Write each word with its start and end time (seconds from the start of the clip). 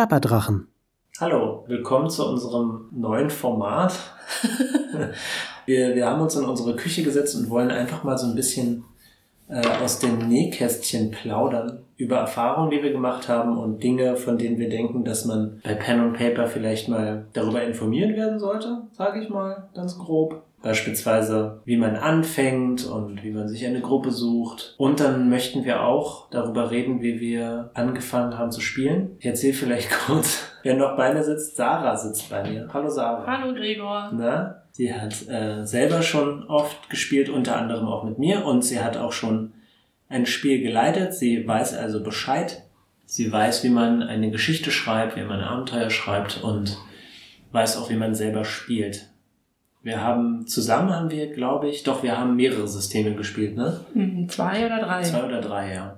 Plapperdrachen. 0.00 0.66
Hallo, 1.20 1.64
willkommen 1.66 2.08
zu 2.08 2.26
unserem 2.26 2.88
neuen 2.90 3.28
Format. 3.28 3.92
wir, 5.66 5.94
wir 5.94 6.06
haben 6.06 6.22
uns 6.22 6.34
in 6.36 6.46
unsere 6.46 6.74
Küche 6.74 7.02
gesetzt 7.02 7.36
und 7.36 7.50
wollen 7.50 7.70
einfach 7.70 8.02
mal 8.02 8.16
so 8.16 8.26
ein 8.26 8.34
bisschen 8.34 8.84
äh, 9.50 9.60
aus 9.84 9.98
dem 9.98 10.16
Nähkästchen 10.26 11.10
plaudern 11.10 11.84
über 11.98 12.16
Erfahrungen, 12.16 12.70
die 12.70 12.82
wir 12.82 12.92
gemacht 12.92 13.28
haben 13.28 13.58
und 13.58 13.82
Dinge, 13.82 14.16
von 14.16 14.38
denen 14.38 14.58
wir 14.58 14.70
denken, 14.70 15.04
dass 15.04 15.26
man 15.26 15.60
bei 15.62 15.74
Pen 15.74 16.00
und 16.00 16.14
Paper 16.14 16.46
vielleicht 16.46 16.88
mal 16.88 17.26
darüber 17.34 17.62
informiert 17.62 18.16
werden 18.16 18.38
sollte, 18.38 18.84
sage 18.92 19.22
ich 19.22 19.28
mal 19.28 19.68
ganz 19.74 19.98
grob. 19.98 20.44
Beispielsweise, 20.62 21.62
wie 21.64 21.78
man 21.78 21.96
anfängt 21.96 22.84
und 22.84 23.22
wie 23.24 23.30
man 23.30 23.48
sich 23.48 23.64
eine 23.64 23.80
Gruppe 23.80 24.10
sucht. 24.10 24.74
Und 24.76 25.00
dann 25.00 25.30
möchten 25.30 25.64
wir 25.64 25.82
auch 25.82 26.28
darüber 26.30 26.70
reden, 26.70 27.00
wie 27.00 27.18
wir 27.18 27.70
angefangen 27.72 28.36
haben 28.36 28.52
zu 28.52 28.60
spielen. 28.60 29.16
Ich 29.20 29.26
erzähle 29.26 29.54
vielleicht 29.54 29.90
kurz, 30.06 30.52
wer 30.62 30.76
noch 30.76 30.96
bei 30.96 31.14
mir 31.14 31.24
sitzt. 31.24 31.56
Sarah 31.56 31.96
sitzt 31.96 32.28
bei 32.28 32.48
mir. 32.48 32.68
Hallo 32.72 32.90
Sarah. 32.90 33.26
Hallo 33.26 33.54
Gregor. 33.54 34.10
Na, 34.12 34.62
sie 34.72 34.92
hat 34.92 35.28
äh, 35.28 35.64
selber 35.64 36.02
schon 36.02 36.44
oft 36.44 36.90
gespielt, 36.90 37.30
unter 37.30 37.56
anderem 37.56 37.86
auch 37.86 38.04
mit 38.04 38.18
mir. 38.18 38.44
Und 38.44 38.62
sie 38.62 38.80
hat 38.80 38.98
auch 38.98 39.12
schon 39.12 39.52
ein 40.10 40.26
Spiel 40.26 40.60
geleitet. 40.60 41.14
Sie 41.14 41.46
weiß 41.46 41.74
also 41.74 42.02
Bescheid. 42.02 42.64
Sie 43.06 43.32
weiß, 43.32 43.64
wie 43.64 43.70
man 43.70 44.02
eine 44.02 44.30
Geschichte 44.30 44.70
schreibt, 44.70 45.16
wie 45.16 45.24
man 45.24 45.40
ein 45.40 45.48
Abenteuer 45.48 45.88
schreibt 45.90 46.44
und 46.44 46.76
weiß 47.52 47.78
auch, 47.78 47.88
wie 47.88 47.96
man 47.96 48.14
selber 48.14 48.44
spielt. 48.44 49.10
Wir 49.82 50.02
haben 50.02 50.46
zusammen 50.46 50.90
haben 50.90 51.10
wir, 51.10 51.32
glaube 51.32 51.68
ich, 51.68 51.82
doch 51.82 52.02
wir 52.02 52.18
haben 52.18 52.36
mehrere 52.36 52.68
Systeme 52.68 53.14
gespielt, 53.14 53.56
ne? 53.56 53.80
Hm, 53.94 54.28
Zwei 54.28 54.66
oder 54.66 54.80
drei. 54.80 55.02
Zwei 55.02 55.24
oder 55.24 55.40
drei, 55.40 55.74
ja. 55.74 55.96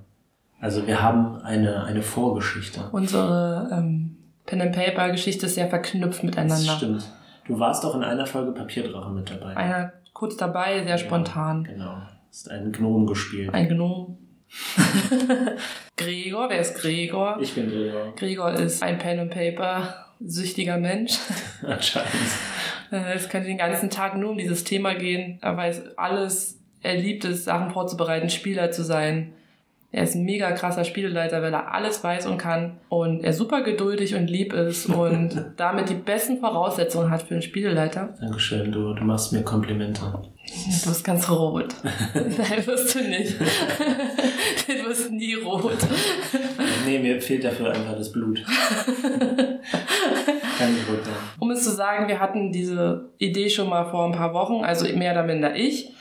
Also 0.60 0.86
wir 0.86 1.02
haben 1.02 1.36
eine 1.42 1.82
eine 1.82 2.02
Vorgeschichte. 2.02 2.88
Unsere 2.92 3.68
ähm, 3.72 4.16
Pen 4.46 4.60
and 4.60 4.72
Paper 4.72 5.10
Geschichte 5.10 5.46
ist 5.46 5.56
sehr 5.56 5.68
verknüpft 5.68 6.22
miteinander. 6.22 6.54
Das 6.54 6.76
stimmt. 6.76 7.10
Du 7.46 7.58
warst 7.58 7.84
auch 7.84 7.96
in 7.96 8.04
einer 8.04 8.26
Folge 8.26 8.52
Papierdrache 8.52 9.10
mit 9.10 9.28
dabei. 9.28 9.56
Einer 9.56 9.92
kurz 10.12 10.36
dabei, 10.36 10.84
sehr 10.84 10.98
spontan. 10.98 11.64
Genau. 11.64 11.96
Ist 12.30 12.48
ein 12.50 12.70
Gnom 12.70 13.06
gespielt. 13.06 13.52
Ein 13.52 13.68
Gnom. 13.68 14.18
Gregor, 15.96 16.48
wer 16.50 16.60
ist 16.60 16.76
Gregor? 16.76 17.38
Ich 17.40 17.54
bin 17.54 17.68
Gregor. 17.68 18.14
Gregor 18.14 18.52
ist 18.52 18.82
ein 18.82 18.98
Pen 18.98 19.18
and 19.18 19.30
Paper 19.32 19.94
süchtiger 20.20 20.78
Mensch. 20.78 21.18
Anscheinend. 21.66 22.10
Es 22.92 23.28
könnte 23.28 23.48
den 23.48 23.58
ganzen 23.58 23.90
Tag 23.90 24.16
nur 24.16 24.30
um 24.30 24.38
dieses 24.38 24.64
Thema 24.64 24.94
gehen. 24.94 25.38
Er 25.40 25.56
weiß 25.56 25.96
alles. 25.96 26.58
Er 26.82 26.96
liebt 26.96 27.24
es, 27.24 27.44
Sachen 27.44 27.70
vorzubereiten, 27.70 28.28
Spieler 28.28 28.70
zu 28.70 28.82
sein. 28.82 29.32
Er 29.94 30.04
ist 30.04 30.14
ein 30.14 30.24
mega 30.24 30.52
krasser 30.52 30.84
Spieleleiter, 30.84 31.42
weil 31.42 31.52
er 31.52 31.74
alles 31.74 32.02
weiß 32.02 32.24
und 32.26 32.38
kann. 32.38 32.78
Und 32.88 33.22
er 33.22 33.30
ist 33.30 33.36
super 33.36 33.62
geduldig 33.62 34.14
und 34.14 34.26
lieb 34.26 34.54
ist 34.54 34.86
und 34.86 35.44
damit 35.58 35.90
die 35.90 35.94
besten 35.94 36.38
Voraussetzungen 36.38 37.10
hat 37.10 37.22
für 37.22 37.34
einen 37.34 37.42
Spieleleiter. 37.42 38.14
Dankeschön, 38.18 38.72
du, 38.72 38.94
du 38.94 39.04
machst 39.04 39.34
mir 39.34 39.42
Komplimente. 39.42 40.00
Du 40.02 40.88
bist 40.88 41.04
ganz 41.04 41.28
rot. 41.28 41.74
Nein, 42.14 42.66
wirst 42.66 42.94
du 42.94 43.00
nicht. 43.00 43.36
Du 44.64 44.88
wirst 44.88 45.10
nie 45.10 45.34
rot. 45.34 45.76
Nee, 46.86 46.98
mir 46.98 47.20
fehlt 47.20 47.44
dafür 47.44 47.72
einfach 47.72 47.96
das 47.96 48.12
Blut. 48.12 48.44
Kann 48.46 49.58
nicht 50.72 50.88
rot 50.88 51.04
sein. 51.04 51.14
Um 51.40 51.50
zu 51.62 51.70
sagen, 51.70 52.08
wir 52.08 52.20
hatten 52.20 52.52
diese 52.52 53.10
Idee 53.18 53.48
schon 53.48 53.68
mal 53.68 53.86
vor 53.86 54.04
ein 54.04 54.12
paar 54.12 54.34
Wochen, 54.34 54.64
also 54.64 54.86
mehr 54.96 55.12
oder 55.12 55.22
minder 55.22 55.54
ich, 55.54 55.92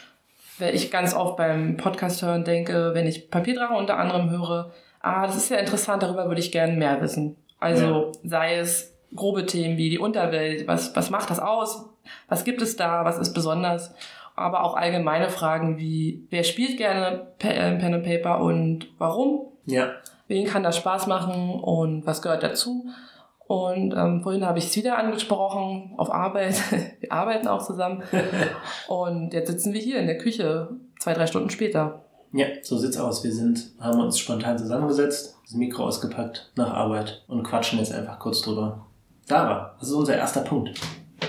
weil 0.59 0.75
ich 0.75 0.91
ganz 0.91 1.13
oft 1.13 1.37
beim 1.37 1.77
Podcast 1.77 2.21
hören 2.21 2.43
denke, 2.43 2.91
wenn 2.93 3.07
ich 3.07 3.29
Papierdrache 3.29 3.73
unter 3.73 3.97
anderem 3.97 4.29
höre, 4.29 4.71
ah, 5.01 5.25
das 5.25 5.37
ist 5.37 5.49
ja 5.49 5.57
interessant, 5.57 6.03
darüber 6.03 6.27
würde 6.27 6.41
ich 6.41 6.51
gerne 6.51 6.73
mehr 6.73 7.01
wissen. 7.01 7.37
Also 7.59 8.11
sei 8.23 8.57
es 8.57 8.97
grobe 9.15 9.45
Themen 9.45 9.77
wie 9.77 9.89
die 9.89 9.99
Unterwelt, 9.99 10.67
was, 10.67 10.95
was 10.95 11.09
macht 11.09 11.29
das 11.29 11.39
aus, 11.39 11.85
was 12.27 12.43
gibt 12.43 12.61
es 12.61 12.75
da, 12.75 13.05
was 13.05 13.17
ist 13.17 13.33
besonders, 13.33 13.93
aber 14.35 14.63
auch 14.63 14.75
allgemeine 14.75 15.29
Fragen 15.29 15.77
wie, 15.77 16.25
wer 16.29 16.43
spielt 16.43 16.77
gerne 16.77 17.27
äh, 17.39 17.77
Pen 17.77 17.93
and 17.93 18.03
Paper 18.03 18.41
und 18.41 18.87
warum? 18.97 19.47
Ja, 19.65 19.91
wen 20.27 20.45
kann 20.45 20.63
das 20.63 20.77
Spaß 20.77 21.07
machen 21.07 21.59
und 21.59 22.05
was 22.05 22.21
gehört 22.21 22.43
dazu. 22.43 22.89
Und 23.51 23.93
ähm, 23.97 24.21
vorhin 24.23 24.45
habe 24.45 24.59
ich 24.59 24.67
es 24.67 24.75
wieder 24.77 24.97
angesprochen 24.97 25.93
auf 25.97 26.09
Arbeit. 26.09 26.55
Wir 27.01 27.11
arbeiten 27.11 27.49
auch 27.49 27.61
zusammen. 27.65 28.01
Und 28.87 29.33
jetzt 29.33 29.49
sitzen 29.51 29.73
wir 29.73 29.81
hier 29.81 29.99
in 29.99 30.07
der 30.07 30.17
Küche, 30.17 30.69
zwei, 30.99 31.13
drei 31.13 31.27
Stunden 31.27 31.49
später. 31.49 31.99
ja, 32.31 32.45
so 32.61 32.77
sieht's 32.77 32.95
aus. 32.97 33.25
Wir 33.25 33.33
sind, 33.33 33.71
haben 33.81 33.99
uns 33.99 34.17
spontan 34.19 34.57
zusammengesetzt, 34.57 35.37
das 35.43 35.53
Mikro 35.53 35.83
ausgepackt 35.83 36.49
nach 36.55 36.73
Arbeit 36.73 37.23
und 37.27 37.43
quatschen 37.43 37.79
jetzt 37.79 37.93
einfach 37.93 38.19
kurz 38.19 38.41
drüber. 38.41 38.85
Sarah, 39.25 39.75
das 39.79 39.89
ist 39.89 39.95
unser 39.95 40.15
erster 40.15 40.41
Punkt. 40.41 40.71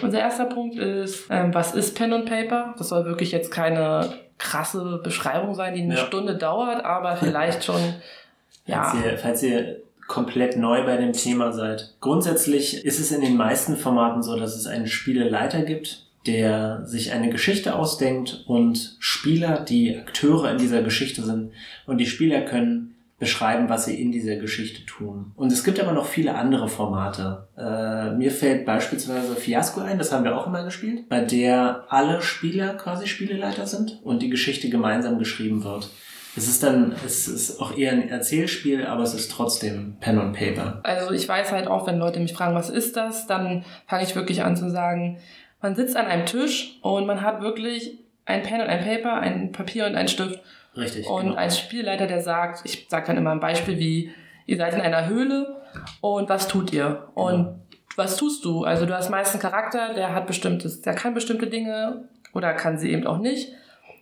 Unser 0.01 0.21
erster 0.21 0.45
Punkt 0.47 0.77
ist, 0.77 1.27
ähm, 1.29 1.53
was 1.53 1.75
ist 1.75 1.97
Pen 1.97 2.13
and 2.13 2.27
Paper? 2.27 2.75
Das 2.79 2.89
soll 2.91 3.05
wirklich 3.05 3.33
jetzt 3.33 3.51
keine 3.51 4.11
krasse 4.39 5.01
Beschreibung 5.03 5.55
sein, 5.55 5.75
die 5.75 5.83
eine 5.83 5.97
Ja. 5.97 6.07
Stunde 6.07 6.37
dauert, 6.37 6.85
aber 6.85 7.17
vielleicht 7.17 7.65
schon, 7.65 7.81
ja, 8.67 8.85
Falls, 8.85 9.05
ihr, 9.05 9.19
falls 9.19 9.43
ihr 9.43 9.77
komplett 10.13 10.59
neu 10.59 10.85
bei 10.85 10.99
dem 10.99 11.15
Thema 11.15 11.53
seid. 11.53 11.95
Grundsätzlich 12.01 12.85
ist 12.85 13.01
es 13.01 13.13
in 13.13 13.23
den 13.23 13.35
meisten 13.35 13.79
Formaten 13.79 14.23
so, 14.23 14.39
dass 14.39 14.55
es 14.55 14.67
einen 14.67 14.87
Spieleleiter 14.87 15.63
gibt, 15.63 16.05
der 16.27 16.85
sich 16.85 17.13
eine 17.13 17.31
Geschichte 17.31 17.75
ausdenkt 17.75 18.45
und 18.47 18.97
Spieler, 18.99 19.61
die 19.61 19.97
Akteure 19.97 20.51
in 20.51 20.59
dieser 20.59 20.83
Geschichte 20.83 21.23
sind 21.23 21.53
und 21.87 21.97
die 21.97 22.07
Spieler 22.07 22.43
können 22.43 22.95
beschreiben, 23.19 23.71
was 23.71 23.87
sie 23.87 24.03
in 24.03 24.13
dieser 24.13 24.37
Geschichte 24.37 24.85
tun. 24.85 25.33
Und 25.35 25.51
es 25.51 25.65
gibt 25.65 25.81
aber 25.81 25.93
noch 25.93 26.07
viele 26.07 26.35
andere 26.35 26.69
Formate. 26.69 27.47
Äh, 27.57 28.11
mir 28.15 28.33
fällt 28.33 28.67
beispielsweise 28.67 29.35
Fiasco 29.35 29.81
ein, 29.81 29.97
das 29.97 30.13
haben 30.13 30.25
wir 30.25 30.37
auch 30.37 30.47
immer 30.47 30.63
gespielt, 30.65 31.09
bei 31.09 31.21
der 31.21 31.87
alle 31.89 32.21
Spieler 32.21 32.75
quasi 32.75 33.07
Spieleleiter 33.07 33.67
sind 33.67 34.01
und 34.05 34.21
die 34.21 34.29
Geschichte 34.29 34.69
gemeinsam 34.69 35.19
geschrieben 35.19 35.65
wird. 35.65 35.89
Es 36.37 36.49
ist 36.49 36.63
dann, 36.63 36.95
es 37.05 37.29
ist 37.29 37.61
auch 37.61 37.77
eher 37.77 37.93
ein 37.93 38.09
Erzählspiel, 38.09 38.87
aber 38.87 39.03
es 39.03 39.13
ist 39.13 39.31
trotzdem 39.31 39.97
Pen 40.01 40.19
und 40.19 40.33
Paper. 40.33 40.81
Also 40.83 41.13
ich 41.13 41.29
weiß 41.29 41.53
halt 41.53 41.67
auch, 41.67 41.87
wenn 41.87 41.99
Leute 41.99 42.21
mich 42.21 42.33
fragen, 42.33 42.55
was 42.55 42.71
ist 42.71 42.97
das, 42.97 43.27
dann 43.27 43.65
fange 43.87 44.05
ich 44.05 44.17
wirklich 44.17 44.43
an 44.43 44.57
zu 44.57 44.71
sagen, 44.71 45.19
man 45.61 45.77
sitzt 45.77 45.97
an 45.97 46.07
einem 46.07 46.25
Tisch 46.27 46.79
und 46.81 47.07
man 47.07 47.21
hat 47.21 47.43
wirklich 47.43 47.99
ein 48.25 48.43
Pen 48.43 48.61
und 48.63 48.69
ein 48.69 48.83
Paper, 48.83 49.15
ein 49.15 49.53
Papier 49.53 49.87
und 49.87 49.95
ein 49.95 50.09
Stift 50.09 50.41
Richtig. 50.77 51.07
und 51.07 51.25
genau. 51.25 51.35
ein 51.37 51.51
Spielleiter, 51.51 52.07
der 52.07 52.23
sagt, 52.23 52.63
ich 52.65 52.87
sage 52.89 53.07
dann 53.09 53.19
immer 53.19 53.33
ein 53.33 53.41
Beispiel 53.41 53.79
wie, 53.79 54.11
ihr 54.47 54.57
seid 54.57 54.75
in 54.75 54.81
einer 54.81 55.09
Höhle 55.09 55.61
und 56.01 56.29
was 56.31 56.49
tut 56.49 56.73
ihr? 56.73 57.09
Und 57.15 57.45
Genau. 57.45 57.59
was 57.97 58.17
tust 58.17 58.45
du? 58.45 58.65
Also 58.65 58.87
du 58.87 58.95
hast 58.97 59.11
meist 59.11 59.33
einen 59.35 59.43
Charakter, 59.43 59.93
der 59.95 60.15
hat 60.15 60.27
bestimmtes, 60.27 60.81
der 60.81 60.95
kann 60.95 61.13
bestimmte 61.15 61.47
Dinge 61.47 62.09
oder 62.33 62.55
kann 62.55 62.79
sie 62.79 62.91
eben 62.91 63.07
auch 63.07 63.19
nicht. 63.19 63.53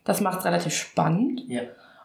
Das 0.05 0.21
macht 0.21 0.39
es 0.41 0.45
relativ 0.45 0.75
spannend. 0.75 1.43
Ja. 1.49 1.63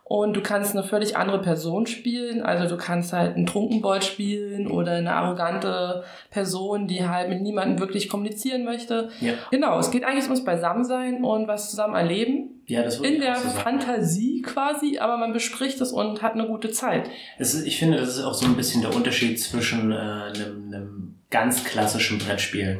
Und 0.08 0.38
du 0.38 0.42
kannst 0.42 0.74
eine 0.74 0.84
völlig 0.84 1.18
andere 1.18 1.42
Person 1.42 1.88
spielen. 1.88 2.44
Also 2.44 2.76
du 2.76 2.80
kannst 2.80 3.12
halt 3.12 3.36
einen 3.36 3.48
Trunkenbold 3.48 4.04
spielen 4.04 4.68
oder 4.68 4.92
eine 4.92 5.12
arrogante 5.14 6.04
Person, 6.30 6.88
die 6.88 7.08
halt 7.08 7.28
mit 7.28 7.42
niemandem 7.42 7.80
wirklich 7.80 8.08
kommunizieren 8.08 8.66
möchte. 8.66 9.10
Ja. 9.20 9.34
Genau, 9.50 9.80
es 9.80 9.90
geht 9.90 10.04
eigentlich 10.04 10.26
ums 10.26 10.46
Beisammensein 10.46 11.24
und 11.24 11.48
was 11.48 11.72
zusammen 11.72 11.96
erleben. 11.96 12.62
Ja, 12.68 12.84
das 12.84 13.00
würde 13.00 13.10
In 13.10 13.16
ich 13.16 13.22
der 13.22 13.36
so. 13.36 13.50
Fantasie 13.50 14.44
quasi, 14.44 15.00
aber 15.00 15.18
man 15.18 15.34
bespricht 15.34 15.82
es 15.82 15.92
und 15.92 16.22
hat 16.22 16.34
eine 16.34 16.46
gute 16.46 16.70
Zeit. 16.70 17.10
Ist, 17.40 17.66
ich 17.66 17.80
finde, 17.80 17.98
das 17.98 18.10
ist 18.10 18.24
auch 18.24 18.36
so 18.36 18.46
ein 18.46 18.56
bisschen 18.56 18.84
der 18.84 18.96
Unterschied 18.96 19.40
zwischen 19.40 19.92
äh, 19.92 19.96
einem, 19.96 20.72
einem 20.72 21.16
ganz 21.32 21.64
klassischen 21.64 22.20
Brettspiel, 22.20 22.80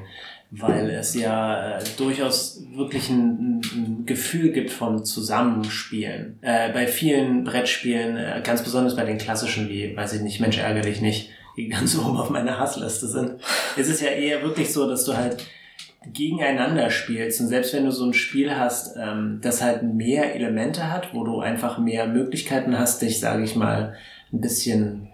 weil 0.60 0.90
es 0.90 1.16
ja 1.16 1.78
äh, 1.78 1.84
durchaus 1.98 2.64
wirklich 2.74 3.10
ein, 3.10 3.62
ein 3.74 4.06
Gefühl 4.06 4.52
gibt 4.52 4.72
von 4.72 5.06
Zusammenspielen. 5.06 6.40
Äh, 6.42 6.72
bei 6.72 6.88
vielen 6.88 7.44
Brettspielen, 7.44 8.18
äh, 8.18 8.42
ganz 8.44 8.64
besonders 8.64 8.96
bei 8.96 9.06
den 9.06 9.18
klassischen, 9.18 9.70
wie, 9.70 9.96
weiß 9.96 10.14
ich 10.14 10.22
nicht, 10.22 10.40
Mensch 10.40 10.58
ärgerlich 10.58 11.02
nicht, 11.02 11.30
die 11.58 11.70
ganz 11.70 11.98
oben 12.00 12.18
auf 12.18 12.30
meiner 12.30 12.60
Hassliste 12.60 13.08
sind, 13.08 13.36
ist 13.76 13.90
es 13.90 14.02
ja 14.02 14.10
eher 14.10 14.44
wirklich 14.44 14.72
so, 14.72 14.88
dass 14.88 15.06
du 15.06 15.16
halt 15.16 15.46
gegeneinander 16.14 16.92
spielst 16.92 17.42
und 17.42 17.48
selbst 17.48 17.74
wenn 17.74 17.86
du 17.86 17.92
so 17.92 18.06
ein 18.06 18.14
Spiel 18.14 18.56
hast, 18.56 18.96
ähm, 18.96 19.40
das 19.42 19.64
halt 19.64 19.82
mehr 19.82 20.36
Elemente 20.36 20.92
hat, 20.92 21.14
wo 21.14 21.24
du 21.24 21.40
einfach 21.40 21.80
mehr 21.80 22.06
Möglichkeiten 22.06 22.78
hast, 22.78 23.02
dich, 23.02 23.20
sage 23.20 23.44
ich 23.44 23.56
mal, 23.56 23.96
ein 24.32 24.42
bisschen 24.42 25.08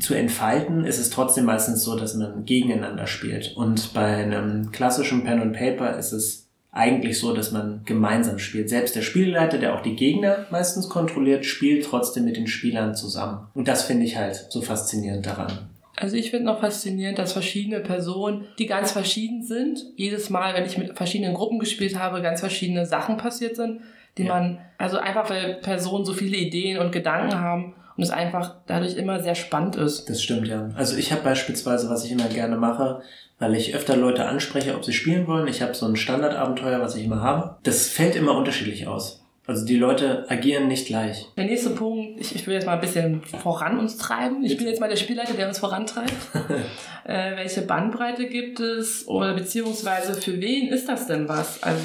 zu 0.00 0.14
entfalten, 0.14 0.84
ist 0.84 0.98
es 0.98 1.10
trotzdem 1.10 1.44
meistens 1.44 1.82
so, 1.82 1.96
dass 1.96 2.14
man 2.14 2.44
gegeneinander 2.44 3.06
spielt. 3.06 3.56
Und 3.56 3.92
bei 3.94 4.16
einem 4.16 4.72
klassischen 4.72 5.24
Pen 5.24 5.40
and 5.40 5.56
Paper 5.56 5.96
ist 5.96 6.12
es 6.12 6.48
eigentlich 6.72 7.20
so, 7.20 7.32
dass 7.32 7.52
man 7.52 7.82
gemeinsam 7.84 8.38
spielt. 8.38 8.68
Selbst 8.68 8.96
der 8.96 9.02
Spielleiter, 9.02 9.58
der 9.58 9.74
auch 9.74 9.82
die 9.82 9.94
Gegner 9.94 10.46
meistens 10.50 10.88
kontrolliert, 10.88 11.44
spielt 11.46 11.84
trotzdem 11.84 12.24
mit 12.24 12.36
den 12.36 12.48
Spielern 12.48 12.96
zusammen. 12.96 13.46
Und 13.54 13.68
das 13.68 13.84
finde 13.84 14.04
ich 14.04 14.16
halt 14.16 14.46
so 14.48 14.60
faszinierend 14.60 15.24
daran. 15.24 15.70
Also 15.96 16.16
ich 16.16 16.30
finde 16.32 16.46
noch 16.46 16.58
faszinierend, 16.58 17.18
dass 17.20 17.32
verschiedene 17.32 17.78
Personen, 17.78 18.46
die 18.58 18.66
ganz 18.66 18.90
verschieden 18.90 19.44
sind, 19.44 19.84
jedes 19.94 20.28
Mal, 20.28 20.54
wenn 20.54 20.64
ich 20.64 20.76
mit 20.76 20.96
verschiedenen 20.96 21.34
Gruppen 21.34 21.60
gespielt 21.60 21.96
habe, 21.96 22.20
ganz 22.20 22.40
verschiedene 22.40 22.84
Sachen 22.84 23.16
passiert 23.16 23.54
sind, 23.54 23.80
die 24.18 24.24
Ja. 24.24 24.34
man, 24.34 24.58
also 24.76 24.98
einfach 24.98 25.30
weil 25.30 25.54
Personen 25.62 26.04
so 26.04 26.12
viele 26.12 26.36
Ideen 26.36 26.78
und 26.78 26.90
Gedanken 26.90 27.38
haben 27.38 27.74
und 27.96 28.02
es 28.02 28.10
einfach 28.10 28.56
dadurch 28.66 28.96
immer 28.96 29.20
sehr 29.22 29.34
spannend 29.34 29.76
ist. 29.76 30.08
Das 30.08 30.22
stimmt, 30.22 30.48
ja. 30.48 30.70
Also 30.74 30.96
ich 30.96 31.12
habe 31.12 31.22
beispielsweise, 31.22 31.88
was 31.88 32.04
ich 32.04 32.12
immer 32.12 32.28
gerne 32.28 32.56
mache, 32.56 33.02
weil 33.38 33.54
ich 33.54 33.74
öfter 33.74 33.96
Leute 33.96 34.26
anspreche, 34.26 34.74
ob 34.74 34.84
sie 34.84 34.92
spielen 34.92 35.26
wollen. 35.26 35.48
Ich 35.48 35.62
habe 35.62 35.74
so 35.74 35.86
ein 35.86 35.96
Standardabenteuer, 35.96 36.80
was 36.80 36.96
ich 36.96 37.04
immer 37.04 37.20
habe. 37.20 37.56
Das 37.62 37.88
fällt 37.88 38.16
immer 38.16 38.36
unterschiedlich 38.36 38.86
aus. 38.86 39.24
Also 39.46 39.66
die 39.66 39.76
Leute 39.76 40.24
agieren 40.30 40.68
nicht 40.68 40.86
gleich. 40.86 41.26
Der 41.36 41.44
nächste 41.44 41.70
Punkt, 41.70 42.18
ich, 42.18 42.34
ich 42.34 42.46
will 42.46 42.54
jetzt 42.54 42.64
mal 42.64 42.74
ein 42.74 42.80
bisschen 42.80 43.22
voran 43.22 43.78
uns 43.78 43.98
treiben. 43.98 44.42
Ich 44.42 44.56
bin 44.56 44.66
jetzt 44.66 44.80
mal 44.80 44.88
der 44.88 44.96
Spielleiter, 44.96 45.34
der 45.34 45.48
uns 45.48 45.58
vorantreibt. 45.58 46.14
äh, 47.04 47.36
welche 47.36 47.60
Bandbreite 47.60 48.26
gibt 48.26 48.60
es 48.60 49.06
oder 49.06 49.34
beziehungsweise 49.34 50.14
für 50.14 50.40
wen 50.40 50.68
ist 50.68 50.88
das 50.88 51.06
denn 51.06 51.28
was? 51.28 51.62
Also 51.62 51.82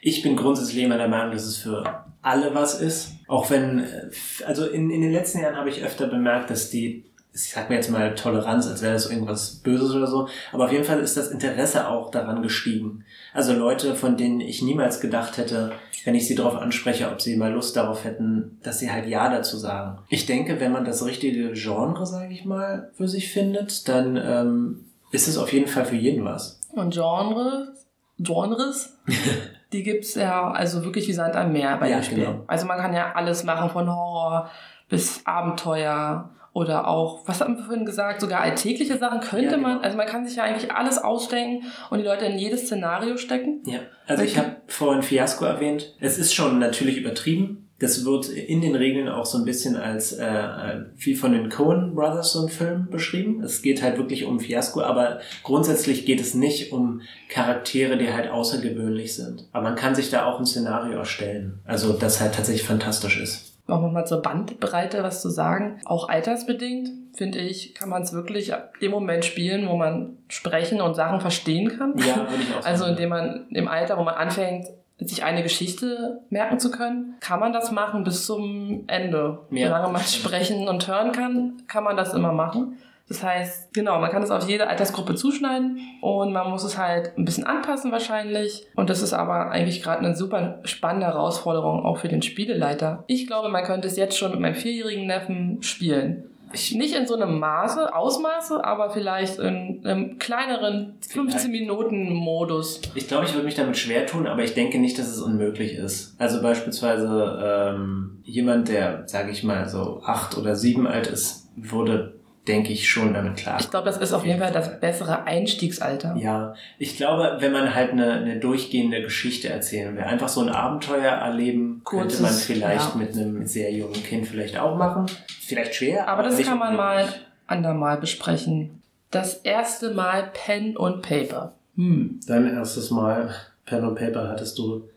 ich 0.00 0.22
bin 0.22 0.36
grundsätzlich 0.36 0.82
immer 0.82 0.98
der 0.98 1.08
Meinung, 1.08 1.32
dass 1.32 1.44
es 1.44 1.58
für 1.58 2.04
alle 2.22 2.54
was 2.54 2.80
ist. 2.80 3.12
Auch 3.28 3.50
wenn, 3.50 3.80
äh, 3.80 4.10
also 4.44 4.66
in, 4.66 4.90
in 4.90 5.00
den 5.00 5.12
letzten 5.12 5.40
Jahren 5.40 5.56
habe 5.56 5.70
ich 5.70 5.84
öfter 5.84 6.06
bemerkt, 6.06 6.50
dass 6.50 6.70
die 6.70 7.04
ich 7.36 7.50
sag 7.50 7.68
mir 7.68 7.76
jetzt 7.76 7.90
mal 7.90 8.14
Toleranz, 8.14 8.66
als 8.66 8.80
wäre 8.80 8.94
das 8.94 9.10
irgendwas 9.10 9.56
Böses 9.56 9.94
oder 9.94 10.06
so, 10.06 10.28
aber 10.52 10.64
auf 10.64 10.72
jeden 10.72 10.84
Fall 10.84 11.00
ist 11.00 11.18
das 11.18 11.28
Interesse 11.30 11.86
auch 11.86 12.10
daran 12.10 12.42
gestiegen. 12.42 13.04
Also 13.34 13.52
Leute, 13.52 13.94
von 13.94 14.16
denen 14.16 14.40
ich 14.40 14.62
niemals 14.62 15.00
gedacht 15.00 15.36
hätte, 15.36 15.72
wenn 16.04 16.14
ich 16.14 16.26
sie 16.26 16.34
darauf 16.34 16.56
anspreche, 16.56 17.10
ob 17.10 17.20
sie 17.20 17.36
mal 17.36 17.52
Lust 17.52 17.76
darauf 17.76 18.04
hätten, 18.04 18.58
dass 18.62 18.78
sie 18.78 18.90
halt 18.90 19.06
Ja 19.06 19.28
dazu 19.28 19.58
sagen. 19.58 19.98
Ich 20.08 20.24
denke, 20.24 20.60
wenn 20.60 20.72
man 20.72 20.84
das 20.84 21.04
richtige 21.04 21.52
Genre, 21.52 22.06
sage 22.06 22.32
ich 22.32 22.44
mal, 22.44 22.90
für 22.96 23.08
sich 23.08 23.30
findet, 23.30 23.86
dann 23.88 24.16
ähm, 24.16 24.84
ist 25.10 25.28
es 25.28 25.36
auf 25.36 25.52
jeden 25.52 25.68
Fall 25.68 25.84
für 25.84 25.96
jeden 25.96 26.24
was. 26.24 26.60
Und 26.72 26.94
Genre, 26.94 27.74
Genres, 28.18 28.96
die 29.72 29.82
gibt's 29.82 30.14
ja 30.14 30.50
also 30.50 30.84
wirklich 30.84 31.08
wie 31.08 31.12
Sand 31.12 31.34
am 31.36 31.52
Meer 31.52 31.76
bei 31.78 31.90
Ja, 31.90 31.96
dem 31.98 32.02
Spiel. 32.04 32.18
genau. 32.24 32.44
Also 32.46 32.66
man 32.66 32.78
kann 32.78 32.94
ja 32.94 33.12
alles 33.14 33.44
machen, 33.44 33.70
von 33.70 33.88
Horror 33.88 34.50
bis 34.88 35.26
Abenteuer 35.26 36.30
oder 36.52 36.88
auch, 36.88 37.26
was 37.28 37.40
haben 37.40 37.56
wir 37.58 37.64
vorhin 37.64 37.84
gesagt, 37.84 38.20
sogar 38.20 38.40
alltägliche 38.40 38.96
Sachen 38.96 39.20
könnte 39.20 39.44
Ja, 39.46 39.50
genau. 39.56 39.68
man, 39.68 39.80
also 39.82 39.96
man 39.96 40.06
kann 40.06 40.26
sich 40.26 40.36
ja 40.36 40.44
eigentlich 40.44 40.72
alles 40.72 40.96
ausdenken 40.98 41.66
und 41.90 41.98
die 41.98 42.04
Leute 42.04 42.24
in 42.24 42.38
jedes 42.38 42.62
Szenario 42.66 43.16
stecken. 43.18 43.62
Ja, 43.66 43.80
also 44.06 44.22
ich 44.22 44.38
habe 44.38 44.56
vorhin 44.68 45.02
Fiasco 45.02 45.44
erwähnt. 45.44 45.94
Es 46.00 46.16
ist 46.16 46.34
schon 46.34 46.58
natürlich 46.58 46.96
übertrieben. 46.96 47.65
Das 47.78 48.04
wird 48.04 48.28
in 48.28 48.62
den 48.62 48.74
Regeln 48.74 49.08
auch 49.08 49.26
so 49.26 49.36
ein 49.36 49.44
bisschen 49.44 49.76
als 49.76 50.12
äh, 50.12 50.84
wie 50.96 51.14
von 51.14 51.32
den 51.32 51.50
Coen 51.50 51.94
Brothers 51.94 52.32
so 52.32 52.42
ein 52.44 52.48
Film 52.48 52.88
beschrieben. 52.90 53.42
Es 53.42 53.60
geht 53.60 53.82
halt 53.82 53.98
wirklich 53.98 54.24
um 54.24 54.40
Fiasco, 54.40 54.80
aber 54.80 55.20
grundsätzlich 55.42 56.06
geht 56.06 56.20
es 56.20 56.34
nicht 56.34 56.72
um 56.72 57.02
Charaktere, 57.28 57.98
die 57.98 58.12
halt 58.12 58.30
außergewöhnlich 58.30 59.14
sind. 59.14 59.46
Aber 59.52 59.64
man 59.64 59.76
kann 59.76 59.94
sich 59.94 60.10
da 60.10 60.24
auch 60.24 60.38
ein 60.38 60.46
Szenario 60.46 60.96
erstellen. 60.98 61.58
Also 61.66 61.92
das 61.92 62.20
halt 62.20 62.34
tatsächlich 62.34 62.66
fantastisch 62.66 63.20
ist. 63.20 63.56
Auch 63.68 63.80
nochmal 63.82 64.06
zur 64.06 64.22
Bandbreite 64.22 65.02
was 65.02 65.20
zu 65.20 65.28
sagen. 65.28 65.80
Auch 65.84 66.08
altersbedingt, 66.08 66.88
finde 67.16 67.38
ich, 67.38 67.74
kann 67.74 67.88
man 67.88 68.02
es 68.02 68.12
wirklich 68.12 68.54
ab 68.54 68.78
dem 68.80 68.92
Moment 68.92 69.24
spielen, 69.24 69.68
wo 69.68 69.76
man 69.76 70.18
sprechen 70.28 70.80
und 70.80 70.94
Sachen 70.94 71.20
verstehen 71.20 71.76
kann. 71.76 71.98
Ja, 71.98 72.28
würde 72.30 72.42
ich 72.42 72.54
auch 72.54 72.62
sagen. 72.62 72.66
Also 72.66 72.84
indem 72.84 73.08
man 73.08 73.46
im 73.50 73.66
Alter, 73.66 73.98
wo 73.98 74.04
man 74.04 74.14
anfängt, 74.14 74.68
sich 74.98 75.24
eine 75.24 75.42
Geschichte 75.42 76.20
merken 76.30 76.58
zu 76.58 76.70
können, 76.70 77.16
kann 77.20 77.40
man 77.40 77.52
das 77.52 77.70
machen 77.70 78.04
bis 78.04 78.24
zum 78.26 78.84
Ende. 78.86 79.40
Ja, 79.50 79.68
Solange 79.68 79.92
man 79.92 80.02
sprechen 80.06 80.68
und 80.68 80.88
hören 80.88 81.12
kann, 81.12 81.62
kann 81.68 81.84
man 81.84 81.96
das 81.96 82.14
immer 82.14 82.32
machen. 82.32 82.78
Das 83.08 83.22
heißt, 83.22 83.72
genau, 83.72 84.00
man 84.00 84.10
kann 84.10 84.22
es 84.22 84.32
auf 84.32 84.48
jede 84.48 84.66
Altersgruppe 84.66 85.14
zuschneiden 85.14 85.78
und 86.00 86.32
man 86.32 86.50
muss 86.50 86.64
es 86.64 86.76
halt 86.76 87.16
ein 87.16 87.24
bisschen 87.24 87.44
anpassen 87.44 87.92
wahrscheinlich. 87.92 88.66
Und 88.74 88.90
das 88.90 89.00
ist 89.00 89.12
aber 89.12 89.50
eigentlich 89.50 89.80
gerade 89.80 90.00
eine 90.00 90.16
super 90.16 90.58
spannende 90.64 91.06
Herausforderung 91.06 91.84
auch 91.84 91.98
für 91.98 92.08
den 92.08 92.22
Spieleleiter. 92.22 93.04
Ich 93.06 93.28
glaube, 93.28 93.48
man 93.48 93.62
könnte 93.62 93.86
es 93.86 93.96
jetzt 93.96 94.18
schon 94.18 94.32
mit 94.32 94.40
meinem 94.40 94.56
vierjährigen 94.56 95.06
Neffen 95.06 95.62
spielen. 95.62 96.30
Nicht 96.72 96.94
in 96.94 97.06
so 97.06 97.14
einem 97.14 97.38
Maße, 97.38 97.94
Ausmaße, 97.94 98.64
aber 98.64 98.90
vielleicht 98.90 99.38
in 99.38 99.82
einem 99.84 100.18
kleineren 100.18 100.98
15-Minuten-Modus. 101.08 102.82
Ich 102.94 103.08
glaube, 103.08 103.26
ich 103.26 103.34
würde 103.34 103.44
mich 103.44 103.54
damit 103.54 103.76
schwer 103.76 104.06
tun, 104.06 104.26
aber 104.26 104.42
ich 104.42 104.54
denke 104.54 104.78
nicht, 104.78 104.98
dass 104.98 105.08
es 105.08 105.20
unmöglich 105.20 105.74
ist. 105.74 106.14
Also 106.18 106.42
beispielsweise 106.42 107.38
ähm, 107.42 108.18
jemand, 108.24 108.68
der, 108.68 109.06
sage 109.06 109.30
ich 109.30 109.44
mal, 109.44 109.68
so 109.68 110.02
acht 110.04 110.36
oder 110.36 110.56
sieben 110.56 110.86
alt 110.86 111.06
ist, 111.06 111.48
würde, 111.56 112.15
denke 112.48 112.72
ich, 112.72 112.88
schon 112.88 113.12
damit 113.12 113.36
klar. 113.36 113.58
Ich 113.60 113.70
glaube, 113.70 113.86
das 113.86 113.98
ist 113.98 114.12
auf 114.12 114.24
jeden 114.24 114.38
Fall 114.38 114.52
das 114.52 114.80
bessere 114.80 115.24
Einstiegsalter. 115.24 116.16
Ja, 116.16 116.54
ich 116.78 116.96
glaube, 116.96 117.36
wenn 117.40 117.52
man 117.52 117.74
halt 117.74 117.92
eine, 117.92 118.12
eine 118.12 118.38
durchgehende 118.38 119.02
Geschichte 119.02 119.48
erzählen 119.48 119.96
will, 119.96 120.04
einfach 120.04 120.28
so 120.28 120.42
ein 120.42 120.48
Abenteuer 120.48 121.12
erleben, 121.12 121.82
könnte 121.84 122.16
Kurzes, 122.16 122.20
man 122.20 122.32
vielleicht 122.32 122.94
ja. 122.94 122.96
mit 122.96 123.14
einem 123.14 123.46
sehr 123.46 123.72
jungen 123.72 124.02
Kind 124.02 124.26
vielleicht 124.26 124.58
auch 124.58 124.76
machen. 124.76 125.06
Vielleicht 125.40 125.74
schwer, 125.74 126.08
Aber 126.08 126.22
das 126.22 126.36
nicht 126.36 126.48
kann 126.48 126.58
man 126.58 126.76
mal 126.76 127.08
andermal 127.46 127.98
besprechen. 127.98 128.82
Das 129.10 129.34
erste 129.34 129.94
Mal 129.94 130.30
Pen 130.32 130.76
und 130.76 131.02
Paper. 131.02 131.54
Hm. 131.76 132.20
Dein 132.26 132.46
erstes 132.46 132.90
Mal 132.90 133.34
Pen 133.64 133.84
und 133.84 133.96
Paper 133.96 134.28
hattest 134.28 134.58
du 134.58 134.88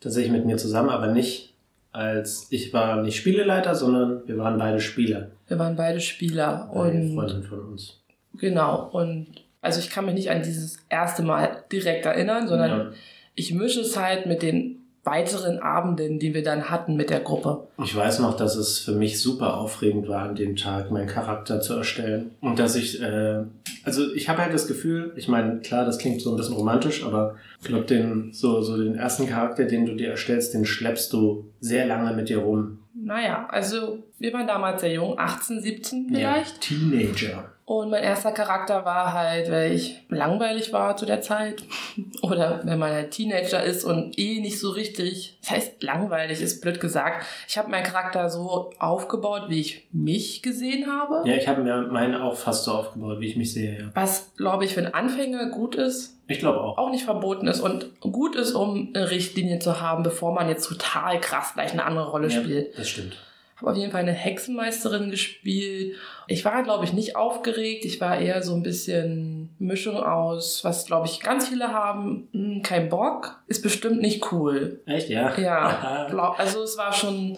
tatsächlich 0.00 0.32
mit 0.32 0.46
mir 0.46 0.56
zusammen, 0.56 0.90
aber 0.90 1.08
nicht 1.08 1.54
als 1.90 2.46
ich 2.50 2.72
war 2.72 3.02
nicht 3.02 3.16
Spieleleiter, 3.16 3.74
sondern 3.74 4.22
wir 4.26 4.38
waren 4.38 4.58
beide 4.58 4.80
Spieler. 4.80 5.28
Wir 5.48 5.58
waren 5.58 5.76
beide 5.76 6.00
Spieler 6.00 6.70
Eine 6.72 6.80
und 6.80 7.14
Freundin 7.14 7.42
von 7.42 7.60
uns. 7.60 8.00
genau 8.38 8.88
und 8.92 9.26
also 9.60 9.80
ich 9.80 9.90
kann 9.90 10.04
mich 10.06 10.14
nicht 10.14 10.30
an 10.30 10.42
dieses 10.42 10.78
erste 10.88 11.22
Mal 11.22 11.64
direkt 11.72 12.06
erinnern, 12.06 12.46
sondern 12.48 12.70
Ja. 12.70 12.90
ich 13.34 13.52
mische 13.52 13.80
es 13.80 13.96
halt 13.98 14.26
mit 14.26 14.42
den 14.42 14.76
weiteren 15.04 15.58
Abenden, 15.58 16.18
die 16.18 16.34
wir 16.34 16.42
dann 16.42 16.68
hatten 16.68 16.94
mit 16.94 17.08
der 17.08 17.20
Gruppe. 17.20 17.66
Ich 17.82 17.96
weiß 17.96 18.18
noch, 18.18 18.36
dass 18.36 18.56
es 18.56 18.78
für 18.78 18.92
mich 18.92 19.20
super 19.22 19.56
aufregend 19.56 20.06
war, 20.06 20.22
an 20.28 20.34
dem 20.36 20.54
Tag 20.54 20.90
meinen 20.90 21.06
Charakter 21.06 21.60
zu 21.62 21.74
erstellen. 21.74 22.32
Und 22.42 22.58
dass 22.58 22.76
ich, 22.76 23.00
äh, 23.00 23.42
also 23.84 24.12
ich 24.12 24.28
habe 24.28 24.42
halt 24.42 24.52
das 24.52 24.66
Gefühl, 24.66 25.12
ich 25.16 25.26
meine, 25.26 25.60
klar, 25.60 25.86
das 25.86 25.96
klingt 25.98 26.20
so 26.20 26.30
ein 26.30 26.36
bisschen 26.36 26.56
romantisch, 26.56 27.04
aber 27.04 27.36
ich 27.60 27.68
glaube, 27.68 27.86
den, 27.86 28.34
so, 28.34 28.60
so 28.60 28.76
den 28.76 28.96
ersten 28.96 29.26
Charakter, 29.26 29.64
den 29.64 29.86
du 29.86 29.94
dir 29.96 30.10
erstellst, 30.10 30.52
den 30.52 30.66
schleppst 30.66 31.10
du 31.14 31.46
sehr 31.60 31.86
lange 31.86 32.14
mit 32.14 32.28
dir 32.28 32.38
rum. 32.38 32.80
Naja, 33.04 33.46
also 33.50 34.04
wir 34.18 34.32
waren 34.32 34.46
damals 34.46 34.80
sehr 34.80 34.92
jung, 34.92 35.18
18, 35.18 35.60
17 35.60 36.08
vielleicht. 36.08 36.70
Ja, 36.70 36.78
Teenager. 36.78 37.52
Und 37.68 37.90
mein 37.90 38.02
erster 38.02 38.32
Charakter 38.32 38.86
war 38.86 39.12
halt, 39.12 39.50
weil 39.50 39.72
ich 39.72 40.00
langweilig 40.08 40.72
war 40.72 40.96
zu 40.96 41.04
der 41.04 41.20
Zeit. 41.20 41.62
Oder 42.22 42.62
wenn 42.64 42.78
man 42.78 42.90
halt 42.92 43.10
Teenager 43.10 43.62
ist 43.62 43.84
und 43.84 44.18
eh 44.18 44.40
nicht 44.40 44.58
so 44.58 44.70
richtig. 44.70 45.36
Das 45.42 45.50
heißt, 45.50 45.82
langweilig 45.82 46.40
ist 46.40 46.62
blöd 46.62 46.80
gesagt. 46.80 47.26
Ich 47.46 47.58
habe 47.58 47.70
meinen 47.70 47.84
Charakter 47.84 48.30
so 48.30 48.70
aufgebaut, 48.78 49.42
wie 49.48 49.60
ich 49.60 49.86
mich 49.92 50.40
gesehen 50.40 50.86
habe. 50.90 51.28
Ja, 51.28 51.36
ich 51.36 51.46
habe 51.46 51.60
mir 51.62 51.82
meinen 51.82 52.14
auch 52.14 52.36
fast 52.36 52.64
so 52.64 52.72
aufgebaut, 52.72 53.20
wie 53.20 53.26
ich 53.26 53.36
mich 53.36 53.52
sehe, 53.52 53.78
ja. 53.78 53.84
Was, 53.92 54.34
glaube 54.38 54.64
ich, 54.64 54.72
für 54.72 54.80
einen 54.80 54.94
Anfänger 54.94 55.50
gut 55.50 55.74
ist, 55.74 56.16
Ich 56.26 56.38
glaube 56.38 56.62
auch. 56.62 56.78
auch 56.78 56.90
nicht 56.90 57.04
verboten 57.04 57.48
ist 57.48 57.60
und 57.60 58.00
gut 58.00 58.34
ist, 58.34 58.52
um 58.52 58.92
eine 58.94 59.10
Richtlinie 59.10 59.58
zu 59.58 59.78
haben, 59.82 60.02
bevor 60.02 60.32
man 60.32 60.48
jetzt 60.48 60.66
total 60.66 61.20
krass 61.20 61.52
gleich 61.52 61.72
eine 61.72 61.84
andere 61.84 62.08
Rolle 62.10 62.28
Ja, 62.28 62.40
spielt. 62.40 62.78
das 62.78 62.88
stimmt. 62.88 63.18
Habe 63.58 63.72
auf 63.72 63.76
jeden 63.76 63.90
Fall 63.90 64.02
eine 64.02 64.12
Hexenmeisterin 64.12 65.10
gespielt. 65.10 65.96
Ich 66.26 66.44
war, 66.44 66.62
glaube 66.62 66.84
ich, 66.84 66.92
nicht 66.92 67.16
aufgeregt. 67.16 67.84
Ich 67.84 68.00
war 68.00 68.18
eher 68.18 68.42
so 68.42 68.54
ein 68.54 68.62
bisschen 68.62 69.50
Mischung 69.58 69.96
aus, 69.96 70.62
was, 70.62 70.86
glaube 70.86 71.06
ich, 71.06 71.20
ganz 71.20 71.48
viele 71.48 71.72
haben. 71.72 72.28
Hm, 72.32 72.62
kein 72.62 72.88
Bock. 72.88 73.40
Ist 73.48 73.62
bestimmt 73.62 74.00
nicht 74.00 74.32
cool. 74.32 74.80
Echt, 74.86 75.08
ja? 75.08 75.36
Ja, 75.38 76.06
also 76.38 76.62
es 76.62 76.78
war 76.78 76.92
schon, 76.92 77.36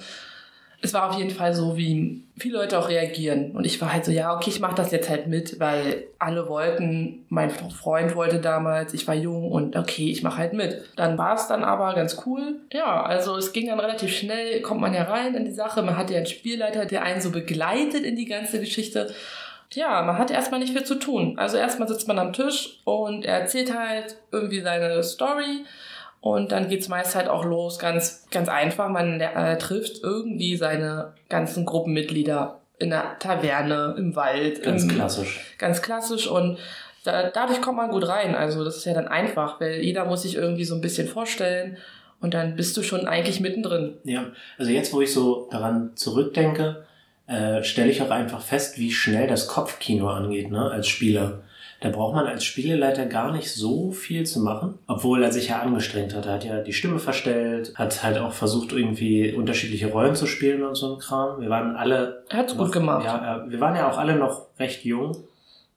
es 0.82 0.94
war 0.94 1.10
auf 1.10 1.18
jeden 1.18 1.30
Fall 1.30 1.52
so, 1.52 1.76
wie 1.76 2.22
viele 2.38 2.58
Leute 2.58 2.78
auch 2.78 2.88
reagieren. 2.88 3.52
Und 3.52 3.66
ich 3.66 3.80
war 3.80 3.92
halt 3.92 4.04
so, 4.04 4.10
ja, 4.10 4.34
okay, 4.34 4.48
ich 4.48 4.60
mache 4.60 4.74
das 4.74 4.90
jetzt 4.92 5.10
halt 5.10 5.26
mit, 5.26 5.60
weil 5.60 6.04
alle 6.18 6.48
wollten, 6.48 7.26
mein 7.28 7.50
Freund 7.50 8.14
wollte 8.16 8.38
damals, 8.38 8.94
ich 8.94 9.06
war 9.06 9.14
jung 9.14 9.52
und 9.52 9.76
okay, 9.76 10.10
ich 10.10 10.22
mache 10.22 10.38
halt 10.38 10.54
mit. 10.54 10.82
Dann 10.96 11.18
war 11.18 11.34
es 11.34 11.48
dann 11.48 11.64
aber 11.64 11.94
ganz 11.94 12.22
cool. 12.24 12.60
Ja, 12.72 13.02
also 13.02 13.36
es 13.36 13.52
ging 13.52 13.66
dann 13.66 13.80
relativ 13.80 14.16
schnell, 14.16 14.62
kommt 14.62 14.80
man 14.80 14.94
ja 14.94 15.02
rein 15.02 15.34
in 15.34 15.44
die 15.44 15.52
Sache. 15.52 15.82
Man 15.82 15.98
hat 15.98 16.10
ja 16.10 16.16
einen 16.16 16.26
Spielleiter, 16.26 16.86
der 16.86 17.02
einen 17.02 17.20
so 17.20 17.30
begleitet 17.30 18.02
in 18.04 18.16
die 18.16 18.26
ganze 18.26 18.58
Geschichte. 18.58 19.12
Ja, 19.72 20.02
man 20.02 20.18
hat 20.18 20.30
erstmal 20.30 20.60
nicht 20.60 20.72
viel 20.72 20.84
zu 20.84 20.96
tun. 20.96 21.38
Also 21.38 21.56
erstmal 21.56 21.88
sitzt 21.88 22.08
man 22.08 22.18
am 22.18 22.32
Tisch 22.32 22.80
und 22.84 23.24
er 23.24 23.40
erzählt 23.40 23.76
halt 23.76 24.16
irgendwie 24.32 24.60
seine 24.60 25.02
Story. 25.02 25.64
Und 26.20 26.52
dann 26.52 26.68
geht's 26.68 26.88
meist 26.88 27.14
halt 27.14 27.28
auch 27.28 27.44
los, 27.44 27.78
ganz, 27.78 28.26
ganz 28.30 28.48
einfach. 28.48 28.88
Man 28.88 29.20
äh, 29.20 29.56
trifft 29.56 30.02
irgendwie 30.02 30.56
seine 30.56 31.14
ganzen 31.28 31.64
Gruppenmitglieder 31.64 32.60
in 32.78 32.90
der 32.90 33.18
Taverne, 33.18 33.94
im 33.96 34.16
Wald. 34.16 34.62
Ganz 34.62 34.82
im, 34.82 34.90
klassisch. 34.90 35.40
Ganz 35.58 35.80
klassisch 35.80 36.26
und 36.26 36.58
da, 37.04 37.30
dadurch 37.30 37.62
kommt 37.62 37.78
man 37.78 37.90
gut 37.90 38.06
rein. 38.06 38.34
Also 38.34 38.64
das 38.64 38.76
ist 38.76 38.84
ja 38.84 38.94
dann 38.94 39.08
einfach, 39.08 39.60
weil 39.60 39.80
jeder 39.80 40.04
muss 40.04 40.22
sich 40.22 40.34
irgendwie 40.34 40.64
so 40.64 40.74
ein 40.74 40.80
bisschen 40.80 41.08
vorstellen 41.08 41.78
und 42.20 42.34
dann 42.34 42.56
bist 42.56 42.76
du 42.76 42.82
schon 42.82 43.06
eigentlich 43.06 43.40
mittendrin. 43.40 43.94
Ja, 44.04 44.26
also 44.58 44.70
jetzt, 44.70 44.92
wo 44.92 45.00
ich 45.00 45.12
so 45.12 45.48
daran 45.50 45.92
zurückdenke, 45.94 46.84
äh, 47.26 47.62
stelle 47.62 47.90
ich 47.90 48.02
auch 48.02 48.10
einfach 48.10 48.42
fest, 48.42 48.78
wie 48.78 48.90
schnell 48.90 49.26
das 49.26 49.46
Kopfkino 49.46 50.08
angeht, 50.08 50.50
ne, 50.50 50.70
als 50.70 50.88
Spieler. 50.88 51.40
Da 51.80 51.88
braucht 51.88 52.14
man 52.14 52.26
als 52.26 52.44
Spieleleiter 52.44 53.06
gar 53.06 53.32
nicht 53.32 53.52
so 53.52 53.90
viel 53.90 54.26
zu 54.26 54.40
machen, 54.40 54.78
obwohl 54.86 55.22
er 55.22 55.32
sich 55.32 55.48
ja 55.48 55.60
angestrengt 55.60 56.14
hat. 56.14 56.26
Er 56.26 56.34
hat 56.34 56.44
ja 56.44 56.60
die 56.60 56.74
Stimme 56.74 56.98
verstellt, 56.98 57.72
hat 57.74 58.02
halt 58.02 58.18
auch 58.18 58.32
versucht, 58.32 58.72
irgendwie 58.72 59.32
unterschiedliche 59.32 59.90
Rollen 59.90 60.14
zu 60.14 60.26
spielen 60.26 60.62
und 60.62 60.74
so 60.74 60.94
ein 60.94 60.98
Kram. 60.98 61.40
Wir 61.40 61.48
waren 61.48 61.76
alle. 61.76 62.24
Er 62.28 62.38
hat's 62.38 62.56
gut 62.56 62.72
gemacht. 62.72 63.04
Ja, 63.04 63.46
wir 63.48 63.60
waren 63.60 63.74
ja 63.76 63.90
auch 63.90 63.96
alle 63.96 64.16
noch 64.16 64.46
recht 64.58 64.84
jung. 64.84 65.16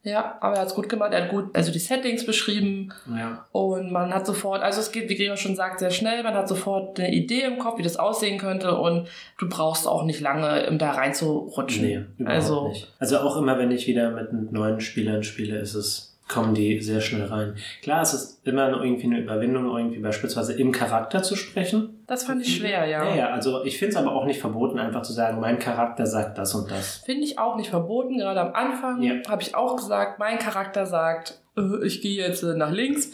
Ja, 0.05 0.37
aber 0.41 0.55
er 0.55 0.61
hat's 0.63 0.75
gut 0.75 0.89
gemacht. 0.89 1.13
Er 1.13 1.23
hat 1.23 1.29
gut, 1.29 1.55
also 1.55 1.71
die 1.71 1.79
Settings 1.79 2.25
beschrieben. 2.25 2.93
Ja. 3.09 3.45
Und 3.53 3.89
man 3.91 4.13
hat 4.13 4.25
sofort, 4.25 4.61
also 4.61 4.81
es 4.81 4.91
geht, 4.91 5.07
wie 5.09 5.15
Gregor 5.15 5.37
schon 5.37 5.55
sagt, 5.55 5.79
sehr 5.79 5.91
schnell. 5.91 6.23
Man 6.23 6.33
hat 6.33 6.49
sofort 6.49 6.99
eine 6.99 7.13
Idee 7.13 7.43
im 7.43 7.57
Kopf, 7.57 7.77
wie 7.79 7.83
das 7.83 7.95
aussehen 7.95 8.37
könnte. 8.37 8.75
Und 8.77 9.07
du 9.37 9.47
brauchst 9.47 9.87
auch 9.87 10.03
nicht 10.03 10.19
lange, 10.19 10.67
um 10.69 10.77
da 10.77 10.91
reinzurutschen. 10.91 11.85
Nee, 11.85 12.01
überhaupt 12.17 12.35
Also- 12.35 12.67
nicht. 12.67 12.93
Also 12.99 13.17
auch 13.19 13.37
immer, 13.37 13.57
wenn 13.57 13.71
ich 13.71 13.87
wieder 13.87 14.11
mit 14.11 14.51
neuen 14.51 14.81
Spielern 14.81 15.23
spiele, 15.23 15.57
ist 15.59 15.73
es, 15.73 16.12
kommen 16.33 16.53
die 16.55 16.81
sehr 16.81 16.99
schnell 17.01 17.25
rein. 17.27 17.55
Klar, 17.81 18.01
es 18.01 18.13
ist 18.13 18.47
immer 18.47 18.69
irgendwie 18.69 19.05
eine 19.05 19.19
Überwindung, 19.19 19.65
irgendwie 19.77 19.99
beispielsweise 19.99 20.53
im 20.53 20.71
Charakter 20.71 21.21
zu 21.21 21.35
sprechen. 21.35 22.03
Das 22.07 22.23
fand 22.23 22.41
ich 22.41 22.57
schwer, 22.57 22.85
ja. 22.85 23.03
Ja, 23.09 23.15
ja, 23.15 23.27
also 23.29 23.63
ich 23.63 23.77
finde 23.77 23.91
es 23.91 23.97
aber 23.97 24.13
auch 24.13 24.25
nicht 24.25 24.39
verboten, 24.41 24.79
einfach 24.79 25.03
zu 25.03 25.13
sagen, 25.13 25.39
mein 25.39 25.59
Charakter 25.59 26.05
sagt 26.05 26.37
das 26.37 26.53
und 26.55 26.69
das. 26.71 26.97
Finde 27.05 27.23
ich 27.23 27.39
auch 27.39 27.55
nicht 27.55 27.69
verboten. 27.69 28.17
Gerade 28.17 28.41
am 28.41 28.53
Anfang 28.53 29.01
Ja. 29.01 29.13
habe 29.29 29.41
ich 29.41 29.55
auch 29.55 29.75
gesagt, 29.75 30.19
mein 30.19 30.39
Charakter 30.39 30.85
sagt, 30.85 31.39
äh, 31.57 31.85
ich 31.85 32.01
gehe 32.01 32.25
jetzt 32.25 32.43
äh, 32.43 32.55
nach 32.55 32.71
links. 32.71 33.11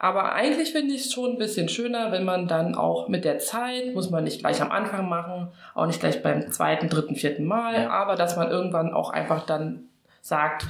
Aber 0.00 0.32
eigentlich 0.32 0.70
finde 0.70 0.94
ich 0.94 1.06
es 1.06 1.12
schon 1.12 1.32
ein 1.32 1.38
bisschen 1.38 1.68
schöner, 1.68 2.12
wenn 2.12 2.24
man 2.24 2.46
dann 2.46 2.76
auch 2.76 3.08
mit 3.08 3.24
der 3.24 3.40
Zeit, 3.40 3.94
muss 3.94 4.10
man 4.10 4.22
nicht 4.22 4.38
gleich 4.38 4.62
am 4.62 4.70
Anfang 4.70 5.08
machen, 5.08 5.48
auch 5.74 5.86
nicht 5.86 5.98
gleich 5.98 6.22
beim 6.22 6.52
zweiten, 6.52 6.88
dritten, 6.88 7.16
vierten 7.16 7.44
Mal, 7.44 7.82
Ja. 7.82 7.90
aber 7.90 8.14
dass 8.14 8.36
man 8.36 8.48
irgendwann 8.48 8.92
auch 8.92 9.10
einfach 9.10 9.44
dann 9.44 9.88
sagt, 10.20 10.66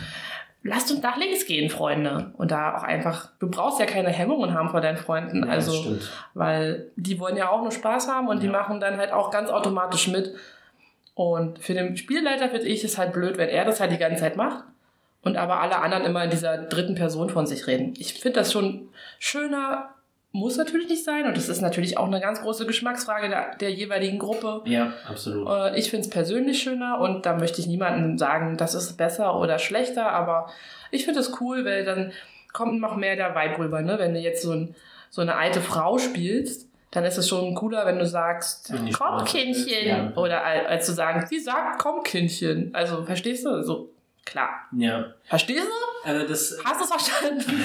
lasst 0.63 0.91
uns 0.91 1.03
nach 1.03 1.17
links 1.17 1.47
gehen, 1.47 1.71
Freunde. 1.71 2.33
Und 2.37 2.51
da 2.51 2.77
auch 2.77 2.83
einfach, 2.83 3.31
du 3.39 3.49
brauchst 3.49 3.79
ja 3.81 3.87
keine 3.87 4.11
Hemmungen 4.11 4.55
haben 4.55 4.69
vor 4.71 4.81
deinen 4.81 4.97
Freunden. 4.99 5.45
Ja, 5.45 5.51
also 5.53 5.73
stimmt. 5.73 6.11
weil 6.35 6.91
die 6.97 7.19
wollen 7.21 7.37
ja 7.37 7.49
auch 7.51 7.63
nur 7.63 7.73
Spaß 7.73 8.09
haben 8.09 8.29
und 8.29 8.43
die 8.43 8.47
Ja. 8.47 8.53
machen 8.53 8.81
dann 8.81 8.97
halt 8.99 9.13
auch 9.13 9.31
ganz 9.31 9.51
automatisch 9.51 10.09
mit. 10.09 10.35
Und 11.15 11.59
für 11.59 11.75
den 11.75 11.97
Spielleiter 11.97 12.49
finde 12.49 12.67
ich 12.67 12.85
es 12.85 12.97
halt 12.99 13.13
blöd, 13.13 13.39
wenn 13.39 13.49
er 13.49 13.65
das 13.65 13.81
halt 13.81 13.91
die 13.93 13.99
ganze 13.99 14.21
Zeit 14.21 14.37
macht 14.37 14.65
und 15.23 15.37
aber 15.37 15.61
alle 15.61 15.79
anderen 15.79 16.05
immer 16.05 16.23
in 16.25 16.31
dieser 16.31 16.59
dritten 16.59 16.95
Person 16.95 17.29
von 17.31 17.47
sich 17.47 17.67
reden. 17.67 17.95
Ich 17.99 18.15
finde 18.15 18.39
das 18.41 18.53
schon 18.53 18.89
schöner, 19.19 19.91
muss 20.31 20.57
natürlich 20.57 20.89
nicht 20.89 21.05
sein 21.05 21.27
und 21.27 21.37
das 21.37 21.49
ist 21.49 21.61
natürlich 21.63 21.97
auch 21.97 22.07
eine 22.07 22.21
ganz 22.21 22.41
große 22.43 22.67
Geschmacksfrage 22.67 23.29
der, 23.29 23.57
der 23.57 23.73
jeweiligen 23.73 24.19
Gruppe. 24.19 24.63
Ja, 24.67 24.93
absolut. 25.09 25.49
Äh, 25.49 25.79
Ich 25.79 25.91
finde 25.91 26.05
es 26.07 26.11
persönlich 26.11 26.63
schöner 26.63 27.01
und 27.01 27.25
da 27.27 27.35
möchte 27.35 27.61
ich 27.61 27.67
niemandem 27.67 28.19
sagen, 28.19 28.57
das 28.57 28.75
ist 28.75 28.97
besser 28.97 29.39
oder 29.41 29.59
schlechter, 29.59 30.11
aber 30.13 30.51
ich 30.91 31.05
finde 31.05 31.21
es 31.21 31.41
cool, 31.41 31.65
weil 31.65 31.85
dann 31.85 32.13
kommt 32.53 32.81
noch 32.81 32.97
mehr 32.97 33.17
der 33.17 33.35
Vibe 33.35 33.59
rüber. 33.59 33.81
Ne? 33.83 33.99
Wenn 33.99 34.15
du 34.15 34.21
jetzt 34.21 34.43
so, 34.43 34.53
ein, 34.53 34.75
so 35.11 35.23
eine 35.23 35.35
alte 35.37 35.61
Frau 35.61 35.99
spielst, 35.99 36.69
dann 36.91 37.05
ist 37.05 37.19
es 37.19 37.29
schon 37.29 37.55
cooler, 37.55 37.85
wenn 37.87 37.99
du 37.99 38.07
sagst, 38.07 38.73
Wenn 38.73 38.91
komm 38.93 39.19
ist, 39.25 39.27
Kindchen, 39.33 39.87
ja. 39.89 40.13
oder 40.17 40.43
al- 40.45 40.67
als 40.67 40.87
zu 40.87 40.93
sagen, 40.93 41.27
sie 41.29 41.39
sagt, 41.39 41.79
komm 41.79 42.03
Kindchen. 42.03 42.75
Also, 42.75 43.03
verstehst 43.05 43.45
du? 43.45 43.63
So, 43.63 43.91
klar. 44.25 44.49
Ja. 44.77 45.07
Verstehst 45.25 45.67
du? 45.67 46.09
Also 46.09 46.27
das 46.27 46.59
Hast 46.65 46.81
du 46.81 46.85
es 46.85 46.91
verstanden? 46.91 47.65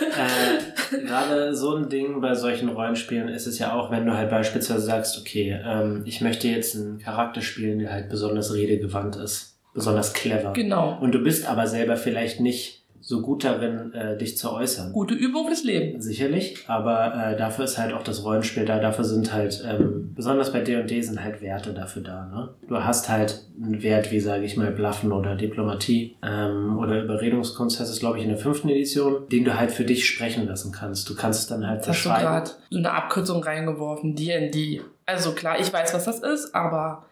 äh, 0.00 0.77
gerade 0.90 1.54
so 1.54 1.74
ein 1.74 1.88
Ding 1.88 2.20
bei 2.20 2.34
solchen 2.34 2.68
Rollenspielen 2.68 3.28
ist 3.28 3.46
es 3.46 3.58
ja 3.58 3.74
auch, 3.74 3.90
wenn 3.90 4.06
du 4.06 4.16
halt 4.16 4.30
beispielsweise 4.30 4.80
sagst, 4.80 5.18
okay, 5.18 5.58
ähm, 5.64 6.02
ich 6.04 6.20
möchte 6.20 6.48
jetzt 6.48 6.76
einen 6.76 6.98
Charakter 6.98 7.40
spielen, 7.40 7.78
der 7.78 7.92
halt 7.92 8.08
besonders 8.08 8.54
redegewandt 8.54 9.16
ist, 9.16 9.58
besonders 9.74 10.12
clever. 10.12 10.52
genau. 10.52 10.98
Und 11.00 11.12
du 11.12 11.20
bist 11.20 11.48
aber 11.48 11.66
selber 11.66 11.96
vielleicht 11.96 12.40
nicht 12.40 12.77
so 13.08 13.22
gut 13.22 13.42
darin, 13.42 13.94
äh, 13.94 14.18
dich 14.18 14.36
zu 14.36 14.52
äußern. 14.52 14.92
Gute 14.92 15.14
Übung 15.14 15.46
fürs 15.46 15.64
Leben. 15.64 15.98
Sicherlich, 15.98 16.62
aber 16.66 17.14
äh, 17.14 17.36
dafür 17.38 17.64
ist 17.64 17.78
halt 17.78 17.94
auch 17.94 18.02
das 18.02 18.22
Rollenspiel 18.22 18.66
da. 18.66 18.80
Dafür 18.80 19.04
sind 19.04 19.32
halt, 19.32 19.64
ähm, 19.66 20.12
besonders 20.14 20.52
bei 20.52 20.60
D&D 20.60 21.00
sind 21.00 21.24
halt 21.24 21.40
Werte 21.40 21.72
dafür 21.72 22.02
da. 22.02 22.26
Ne? 22.26 22.50
Du 22.68 22.76
hast 22.84 23.08
halt 23.08 23.46
einen 23.56 23.82
Wert 23.82 24.12
wie, 24.12 24.20
sage 24.20 24.44
ich 24.44 24.58
mal, 24.58 24.70
Bluffen 24.72 25.10
oder 25.12 25.36
Diplomatie 25.36 26.18
ähm, 26.22 26.78
oder 26.78 27.02
Überredungskunst 27.02 27.80
heißt 27.80 27.90
es, 27.90 27.98
glaube 27.98 28.18
ich, 28.18 28.24
in 28.24 28.28
der 28.28 28.36
fünften 28.36 28.68
Edition, 28.68 29.26
den 29.32 29.46
du 29.46 29.58
halt 29.58 29.70
für 29.70 29.86
dich 29.86 30.06
sprechen 30.06 30.46
lassen 30.46 30.70
kannst. 30.70 31.08
Du 31.08 31.14
kannst 31.14 31.40
es 31.40 31.46
dann 31.46 31.66
halt 31.66 31.78
Jetzt 31.78 31.88
hast 31.88 32.04
du 32.04 32.08
verschreiben. 32.10 32.28
gerade 32.30 32.50
so 32.68 32.76
eine 32.76 32.92
Abkürzung 32.92 33.42
reingeworfen, 33.42 34.16
D&D. 34.16 34.82
Also 35.06 35.32
klar, 35.32 35.58
ich 35.58 35.72
weiß, 35.72 35.94
was 35.94 36.04
das 36.04 36.20
ist, 36.20 36.54
aber 36.54 37.06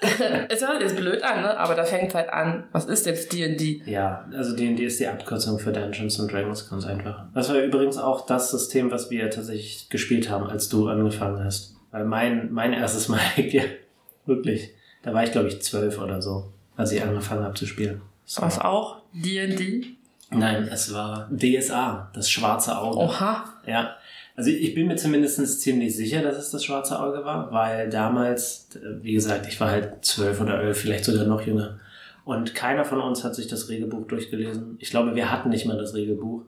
es 0.48 0.66
hört 0.66 0.80
jetzt 0.80 0.96
blöd 0.96 1.22
an, 1.22 1.42
ne? 1.42 1.58
aber 1.58 1.74
da 1.74 1.84
fängt 1.84 2.14
halt 2.14 2.30
an, 2.30 2.64
was 2.72 2.84
ist 2.84 3.06
jetzt 3.06 3.32
D&D? 3.32 3.82
Ja, 3.86 4.28
also 4.32 4.54
D&D 4.54 4.84
ist 4.84 5.00
die 5.00 5.06
Abkürzung 5.06 5.58
für 5.58 5.72
Dungeons 5.72 6.20
and 6.20 6.32
Dragons 6.32 6.68
ganz 6.68 6.86
einfach. 6.86 7.24
Das 7.34 7.48
war 7.48 7.58
übrigens 7.58 7.98
auch 7.98 8.26
das 8.26 8.50
System, 8.50 8.90
was 8.90 9.10
wir 9.10 9.28
tatsächlich 9.30 9.88
gespielt 9.88 10.30
haben, 10.30 10.46
als 10.46 10.68
du 10.68 10.88
angefangen 10.88 11.42
hast. 11.42 11.76
Weil 11.90 12.04
mein, 12.04 12.52
mein 12.52 12.72
erstes 12.72 13.08
Mal, 13.08 13.20
ja, 13.36 13.62
wirklich, 14.26 14.70
da 15.02 15.14
war 15.14 15.24
ich 15.24 15.32
glaube 15.32 15.48
ich 15.48 15.60
zwölf 15.62 15.98
oder 15.98 16.22
so, 16.22 16.52
als 16.76 16.92
ich 16.92 17.02
angefangen 17.02 17.42
habe 17.42 17.54
zu 17.54 17.66
spielen. 17.66 18.00
Es 18.26 18.40
Was 18.40 18.60
auch? 18.60 19.02
D&D? 19.12 19.86
nein, 20.30 20.68
es 20.70 20.92
war 20.92 21.28
DSA, 21.30 22.10
das 22.12 22.30
schwarze 22.30 22.76
Auge. 22.78 22.98
Oha. 22.98 23.44
Ja. 23.66 23.96
Also 24.38 24.50
ich 24.50 24.72
bin 24.72 24.86
mir 24.86 24.94
zumindest 24.94 25.60
ziemlich 25.60 25.96
sicher, 25.96 26.22
dass 26.22 26.38
es 26.38 26.52
das 26.52 26.64
schwarze 26.64 27.00
Auge 27.00 27.24
war, 27.24 27.50
weil 27.50 27.90
damals, 27.90 28.68
äh, 28.76 29.02
wie 29.02 29.12
gesagt, 29.12 29.48
ich 29.48 29.58
war 29.58 29.72
halt 29.72 30.04
zwölf 30.04 30.40
oder 30.40 30.62
elf, 30.62 30.78
vielleicht 30.78 31.04
sogar 31.04 31.24
noch 31.24 31.44
jünger. 31.44 31.80
Und 32.24 32.54
keiner 32.54 32.84
von 32.84 33.00
uns 33.00 33.24
hat 33.24 33.34
sich 33.34 33.48
das 33.48 33.68
Regelbuch 33.68 34.06
durchgelesen. 34.06 34.76
Ich 34.78 34.90
glaube, 34.90 35.16
wir 35.16 35.32
hatten 35.32 35.48
nicht 35.48 35.66
mal 35.66 35.76
das 35.76 35.92
Regelbuch. 35.92 36.44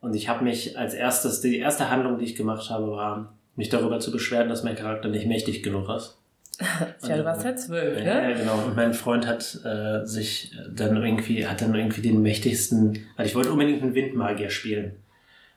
Und 0.00 0.16
ich 0.16 0.28
habe 0.28 0.42
mich 0.42 0.76
als 0.76 0.92
erstes, 0.92 1.40
die 1.40 1.58
erste 1.58 1.88
Handlung, 1.88 2.18
die 2.18 2.24
ich 2.24 2.34
gemacht 2.34 2.68
habe, 2.68 2.90
war, 2.90 3.32
mich 3.54 3.68
darüber 3.68 4.00
zu 4.00 4.10
beschweren, 4.10 4.48
dass 4.48 4.64
mein 4.64 4.74
Charakter 4.74 5.08
nicht 5.08 5.26
mächtig 5.26 5.62
genug 5.62 5.88
ist. 5.88 6.18
Tja, 7.00 7.16
du 7.16 7.24
warst 7.24 7.44
ja 7.44 7.54
zwölf, 7.54 7.96
ne? 7.96 8.06
ja, 8.06 8.36
genau. 8.36 8.64
Und 8.66 8.74
mein 8.74 8.92
Freund 8.92 9.28
hat 9.28 9.60
äh, 9.64 10.04
sich 10.04 10.50
dann 10.74 11.00
irgendwie, 11.00 11.46
hat 11.46 11.62
dann 11.62 11.76
irgendwie 11.76 12.02
den 12.02 12.22
mächtigsten, 12.22 13.06
weil 13.16 13.26
ich 13.26 13.36
wollte 13.36 13.52
unbedingt 13.52 13.84
einen 13.84 13.94
Windmagier 13.94 14.50
spielen. 14.50 14.96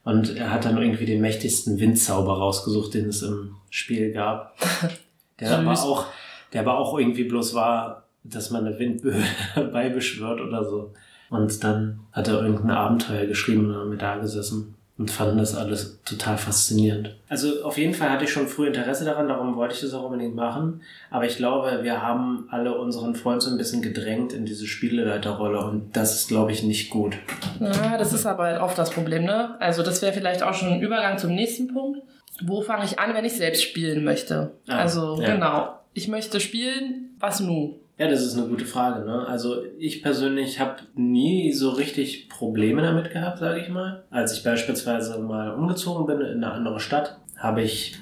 Und 0.04 0.36
er 0.36 0.52
hat 0.52 0.66
dann 0.66 0.78
irgendwie 0.78 1.06
den 1.06 1.22
mächtigsten 1.22 1.80
Windzauber 1.80 2.34
rausgesucht, 2.34 2.94
den 2.94 3.08
es 3.08 3.22
im 3.22 3.56
Spiel 3.70 4.12
gab. 4.12 4.56
Der 5.40 5.58
aber 5.58 5.72
auch, 5.72 6.06
der 6.54 6.62
aber 6.62 6.78
auch 6.78 6.98
irgendwie 6.98 7.24
bloß 7.24 7.56
war, 7.56 8.04
dass 8.24 8.52
man 8.52 8.68
eine 8.68 8.78
Windböe 8.78 9.20
herbeibeschwört 9.54 10.40
oder 10.42 10.64
so. 10.64 10.94
Und 11.32 11.64
dann 11.64 12.02
hat 12.12 12.28
er 12.28 12.44
irgendein 12.44 12.70
Abenteuer 12.70 13.26
geschrieben 13.26 13.66
und 13.66 13.70
dann 13.70 13.80
haben 13.80 13.92
wir 13.92 13.98
da 13.98 14.18
gesessen 14.18 14.76
und 14.98 15.10
fanden 15.10 15.40
das 15.40 15.56
alles 15.56 16.00
total 16.06 16.38
faszinierend. 16.38 17.16
Also 17.28 17.64
auf 17.64 17.78
jeden 17.78 17.96
Fall 17.96 18.12
hatte 18.12 18.26
ich 18.26 18.32
schon 18.32 18.48
früh 18.48 18.68
Interesse 18.68 19.06
daran, 19.06 19.28
darum 19.28 19.56
wollte 19.56 19.74
ich 19.74 19.82
das 19.82 19.94
auch 19.94 20.04
unbedingt 20.04 20.36
machen. 20.36 20.82
Aber 21.10 21.26
ich 21.26 21.38
glaube, 21.38 21.80
wir 21.82 22.02
haben 22.04 22.48
alle 22.52 22.78
unseren 22.78 23.16
Freund 23.16 23.42
so 23.42 23.50
ein 23.50 23.58
bisschen 23.58 23.82
gedrängt 23.82 24.34
in 24.34 24.46
diese 24.46 24.68
Spieleleiterrolle 24.68 25.66
und 25.66 25.96
das 25.96 26.16
ist, 26.16 26.28
glaube 26.28 26.52
ich, 26.52 26.62
nicht 26.64 26.92
gut. 26.92 27.18
Ja, 27.60 27.98
das 27.98 28.14
ist 28.14 28.28
aber 28.28 28.44
halt 28.44 28.62
oft 28.62 28.78
das 28.78 28.92
Problem, 28.92 29.24
ne? 29.26 29.60
Also 29.60 29.82
das 29.82 30.02
wäre 30.04 30.14
vielleicht 30.14 30.44
auch 30.44 30.54
schon 30.54 30.74
ein 30.74 30.82
Übergang 30.82 31.18
zum 31.18 31.34
nächsten 31.34 31.74
Punkt. 31.74 32.00
Wo 32.44 32.62
fange 32.62 32.86
ich 32.86 33.00
an, 33.00 33.14
wenn 33.16 33.26
ich 33.26 33.34
selbst 33.34 33.64
spielen 33.64 34.04
möchte? 34.04 34.52
Ah, 34.68 34.78
also 34.78 35.20
ja. 35.22 35.34
genau. 35.34 35.80
Ich 35.94 36.08
möchte 36.08 36.40
spielen, 36.40 37.16
was 37.20 37.40
nun? 37.40 37.76
Ja, 38.04 38.10
das 38.10 38.22
ist 38.22 38.38
eine 38.38 38.48
gute 38.48 38.66
Frage. 38.66 39.06
Ne? 39.06 39.26
Also 39.26 39.64
ich 39.80 40.04
persönlich 40.04 40.60
habe 40.60 40.82
nie 40.94 41.54
so 41.54 41.70
richtig 41.70 42.28
Probleme 42.28 42.82
damit 42.82 43.12
gehabt, 43.12 43.40
sage 43.40 43.62
ich 43.62 43.70
mal. 43.70 44.04
Als 44.10 44.38
ich 44.38 44.44
beispielsweise 44.44 45.20
mal 45.20 45.52
umgezogen 45.52 46.06
bin 46.06 46.20
in 46.20 46.44
eine 46.44 46.52
andere 46.52 46.82
Stadt, 46.82 47.18
habe 47.38 47.62
ich 47.62 47.96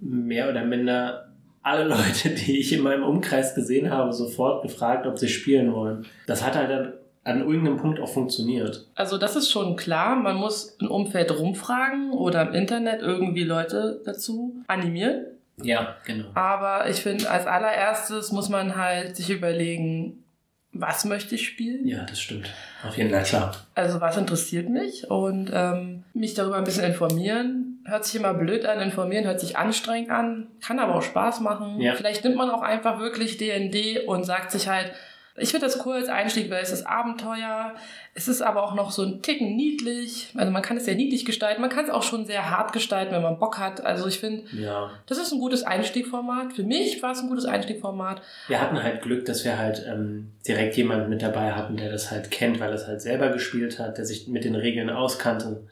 mehr 0.00 0.50
oder 0.50 0.64
minder 0.64 1.28
alle 1.62 1.84
Leute, 1.88 2.30
die 2.30 2.58
ich 2.58 2.72
in 2.72 2.82
meinem 2.82 3.04
Umkreis 3.04 3.54
gesehen 3.54 3.90
habe, 3.90 4.12
sofort 4.12 4.64
gefragt, 4.64 5.06
ob 5.06 5.20
sie 5.20 5.28
spielen 5.28 5.72
wollen. 5.72 6.04
Das 6.26 6.44
hat 6.44 6.56
halt 6.56 6.70
dann 6.70 6.92
an 7.22 7.42
irgendeinem 7.42 7.76
Punkt 7.76 8.00
auch 8.00 8.08
funktioniert. 8.08 8.88
Also 8.96 9.18
das 9.18 9.36
ist 9.36 9.52
schon 9.52 9.76
klar, 9.76 10.16
man 10.16 10.34
muss 10.34 10.76
im 10.80 10.90
Umfeld 10.90 11.38
rumfragen 11.38 12.10
oder 12.10 12.42
im 12.42 12.54
Internet 12.54 13.02
irgendwie 13.02 13.44
Leute 13.44 14.02
dazu 14.04 14.56
animieren. 14.66 15.26
Ja, 15.62 15.96
genau. 16.04 16.26
Aber 16.34 16.88
ich 16.88 17.02
finde, 17.02 17.30
als 17.30 17.46
allererstes 17.46 18.32
muss 18.32 18.48
man 18.48 18.76
halt 18.76 19.16
sich 19.16 19.30
überlegen, 19.30 20.24
was 20.72 21.04
möchte 21.04 21.36
ich 21.36 21.46
spielen? 21.46 21.86
Ja, 21.86 22.04
das 22.04 22.20
stimmt. 22.20 22.52
Auf 22.86 22.96
jeden 22.96 23.10
Fall 23.10 23.22
klar. 23.22 23.56
Also 23.76 24.00
was 24.00 24.16
interessiert 24.16 24.68
mich 24.68 25.08
und 25.08 25.50
ähm, 25.54 26.02
mich 26.12 26.34
darüber 26.34 26.56
ein 26.56 26.64
bisschen 26.64 26.84
informieren. 26.84 27.78
Hört 27.84 28.04
sich 28.04 28.16
immer 28.16 28.34
blöd 28.34 28.66
an, 28.66 28.80
informieren 28.80 29.24
hört 29.24 29.40
sich 29.40 29.56
anstrengend 29.56 30.10
an, 30.10 30.48
kann 30.60 30.80
aber 30.80 30.96
auch 30.96 31.02
Spaß 31.02 31.40
machen. 31.40 31.80
Ja. 31.80 31.94
Vielleicht 31.94 32.24
nimmt 32.24 32.36
man 32.36 32.50
auch 32.50 32.62
einfach 32.62 32.98
wirklich 32.98 33.36
D&D 33.36 34.00
und 34.06 34.24
sagt 34.24 34.50
sich 34.50 34.68
halt, 34.68 34.92
Ich 35.36 35.50
finde 35.50 35.66
das 35.66 35.84
cool 35.84 35.94
als 35.94 36.08
Einstieg, 36.08 36.48
weil 36.48 36.62
es 36.62 36.70
ist 36.70 36.86
Abenteuer. 36.86 37.74
Es 38.14 38.28
ist 38.28 38.40
aber 38.40 38.62
auch 38.62 38.74
noch 38.76 38.92
so 38.92 39.02
ein 39.02 39.20
Ticken 39.20 39.56
niedlich. 39.56 40.28
Also 40.36 40.52
man 40.52 40.62
kann 40.62 40.76
es 40.76 40.84
sehr 40.84 40.94
niedlich 40.94 41.24
gestalten. 41.24 41.60
Man 41.60 41.70
kann 41.70 41.84
es 41.86 41.90
auch 41.90 42.04
schon 42.04 42.24
sehr 42.24 42.50
hart 42.50 42.72
gestalten, 42.72 43.12
wenn 43.12 43.22
man 43.22 43.40
Bock 43.40 43.58
hat. 43.58 43.84
Also 43.84 44.06
ich 44.06 44.20
finde, 44.20 44.44
Ja. 44.56 44.90
das 45.06 45.18
ist 45.18 45.32
ein 45.32 45.40
gutes 45.40 45.64
Einstiegformat. 45.64 46.52
Für 46.52 46.62
mich 46.62 47.02
war 47.02 47.10
es 47.12 47.18
ein 47.20 47.28
gutes 47.28 47.46
Einstiegformat. 47.46 48.22
Wir 48.46 48.60
hatten 48.60 48.80
halt 48.80 49.02
Glück, 49.02 49.24
dass 49.24 49.44
wir 49.44 49.58
halt 49.58 49.84
ähm, 49.88 50.30
direkt 50.46 50.76
jemanden 50.76 51.08
mit 51.10 51.20
dabei 51.22 51.52
hatten, 51.52 51.76
der 51.76 51.90
das 51.90 52.12
halt 52.12 52.30
kennt, 52.30 52.60
weil 52.60 52.68
er 52.68 52.76
es 52.76 52.86
halt 52.86 53.02
selber 53.02 53.30
gespielt 53.30 53.80
hat, 53.80 53.98
der 53.98 54.04
sich 54.06 54.28
mit 54.28 54.44
den 54.44 54.54
Regeln 54.54 54.88
auskannte. 54.88 55.66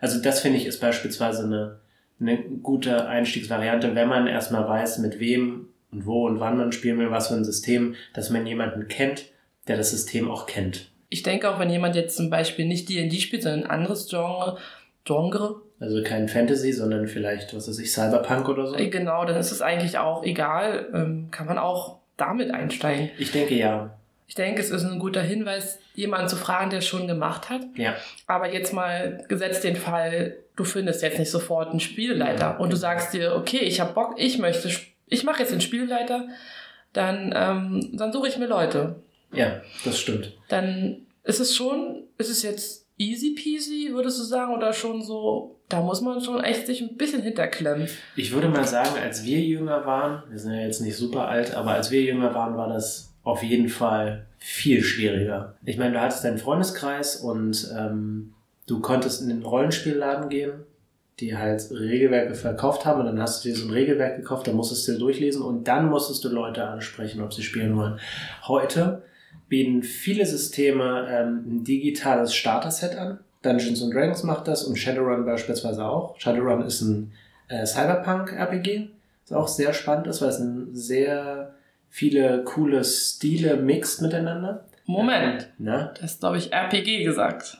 Also 0.00 0.22
das 0.22 0.38
finde 0.40 0.58
ich 0.58 0.66
ist 0.66 0.80
beispielsweise 0.80 1.42
eine, 1.42 1.80
eine 2.20 2.38
gute 2.38 3.06
Einstiegsvariante, 3.08 3.96
wenn 3.96 4.06
man 4.08 4.28
erstmal 4.28 4.68
weiß, 4.68 4.98
mit 4.98 5.18
wem 5.18 5.66
und 5.92 6.06
wo 6.06 6.26
und 6.26 6.40
wann 6.40 6.56
man 6.56 6.72
spielen 6.72 6.98
will, 6.98 7.10
was 7.10 7.28
für 7.28 7.34
ein 7.34 7.44
System, 7.44 7.94
dass 8.14 8.30
man 8.30 8.46
jemanden 8.46 8.88
kennt, 8.88 9.26
der 9.66 9.76
das 9.76 9.90
System 9.90 10.30
auch 10.30 10.46
kennt. 10.46 10.90
Ich 11.10 11.22
denke 11.22 11.50
auch, 11.50 11.58
wenn 11.58 11.70
jemand 11.70 11.94
jetzt 11.96 12.16
zum 12.16 12.28
Beispiel 12.30 12.66
nicht 12.66 12.88
D&D 12.88 13.18
spielt, 13.20 13.42
sondern 13.42 13.64
ein 13.64 13.70
anderes 13.70 14.08
Genre, 14.08 14.58
Genre, 15.04 15.62
Also 15.80 16.02
kein 16.02 16.28
Fantasy, 16.28 16.72
sondern 16.72 17.06
vielleicht, 17.08 17.54
was 17.54 17.66
weiß 17.68 17.78
ich, 17.78 17.90
Cyberpunk 17.92 18.48
oder 18.48 18.66
so. 18.66 18.76
äh, 18.76 18.88
genau, 18.88 19.24
dann 19.24 19.36
ist 19.36 19.50
es 19.52 19.62
eigentlich 19.62 19.96
auch 19.98 20.22
egal. 20.24 20.86
Ähm, 20.92 21.28
kann 21.30 21.46
man 21.46 21.56
auch 21.56 21.98
damit 22.18 22.50
einsteigen. 22.52 23.10
Ich 23.18 23.32
denke 23.32 23.54
ja. 23.54 23.94
Ich 24.26 24.34
denke, 24.34 24.60
es 24.60 24.68
ist 24.68 24.84
ein 24.84 24.98
guter 24.98 25.22
Hinweis, 25.22 25.78
jemanden 25.94 26.28
zu 26.28 26.36
fragen, 26.36 26.68
der 26.68 26.80
es 26.80 26.86
schon 26.86 27.06
gemacht 27.06 27.48
hat. 27.48 27.62
Ja. 27.76 27.94
Aber 28.26 28.52
jetzt 28.52 28.74
mal 28.74 29.24
gesetzt 29.28 29.64
den 29.64 29.76
Fall, 29.76 30.36
du 30.56 30.64
findest 30.64 31.00
jetzt 31.02 31.18
nicht 31.18 31.30
sofort 31.30 31.70
einen 31.70 31.80
Spielleiter 31.80 32.60
und 32.60 32.70
du 32.70 32.76
sagst 32.76 33.14
dir, 33.14 33.34
okay, 33.36 33.60
ich 33.60 33.80
habe 33.80 33.94
Bock, 33.94 34.16
ich 34.18 34.38
möchte, 34.38 34.68
sp- 34.68 34.92
ich 35.08 35.24
mache 35.24 35.40
jetzt 35.40 35.52
den 35.52 35.60
Spielleiter, 35.60 36.28
dann, 36.92 37.32
ähm, 37.34 37.96
dann 37.96 38.12
suche 38.12 38.28
ich 38.28 38.38
mir 38.38 38.46
Leute. 38.46 38.96
Ja, 39.32 39.60
das 39.84 39.98
stimmt. 39.98 40.32
Dann 40.48 41.06
ist 41.24 41.40
es 41.40 41.54
schon, 41.54 42.04
ist 42.16 42.30
es 42.30 42.42
jetzt 42.42 42.86
easy 42.96 43.34
peasy, 43.34 43.90
würdest 43.92 44.18
du 44.18 44.24
sagen, 44.24 44.54
oder 44.54 44.72
schon 44.72 45.02
so, 45.02 45.60
da 45.68 45.80
muss 45.80 46.00
man 46.00 46.20
schon 46.20 46.42
echt 46.42 46.66
sich 46.66 46.80
ein 46.80 46.96
bisschen 46.96 47.22
hinterklemmen. 47.22 47.88
Ich 48.16 48.32
würde 48.32 48.48
mal 48.48 48.66
sagen, 48.66 48.98
als 49.00 49.24
wir 49.24 49.40
jünger 49.40 49.84
waren, 49.86 50.22
wir 50.30 50.38
sind 50.38 50.52
ja 50.52 50.62
jetzt 50.62 50.80
nicht 50.80 50.96
super 50.96 51.28
alt, 51.28 51.54
aber 51.54 51.72
als 51.72 51.90
wir 51.90 52.02
jünger 52.02 52.34
waren, 52.34 52.56
war 52.56 52.68
das 52.68 53.14
auf 53.22 53.42
jeden 53.42 53.68
Fall 53.68 54.26
viel 54.38 54.82
schwieriger. 54.82 55.54
Ich 55.64 55.76
meine, 55.76 55.92
du 55.92 56.00
hattest 56.00 56.24
deinen 56.24 56.38
Freundeskreis 56.38 57.16
und 57.16 57.70
ähm, 57.76 58.34
du 58.66 58.80
konntest 58.80 59.20
in 59.20 59.28
den 59.28 59.42
Rollenspielladen 59.42 60.28
gehen, 60.28 60.52
die 61.20 61.36
halt 61.36 61.70
Regelwerke 61.70 62.34
verkauft 62.34 62.84
haben 62.84 63.00
und 63.00 63.06
dann 63.06 63.20
hast 63.20 63.44
du 63.44 63.48
dir 63.48 63.56
so 63.56 63.66
ein 63.66 63.72
Regelwerk 63.72 64.16
gekauft, 64.16 64.46
da 64.46 64.52
musstest 64.52 64.86
du 64.86 64.98
durchlesen 64.98 65.42
und 65.42 65.66
dann 65.66 65.88
musstest 65.88 66.24
du 66.24 66.28
Leute 66.28 66.64
ansprechen, 66.64 67.22
ob 67.22 67.34
sie 67.34 67.42
spielen 67.42 67.76
wollen. 67.76 67.98
Heute 68.46 69.02
bieten 69.48 69.82
viele 69.82 70.26
Systeme 70.26 71.06
ähm, 71.10 71.44
ein 71.46 71.64
digitales 71.64 72.34
Starter-Set 72.34 72.96
an. 72.96 73.18
Dungeons 73.42 73.82
and 73.82 73.94
Dragons 73.94 74.22
macht 74.22 74.48
das 74.48 74.64
und 74.64 74.76
Shadowrun 74.76 75.24
beispielsweise 75.24 75.84
auch. 75.84 76.18
Shadowrun 76.20 76.62
ist 76.62 76.82
ein 76.82 77.12
äh, 77.48 77.64
Cyberpunk-RPG, 77.64 78.90
das 79.26 79.36
auch 79.36 79.48
sehr 79.48 79.72
spannend 79.72 80.06
ist, 80.06 80.20
weil 80.22 80.28
es 80.28 80.38
ein 80.38 80.74
sehr 80.74 81.54
viele 81.88 82.44
coole 82.44 82.84
Stile 82.84 83.56
mixt 83.56 84.02
miteinander. 84.02 84.66
Moment, 84.86 85.50
Na? 85.58 85.92
das 86.00 86.12
ist, 86.12 86.20
glaube 86.20 86.38
ich, 86.38 86.52
RPG 86.52 87.04
gesagt. 87.04 87.58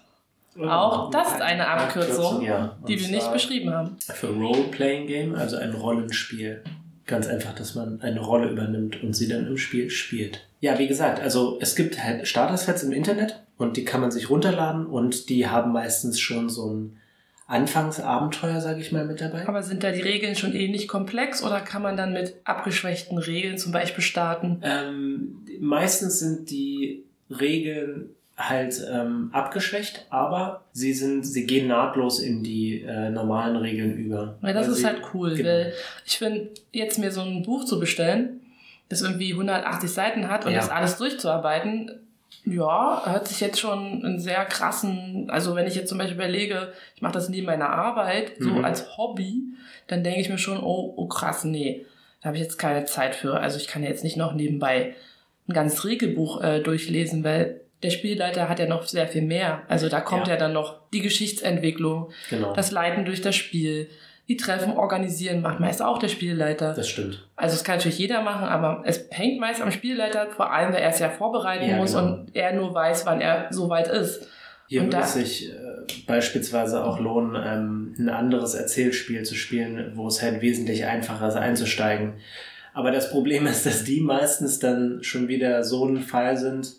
Auch 0.67 1.11
das 1.11 1.35
ist 1.35 1.43
eine 1.43 1.69
Abkürzung, 1.69 2.43
ja. 2.43 2.77
Die 2.87 3.01
wir 3.01 3.09
nicht 3.09 3.33
beschrieben 3.33 3.71
haben. 3.71 3.97
Für 4.01 4.29
Role-Playing-Game, 4.29 5.35
also 5.35 5.57
ein 5.57 5.73
Rollenspiel. 5.73 6.63
Ganz 7.07 7.27
einfach, 7.27 7.55
dass 7.55 7.75
man 7.75 8.01
eine 8.03 8.21
Rolle 8.21 8.49
übernimmt 8.51 9.03
und 9.03 9.15
sie 9.15 9.29
dann 9.29 9.47
im 9.47 9.57
Spiel 9.57 9.89
spielt. 9.91 10.47
Ja, 10.61 10.79
wie 10.79 10.89
gesagt, 10.89 11.21
also 11.21 11.59
es 11.61 11.77
gibt 11.77 12.03
halt 12.03 12.27
Starter-Sets 12.27 12.83
im 12.83 12.93
Internet 12.93 13.41
und 13.57 13.77
die 13.77 13.85
kann 13.85 14.01
man 14.01 14.11
sich 14.11 14.29
runterladen 14.29 14.87
und 14.87 15.29
die 15.29 15.49
haben 15.49 15.73
meistens 15.73 16.21
schon 16.21 16.49
so 16.49 16.71
ein 16.71 16.97
Anfangsabenteuer, 17.47 18.61
sage 18.61 18.81
ich 18.81 18.93
mal, 18.93 19.07
mit 19.07 19.23
dabei. 19.23 19.49
Aber 19.49 19.63
sind 19.63 19.83
da 19.83 19.91
die 19.91 20.03
Regeln 20.03 20.37
schon 20.37 20.53
ähnlich 20.53 20.87
komplex 20.87 21.43
oder 21.43 21.61
kann 21.61 21.81
man 21.81 21.97
dann 21.97 22.13
mit 22.13 22.35
abgeschwächten 22.45 23.17
Regeln 23.17 23.57
zum 23.57 23.73
Beispiel 23.73 24.05
starten? 24.05 24.61
Ähm, 24.63 25.47
meistens 25.59 26.19
sind 26.19 26.51
die 26.51 27.05
Regeln 27.31 28.11
halt 28.39 28.81
ähm, 28.91 29.31
abgeschwächt, 29.33 30.07
aber 30.11 30.63
sie 30.73 30.93
sind, 30.93 31.25
sie 31.27 31.45
gehen 31.45 31.67
nahtlos 31.67 32.21
in 32.21 32.45
die 32.45 32.83
äh, 32.83 33.11
normalen 33.11 33.57
Regeln 33.57 33.97
über. 33.99 34.39
Weil 34.41 34.55
das 34.55 34.67
Weil 34.67 34.73
ist 34.73 34.79
sie- 34.79 34.87
halt 34.87 35.03
cool, 35.13 35.35
genau. 35.35 35.49
weil 35.49 35.73
ich 36.07 36.19
finde, 36.19 36.49
jetzt 36.73 36.99
mir 37.01 37.11
so 37.11 37.21
ein 37.23 37.43
Buch 37.43 37.65
zu 37.65 37.81
bestellen, 37.81 38.41
das 38.89 39.03
irgendwie 39.03 39.33
180 39.33 39.91
Seiten 39.91 40.29
hat 40.29 40.47
und 40.47 40.53
Ja. 40.53 40.59
das 40.61 40.71
alles 40.71 40.97
durchzuarbeiten, 40.99 41.91
ja, 42.45 43.03
hört 43.05 43.27
sich 43.29 43.41
jetzt 43.41 43.59
schon 43.61 44.05
einen 44.05 44.21
sehr 44.21 44.45
krassen, 44.45 45.29
also 45.31 45.55
wenn 45.57 45.67
ich 45.67 45.75
jetzt 45.75 45.89
zum 45.89 45.99
Beispiel 45.99 46.15
überlege, 46.17 46.73
ich 46.95 47.03
mache 47.03 47.13
das 47.15 47.29
neben 47.29 47.47
meiner 47.47 47.69
Arbeit, 47.71 48.33
so 48.39 48.51
Mhm. 48.51 48.65
als 48.65 48.97
Hobby, 48.97 49.43
dann 49.89 50.05
denke 50.05 50.21
ich 50.21 50.29
mir 50.29 50.39
schon, 50.39 50.59
oh, 50.63 50.95
oh 50.97 51.07
krass, 51.07 51.43
nee, 51.45 51.85
da 52.23 52.29
habe 52.29 52.37
ich 52.37 52.43
jetzt 52.43 52.57
keine 52.59 52.85
Zeit 52.85 53.15
für. 53.17 53.41
Also 53.41 53.59
ich 53.59 53.67
kann 53.67 53.83
jetzt 53.83 54.05
nicht 54.05 54.17
noch 54.17 54.33
nebenbei 54.35 54.95
ein 55.49 55.53
ganzes 55.55 55.85
Regelbuch 55.85 56.43
äh, 56.43 56.61
durchlesen, 56.61 57.25
weil 57.25 57.61
der 57.83 57.91
Spielleiter 57.91 58.49
hat 58.49 58.59
ja 58.59 58.67
noch 58.67 58.87
sehr 58.87 59.07
viel 59.09 59.23
mehr. 59.23 59.63
Also 59.69 59.89
da 59.89 60.01
kommt 60.01 60.27
Ja. 60.27 60.35
ja, 60.35 60.39
dann 60.41 60.53
noch 60.53 60.81
die 60.93 61.01
Geschichtsentwicklung, 61.01 62.11
Genau, 62.31 62.53
das 62.55 62.71
Leiten 62.71 63.05
durch 63.05 63.21
das 63.21 63.37
Spiel, 63.37 63.89
die 64.29 64.37
Treffen 64.37 64.73
organisieren, 64.77 65.41
macht 65.41 65.59
meist 65.59 65.81
auch 65.81 65.99
der 65.99 66.09
Spielleiter. 66.09 66.75
das 66.75 66.89
stimmt. 66.89 67.27
Also 67.37 67.55
das 67.57 67.65
kann 67.65 67.77
natürlich 67.77 67.99
jeder 67.99 68.21
machen, 68.23 68.47
aber 68.47 68.83
es 68.85 69.07
hängt 69.11 69.41
meist 69.41 69.63
am 69.63 69.71
Spielleiter, 69.71 70.27
vor 70.31 70.53
allem, 70.53 70.73
weil 70.75 70.83
er 70.83 70.91
es 70.91 70.99
ja 70.99 71.09
vorbereiten 71.09 71.69
Ja, 71.69 71.77
muss 71.77 71.93
genau. 71.95 72.05
und 72.05 72.31
er 72.37 72.53
nur 72.53 72.75
weiß, 72.75 73.07
wann 73.07 73.21
er 73.23 73.47
so 73.51 73.71
weit 73.71 73.89
ist. 73.89 74.27
Hier 74.67 74.83
Und 74.83 74.93
würde 74.93 75.03
es 75.03 75.15
sich 75.15 75.49
äh, 75.49 75.55
beispielsweise 76.07 76.85
auch 76.85 77.01
lohnen, 77.01 77.43
ähm, 77.43 77.95
ein 77.99 78.11
anderes 78.11 78.53
Erzählspiel 78.55 79.23
zu 79.23 79.35
spielen, 79.35 79.93
wo 79.95 80.07
es 80.09 80.21
halt 80.23 80.43
wesentlich 80.43 80.85
einfacher 80.85 81.29
ist 81.29 81.37
einzusteigen. 81.37 82.15
Aber 82.75 82.91
das 82.91 83.11
Problem 83.11 83.47
ist, 83.47 83.65
dass 83.65 83.85
die 83.85 84.01
meistens 84.03 84.59
dann 84.59 85.03
schon 85.03 85.29
wieder 85.29 85.65
so 85.65 85.87
ein 85.87 86.01
Fall 86.01 86.37
sind, 86.37 86.73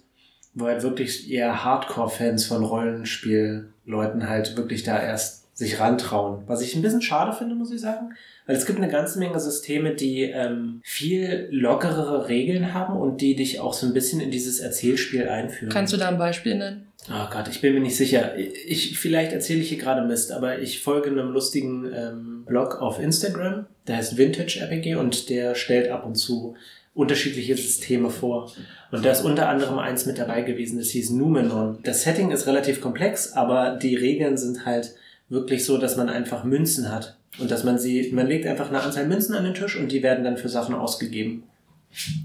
wo 0.60 0.67
halt 0.67 0.84
wirklich 0.84 1.32
eher 1.32 1.63
Hardcore-Fans 1.63 2.45
von 2.45 2.63
Rollenspielleuten 2.63 4.28
halt 4.30 4.58
wirklich 4.58 4.84
da 4.84 5.02
erst 5.02 5.39
sich 5.58 5.80
rantrauen. 5.80 6.43
Was 6.48 6.62
ich 6.62 6.76
ein 6.76 6.82
bisschen 6.82 7.02
schade 7.02 7.34
finde, 7.34 7.54
muss 7.54 7.72
ich 7.72 7.82
sagen. 7.82 8.13
Weil 8.48 8.56
es 8.56 8.65
gibt 8.65 8.80
eine 8.80 8.89
ganze 8.89 9.19
Menge 9.19 9.39
Systeme, 9.39 9.93
die 9.93 10.24
ähm, 10.24 10.82
viel 10.84 11.50
lockerere 11.52 12.30
Regeln 12.30 12.74
haben 12.74 12.98
und 12.98 13.22
die 13.22 13.36
dich 13.36 13.60
auch 13.60 13.74
so 13.74 13.86
ein 13.86 13.93
bisschen 13.93 14.22
in 14.22 14.32
dieses 14.32 14.60
Erzählspiel 14.60 15.28
einführen. 15.28 15.72
Kannst 15.72 15.93
du 15.93 15.98
da 15.98 16.08
ein 16.08 16.17
Beispiel 16.17 16.56
nennen? 16.56 16.88
Oh 17.10 17.30
Gott, 17.32 17.48
ich 17.48 17.62
bin 17.62 17.74
mir 17.74 17.80
nicht 17.80 17.95
sicher. 17.95 18.38
Ich, 18.38 18.98
vielleicht 18.98 19.32
erzähle 19.34 19.62
ich 19.62 19.69
hier 19.69 19.78
gerade 19.78 20.06
Mist, 20.06 20.32
aber 20.32 20.60
ich 20.60 20.82
folge 20.82 21.10
einem 21.10 21.32
lustigen 21.32 21.91
ähm, 21.93 22.43
Blog 22.45 22.82
auf 22.82 23.00
Instagram, 23.00 23.67
der 23.88 23.98
heißt 23.98 24.17
Vintage 24.17 24.60
RPG 24.60 24.95
und 24.95 25.30
der 25.30 25.56
stellt 25.56 25.91
ab 25.91 26.06
und 26.06 26.15
zu 26.15 26.56
unterschiedliche 26.99 27.55
Systeme 27.55 28.09
vor. 28.09 28.51
Und 28.91 29.05
da 29.05 29.12
ist 29.12 29.23
unter 29.23 29.47
anderem 29.47 29.79
eins 29.79 30.05
mit 30.05 30.19
dabei 30.19 30.41
gewesen, 30.41 30.77
das 30.77 30.89
hieß 30.89 31.12
Numenon. 31.12 31.79
Das 31.83 32.03
Setting 32.03 32.31
ist 32.31 32.45
relativ 32.45 32.81
komplex, 32.81 33.33
aber 33.33 33.77
die 33.77 33.95
Regeln 33.95 34.38
sind 34.38 34.65
halt 34.65 34.95
wirklich 35.29 35.63
so, 35.63 35.77
dass 35.77 35.95
man 35.95 36.09
einfach 36.09 36.43
Münzen 36.43 36.91
hat. 36.91 37.15
Und 37.39 37.51
dass 37.51 37.63
man 37.63 37.79
sie, 37.79 38.12
man 38.12 38.27
legt 38.27 38.45
einfach 38.45 38.67
eine 38.67 38.81
Anzahl 38.81 39.07
Münzen 39.07 39.33
an 39.33 39.45
den 39.45 39.53
Tisch 39.53 39.77
und 39.77 39.91
die 39.91 40.03
werden 40.03 40.25
dann 40.25 40.35
für 40.35 40.49
Sachen 40.49 40.75
ausgegeben. 40.75 41.43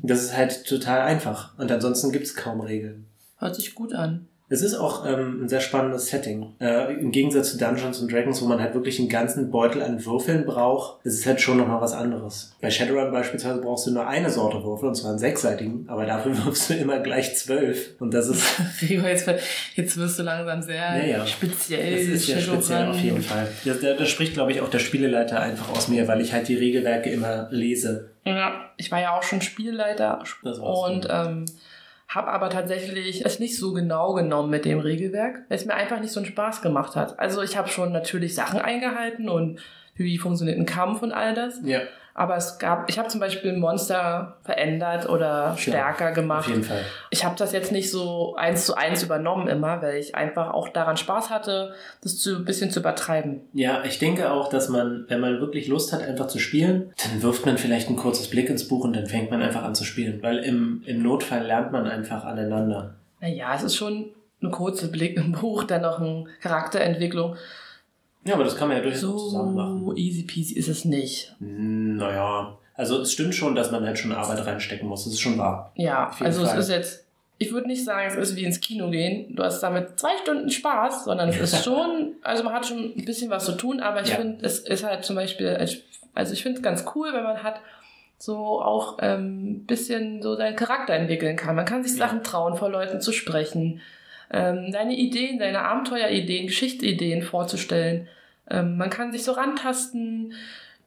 Das 0.03 0.23
ist 0.23 0.37
halt 0.37 0.67
total 0.67 1.03
einfach. 1.03 1.57
Und 1.57 1.71
ansonsten 1.71 2.11
gibt's 2.11 2.35
kaum 2.35 2.61
Regeln. 2.61 3.07
Hört 3.39 3.55
sich 3.55 3.75
gut 3.75 3.95
an. 3.95 4.27
Es 4.51 4.61
ist 4.61 4.75
auch 4.75 5.07
ähm, 5.07 5.45
ein 5.45 5.49
sehr 5.49 5.61
spannendes 5.61 6.09
Setting. 6.09 6.53
Äh, 6.61 6.93
Im 7.01 7.13
Gegensatz 7.13 7.53
zu 7.53 7.59
Dungeons 7.59 8.01
and 8.03 8.13
Dragons, 8.13 8.43
wo 8.43 8.47
man 8.47 8.61
halt 8.61 8.75
wirklich 8.75 8.99
einen 9.01 9.09
ganzen 9.09 9.51
Beutel 9.51 9.83
an 9.83 10.05
Würfeln 10.05 10.45
braucht, 10.45 11.05
ist 11.05 11.19
es 11.19 11.27
halt 11.27 11.41
schon 11.41 11.57
nochmal 11.57 11.81
was 11.81 11.95
anderes. 11.95 12.55
Bei 12.61 12.71
Shadowrun 12.71 13.11
beispielsweise 13.11 13.61
brauchst 13.63 13.87
du 13.87 13.93
nur 13.93 14.07
eine 14.07 14.29
Sorte 14.29 14.63
Würfel, 14.63 14.89
und 14.91 14.95
zwar 14.97 15.11
einen 15.11 15.19
sechsseitigen, 15.19 15.87
aber 15.89 16.05
dafür 16.05 16.37
wirfst 16.45 16.69
du 16.69 16.75
immer 16.75 17.01
gleich 17.01 17.35
zwölf. 17.37 17.99
Und 18.01 18.13
das 18.13 18.29
ist, 18.29 18.45
jetzt, 18.81 19.29
jetzt 19.77 19.97
wirst 19.97 20.19
du 20.19 20.23
langsam 20.23 20.61
sehr 20.61 20.77
Ja, 20.77 21.05
ja. 21.19 21.27
speziell. 21.27 21.93
das 22.07 22.15
ist 22.23 22.29
ja 22.29 22.39
speziell 22.39 22.89
auf 22.91 22.99
jeden 22.99 23.23
Fall. 23.23 23.49
Das, 23.65 23.81
da, 23.81 23.95
das 23.95 24.09
spricht, 24.11 24.35
glaube 24.35 24.53
ich, 24.53 24.61
auch 24.61 24.69
der 24.69 24.79
Spieleleiter 24.79 25.41
einfach 25.41 25.71
aus 25.75 25.89
mir, 25.89 26.07
weil 26.07 26.21
ich 26.21 26.35
halt 26.35 26.49
die 26.49 26.57
Regelwerke 26.57 27.09
immer 27.09 27.49
lese. 27.51 28.11
Ja, 28.27 28.71
ich 28.77 28.93
war 28.93 29.01
ja 29.01 29.17
auch 29.17 29.23
schon 29.23 29.41
Spielleiter 29.41 30.23
Das 30.43 30.61
war's. 30.61 30.91
und 30.91 31.09
ähm, 31.11 31.45
habe 32.09 32.29
aber 32.29 32.51
tatsächlich 32.51 33.25
es 33.25 33.41
nicht 33.41 33.59
so 33.59 33.73
genau 33.73 34.15
genommen 34.15 34.51
mit 34.51 34.65
dem 34.65 34.79
Regelwerk, 34.79 35.45
weil 35.49 35.57
es 35.57 35.65
mir 35.65 35.75
einfach 35.75 36.01
nicht 36.01 36.13
so 36.13 36.21
einen 36.21 36.27
Spaß 36.27 36.63
gemacht 36.63 36.97
hat. 36.97 37.19
Also 37.19 37.43
ich 37.43 37.57
habe 37.57 37.69
schon 37.69 37.93
natürlich 37.93 38.35
Sachen 38.35 38.61
eingehalten 38.61 39.29
und 39.29 39.61
wie 39.97 40.19
funktioniert 40.19 40.59
ein 40.59 40.67
Kampf 40.67 41.03
und 41.03 41.13
all 41.13 41.35
das, 41.35 41.61
Ja. 41.65 41.81
Aber 42.17 42.37
es 42.37 42.61
gab, 42.61 42.89
ich 42.89 42.97
habe 42.97 43.09
zum 43.09 43.19
Beispiel 43.19 43.53
Monster 43.57 44.37
verändert 44.45 45.09
oder 45.09 45.57
stärker 45.59 46.13
gemacht. 46.13 46.45
Auf 46.45 46.49
jeden 46.49 46.63
Fall. 46.63 46.83
Ich 47.11 47.25
habe 47.25 47.35
das 47.37 47.51
jetzt 47.53 47.73
nicht 47.73 47.91
so 47.91 48.37
eins 48.37 48.67
zu 48.67 48.77
eins 48.77 49.03
übernommen 49.03 49.49
immer, 49.49 49.83
weil 49.83 49.97
ich 49.97 50.15
einfach 50.15 50.55
auch 50.55 50.69
daran 50.69 50.97
Spaß 50.97 51.31
hatte, 51.31 51.75
das 52.03 52.19
zu, 52.19 52.37
ein 52.37 52.45
bisschen 52.45 52.71
zu 52.71 52.79
übertreiben. 52.79 53.41
Ja, 53.53 53.83
ich 53.83 53.99
denke 53.99 54.31
auch, 54.31 54.49
dass 54.49 54.69
man, 54.69 55.07
wenn 55.09 55.19
man 55.19 55.41
wirklich 55.41 55.67
Lust 55.67 55.93
hat, 55.93 56.03
einfach 56.03 56.29
zu 56.29 56.39
spielen, 56.39 56.93
dann 57.03 57.21
wirft 57.21 57.47
man 57.47 57.59
vielleicht 57.59 57.91
ein 57.91 57.97
kurzes 57.97 58.31
Blick 58.31 58.49
ins 58.49 58.69
Buch 58.69 58.85
und 58.85 58.95
dann 58.95 59.07
fängt 59.07 59.33
man 59.33 59.43
einfach 59.43 59.65
an 59.65 59.75
zu 59.75 59.83
spielen. 59.83 60.23
Weil 60.23 60.39
im, 60.39 60.85
im 60.87 61.03
Notfall 61.03 61.45
lernt 61.45 61.73
man 61.73 61.89
einfach 61.89 62.25
aneinander. 62.25 62.95
Naja, 63.21 63.55
es 63.57 63.65
ist 63.65 63.75
schon 63.75 64.11
ein 64.41 64.53
kurzer 64.53 64.87
Blick 64.87 65.17
im 65.17 65.33
Buch, 65.33 65.65
dann 65.65 65.83
noch 65.83 66.01
eine 66.01 66.27
Charakterentwicklung. 66.41 67.37
Ja, 68.25 68.35
aber 68.35 68.45
das 68.45 68.57
kann 68.57 68.69
man 68.69 68.77
ja 68.79 68.83
durchaus 68.83 69.01
zusammen 69.03 69.55
machen. 69.55 69.85
So 69.85 69.95
easy 69.97 70.23
peasy 70.23 70.55
ist 70.55 70.69
es 70.69 70.85
nicht. 70.85 71.35
Naja, 71.41 72.57
also 72.75 73.01
es 73.01 73.13
stimmt 73.13 73.35
schon, 73.35 73.55
dass 73.55 73.71
man 73.71 73.85
halt 73.85 73.99
schon 73.99 74.13
Arbeit 74.13 74.45
reinstecken 74.47 74.89
muss. 74.89 75.05
Das 75.05 75.13
ist 75.13 75.21
schon 75.21 75.39
wahr. 75.39 75.73
Ja, 75.77 76.11
also 76.21 76.45
Fall. 76.45 76.59
es 76.59 76.65
ist 76.67 76.71
jetzt, 76.75 77.05
ich 77.39 77.53
würde 77.53 77.67
nicht 77.69 77.85
sagen, 77.85 78.09
es 78.09 78.17
ist 78.31 78.37
wie 78.37 78.45
ins 78.45 78.61
Kino 78.61 78.91
gehen. 78.91 79.35
Du 79.37 79.43
hast 79.43 79.61
damit 79.61 79.99
zwei 80.01 80.17
Stunden 80.23 80.51
Spaß, 80.51 81.05
sondern 81.05 81.29
es 81.29 81.39
ist 81.39 81.65
schon, 81.65 82.15
also 82.23 82.43
man 82.45 82.53
hat 82.55 82.67
schon 82.67 82.93
ein 82.97 83.05
bisschen 83.05 83.31
was 83.31 83.45
zu 83.45 83.53
tun, 83.53 83.81
aber 83.81 84.03
ich 84.03 84.09
Ja. 84.09 84.17
finde, 84.17 84.45
es 84.45 84.59
ist 84.61 84.85
halt 84.85 85.05
zum 85.05 85.17
Beispiel, 85.17 85.49
also 86.15 86.33
ich 86.33 86.43
finde 86.43 86.59
es 86.59 86.63
ganz 86.63 86.85
cool, 86.95 87.09
wenn 87.13 87.25
man 87.25 87.43
hat 87.43 87.61
so 88.17 88.63
auch 88.63 88.99
ein 88.99 89.21
ähm, 89.21 89.65
bisschen 89.67 90.23
so 90.23 90.35
seinen 90.37 90.57
Charakter 90.57 90.95
entwickeln 90.95 91.37
kann. 91.37 91.57
Man 91.57 91.65
kann 91.67 91.83
sich 91.85 91.99
Ja. 91.99 92.07
Sachen 92.07 92.23
trauen, 92.23 92.57
vor 92.57 92.71
Leuten 92.71 93.01
zu 93.01 93.13
sprechen, 93.13 93.81
ähm, 94.35 94.73
seine 94.73 94.97
Ideen, 94.97 95.39
seine 95.39 95.63
Abenteuerideen, 95.63 96.49
Geschichtsideen 96.49 97.23
vorzustellen. 97.23 98.09
Ähm, 98.51 98.77
man 98.77 98.91
kann 98.91 99.13
sich 99.13 99.23
so 99.23 99.33
rantasten, 99.33 100.35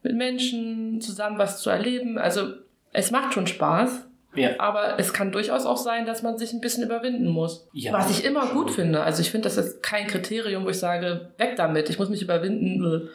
mit 0.04 0.16
Menschen 0.16 1.00
zusammen 1.00 1.40
was 1.40 1.62
zu 1.62 1.70
erleben. 1.70 2.18
Also 2.18 2.54
es 2.92 3.10
macht 3.10 3.34
schon 3.34 3.48
Spaß. 3.48 4.06
Ja. 4.36 4.60
Aber 4.60 5.00
es 5.00 5.14
kann 5.14 5.32
durchaus 5.32 5.66
auch 5.66 5.78
sein, 5.78 6.06
dass 6.06 6.22
man 6.22 6.38
sich 6.38 6.54
ein 6.54 6.62
bisschen 6.62 6.84
überwinden 6.84 7.28
muss. 7.28 7.68
Ja, 7.74 7.94
was 7.94 8.12
ich 8.12 8.26
immer 8.26 8.46
schon. 8.48 8.56
gut 8.56 8.72
finde. 8.72 9.02
Also 9.02 9.22
ich 9.22 9.32
finde, 9.32 9.46
das 9.46 9.58
ist 9.58 9.82
kein 9.82 10.08
Kriterium, 10.08 10.66
wo 10.66 10.70
ich 10.70 10.78
sage, 10.78 11.30
weg 11.38 11.56
damit, 11.56 11.90
ich 11.90 11.98
muss 11.98 12.10
mich 12.10 12.22
überwinden. 12.22 13.10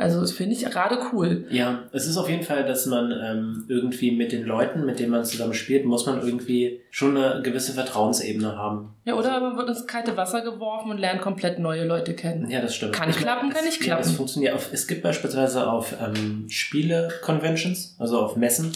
Also 0.00 0.20
das 0.20 0.32
finde 0.32 0.54
ich 0.54 0.64
gerade 0.64 0.98
cool. 1.12 1.44
Ja, 1.50 1.80
es 1.92 2.06
ist 2.06 2.16
auf 2.16 2.28
jeden 2.28 2.42
Fall, 2.42 2.64
dass 2.64 2.86
man 2.86 3.12
ähm, 3.12 3.64
irgendwie 3.68 4.10
mit 4.12 4.32
den 4.32 4.44
Leuten, 4.44 4.86
mit 4.86 4.98
denen 4.98 5.10
man 5.10 5.24
zusammen 5.24 5.52
spielt, 5.54 5.84
muss 5.84 6.06
man 6.06 6.20
irgendwie 6.22 6.80
schon 6.90 7.16
eine 7.16 7.42
gewisse 7.42 7.72
Vertrauensebene 7.74 8.56
haben. 8.56 8.94
Ja, 9.04 9.14
oder 9.14 9.38
man 9.40 9.56
wird 9.56 9.68
ins 9.68 9.86
kalte 9.86 10.16
Wasser 10.16 10.40
geworfen 10.40 10.90
und 10.90 10.98
lernt 10.98 11.20
komplett 11.20 11.58
neue 11.58 11.84
Leute 11.84 12.14
kennen. 12.14 12.50
Ja, 12.50 12.60
das 12.62 12.74
stimmt. 12.74 12.92
Kann 12.94 13.10
Ich 13.10 13.16
klappen, 13.16 13.48
meine, 13.48 13.54
kann 13.54 13.64
es- 13.68 13.78
nicht 13.78 13.86
Ja, 13.86 13.98
es 13.98 14.06
klappen. 14.06 14.16
funktioniert. 14.16 14.54
Auf, 14.54 14.70
es 14.72 14.86
gibt 14.86 15.02
beispielsweise 15.02 15.70
auf 15.70 15.94
ähm, 16.00 16.46
Spiele-Conventions, 16.48 17.96
also 17.98 18.20
auf 18.20 18.36
Messen, 18.36 18.72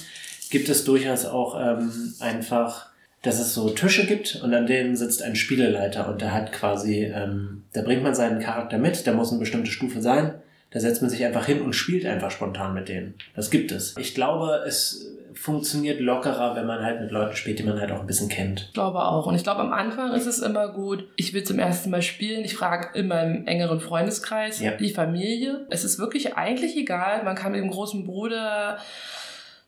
gibt 0.51 0.69
es 0.69 0.85
durchaus 0.85 1.25
auch 1.25 1.59
ähm, 1.61 1.91
einfach, 2.21 2.87
dass 3.23 3.41
es 3.41 3.55
so 3.55 3.71
Tische 3.71 4.07
gibt 4.07 4.41
und 4.43 4.53
an 4.55 4.67
denen 4.67 4.97
sitzt 4.97 5.23
ein 5.23 5.37
Spieleleiter 5.37 6.09
und 6.09 6.21
der 6.21 6.33
hat 6.33 6.53
quasi, 6.53 7.05
ähm, 7.05 7.65
da 7.73 7.83
bringt 7.83 8.03
man 8.03 8.15
seinen 8.15 8.41
Charakter 8.41 8.79
mit, 8.79 9.07
der 9.07 9.15
muss 9.15 9.31
eine 9.31 9.41
bestimmte 9.41 9.71
Stufe 9.71 10.01
sein. 10.03 10.35
Da 10.75 10.81
setzt 10.81 11.01
man 11.01 11.11
sich 11.11 11.25
einfach 11.25 11.47
hin 11.47 11.63
und 11.63 11.73
spielt 11.73 12.05
einfach 12.05 12.31
spontan 12.31 12.75
mit 12.75 12.89
denen. 12.89 13.15
Das 13.37 13.51
gibt 13.51 13.71
es. 13.73 13.97
Ich 13.97 14.15
glaube, 14.15 14.63
es 14.67 15.11
funktioniert 15.33 16.01
lockerer, 16.01 16.55
wenn 16.57 16.67
man 16.67 16.83
halt 16.85 17.01
mit 17.01 17.11
Leuten 17.11 17.35
spielt, 17.37 17.59
die 17.59 17.63
man 17.63 17.81
halt 17.81 17.91
auch 17.93 18.01
ein 18.01 18.07
bisschen 18.07 18.29
kennt. 18.29 18.67
Ich 18.69 18.73
glaube 18.75 19.03
auch. 19.05 19.27
Und 19.27 19.35
ich 19.35 19.43
glaube, 19.43 19.61
am 19.63 19.73
Anfang 19.73 20.13
ist 20.13 20.27
es 20.27 20.41
immer 20.41 20.69
gut, 20.69 21.09
ich 21.17 21.33
will 21.33 21.43
zum 21.45 21.59
ersten 21.59 21.91
Mal 21.91 22.03
spielen. 22.03 22.45
Ich 22.45 22.55
frage 22.55 22.97
in 22.99 23.09
meinem 23.09 23.47
engeren 23.47 23.81
Freundeskreis, 23.81 24.61
Ja. 24.61 24.73
die 24.73 24.91
Familie. 24.91 25.67
Es 25.71 25.85
ist 25.85 25.99
wirklich 25.99 26.37
eigentlich 26.37 26.77
egal. 26.77 27.23
Man 27.25 27.35
kann 27.37 27.53
mit 27.53 27.61
dem 27.61 27.71
großen 27.71 28.05
Bruder, 28.05 28.79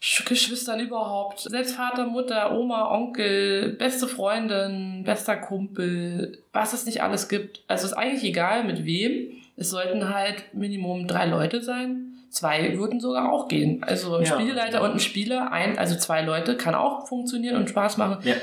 Sch- 0.03 0.29
Geschwistern 0.29 0.79
überhaupt, 0.81 1.41
selbst 1.41 1.75
Vater, 1.77 2.07
Mutter, 2.07 2.53
Oma, 2.57 2.91
Onkel, 2.95 3.71
beste 3.79 4.07
Freundin, 4.07 5.03
bester 5.05 5.37
Kumpel, 5.37 6.39
was 6.53 6.73
es 6.75 6.85
nicht 6.87 7.03
alles 7.03 7.29
gibt. 7.29 7.63
Also 7.67 7.87
ist 7.87 7.93
eigentlich 7.95 8.25
egal 8.25 8.65
mit 8.65 8.85
wem. 8.85 9.31
Es 9.57 9.71
sollten 9.71 10.15
halt 10.15 10.55
Minimum 10.55 11.09
drei 11.09 11.27
Leute 11.27 11.63
sein. 11.63 12.13
Zwei 12.31 12.77
würden 12.77 13.01
sogar 13.01 13.33
auch 13.33 13.49
gehen. 13.49 13.83
Also 13.83 14.17
ein 14.17 14.25
Ja. 14.25 14.35
Spielleiter 14.35 14.83
und 14.83 14.93
ein 14.93 15.01
Spieler, 15.01 15.51
ein, 15.51 15.79
also 15.79 15.97
zwei 15.97 16.23
Leute, 16.23 16.57
kann 16.57 16.75
auch 16.75 17.07
funktionieren 17.09 17.57
und 17.57 17.71
Spaß 17.71 17.97
machen. 17.97 18.19
Ja. 18.25 18.35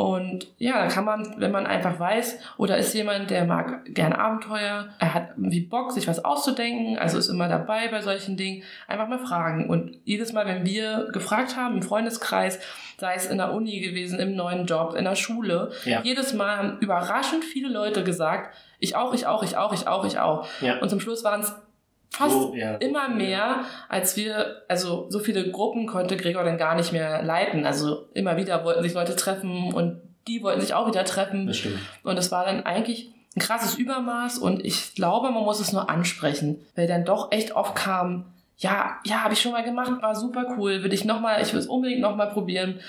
Und 0.00 0.46
ja, 0.58 0.82
da 0.82 0.88
kann 0.88 1.04
man, 1.04 1.34
wenn 1.38 1.50
man 1.50 1.66
einfach 1.66 1.98
weiß, 1.98 2.38
oder 2.56 2.76
ist 2.78 2.94
jemand, 2.94 3.30
der 3.30 3.44
mag 3.44 3.84
gern 3.94 4.12
Abenteuer, 4.12 4.88
er 4.98 5.14
hat 5.14 5.30
irgendwie 5.36 5.60
Bock, 5.60 5.92
sich 5.92 6.08
was 6.08 6.24
auszudenken, 6.24 6.98
also 6.98 7.18
ist 7.18 7.28
immer 7.28 7.48
dabei 7.48 7.88
bei 7.88 8.00
solchen 8.00 8.36
Dingen, 8.36 8.62
einfach 8.88 9.08
mal 9.08 9.18
fragen. 9.18 9.68
Und 9.68 9.96
jedes 10.04 10.32
Mal, 10.32 10.46
wenn 10.46 10.64
wir 10.64 11.08
gefragt 11.12 11.56
haben 11.56 11.76
im 11.76 11.82
Freundeskreis, 11.82 12.58
sei 12.98 13.14
es 13.14 13.26
in 13.26 13.38
der 13.38 13.52
Uni 13.52 13.80
gewesen, 13.80 14.18
im 14.18 14.34
neuen 14.34 14.66
Job, 14.66 14.94
in 14.94 15.04
der 15.04 15.14
Schule, 15.16 15.70
Ja. 15.84 16.00
jedes 16.02 16.34
Mal 16.34 16.56
haben 16.56 16.78
überraschend 16.80 17.44
viele 17.44 17.68
Leute 17.68 18.04
gesagt, 18.04 18.54
ich 18.78 18.96
auch, 18.96 19.12
ich 19.14 19.26
auch, 19.26 19.42
ich 19.42 19.56
auch, 19.56 19.72
ich 19.72 19.86
auch, 19.86 20.04
ich 20.04 20.18
auch. 20.18 20.46
Ja. 20.60 20.78
Und 20.78 20.88
zum 20.88 21.00
Schluss 21.00 21.22
waren 21.24 21.40
es 21.40 21.54
fast 22.10 22.32
So, 22.32 22.54
ja. 22.54 22.76
immer 22.76 23.08
mehr, 23.08 23.64
als 23.88 24.16
wir, 24.16 24.62
also 24.68 25.06
so 25.08 25.18
viele 25.18 25.50
Gruppen 25.50 25.86
konnte 25.86 26.16
Gregor 26.16 26.44
dann 26.44 26.58
gar 26.58 26.74
nicht 26.74 26.92
mehr 26.92 27.22
leiten. 27.22 27.64
Also 27.64 28.08
immer 28.14 28.36
wieder 28.36 28.64
wollten 28.64 28.82
sich 28.82 28.94
Leute 28.94 29.16
treffen 29.16 29.72
und 29.72 30.00
die 30.26 30.42
wollten 30.42 30.60
sich 30.60 30.74
auch 30.74 30.86
wieder 30.86 31.04
treffen. 31.04 31.46
Das 31.46 31.56
stimmt. 31.56 31.78
Und 32.02 32.18
es 32.18 32.30
war 32.30 32.44
dann 32.44 32.64
eigentlich 32.64 33.10
ein 33.36 33.40
krasses 33.40 33.76
Übermaß 33.76 34.38
und 34.38 34.64
ich 34.64 34.94
glaube, 34.94 35.30
man 35.30 35.44
muss 35.44 35.60
es 35.60 35.72
nur 35.72 35.88
ansprechen, 35.88 36.58
weil 36.74 36.88
dann 36.88 37.04
doch 37.04 37.30
echt 37.30 37.52
oft 37.52 37.76
kam, 37.76 38.26
ja, 38.58 38.98
ja, 39.04 39.22
habe 39.22 39.34
ich 39.34 39.40
schon 39.40 39.52
mal 39.52 39.62
gemacht, 39.62 40.02
war 40.02 40.14
super 40.14 40.56
cool, 40.58 40.82
will 40.82 40.92
ich 40.92 41.04
noch 41.04 41.20
mal, 41.20 41.40
ich 41.40 41.52
will 41.52 41.60
es 41.60 41.66
unbedingt 41.66 42.00
noch 42.00 42.16
mal 42.16 42.26
probieren. 42.26 42.80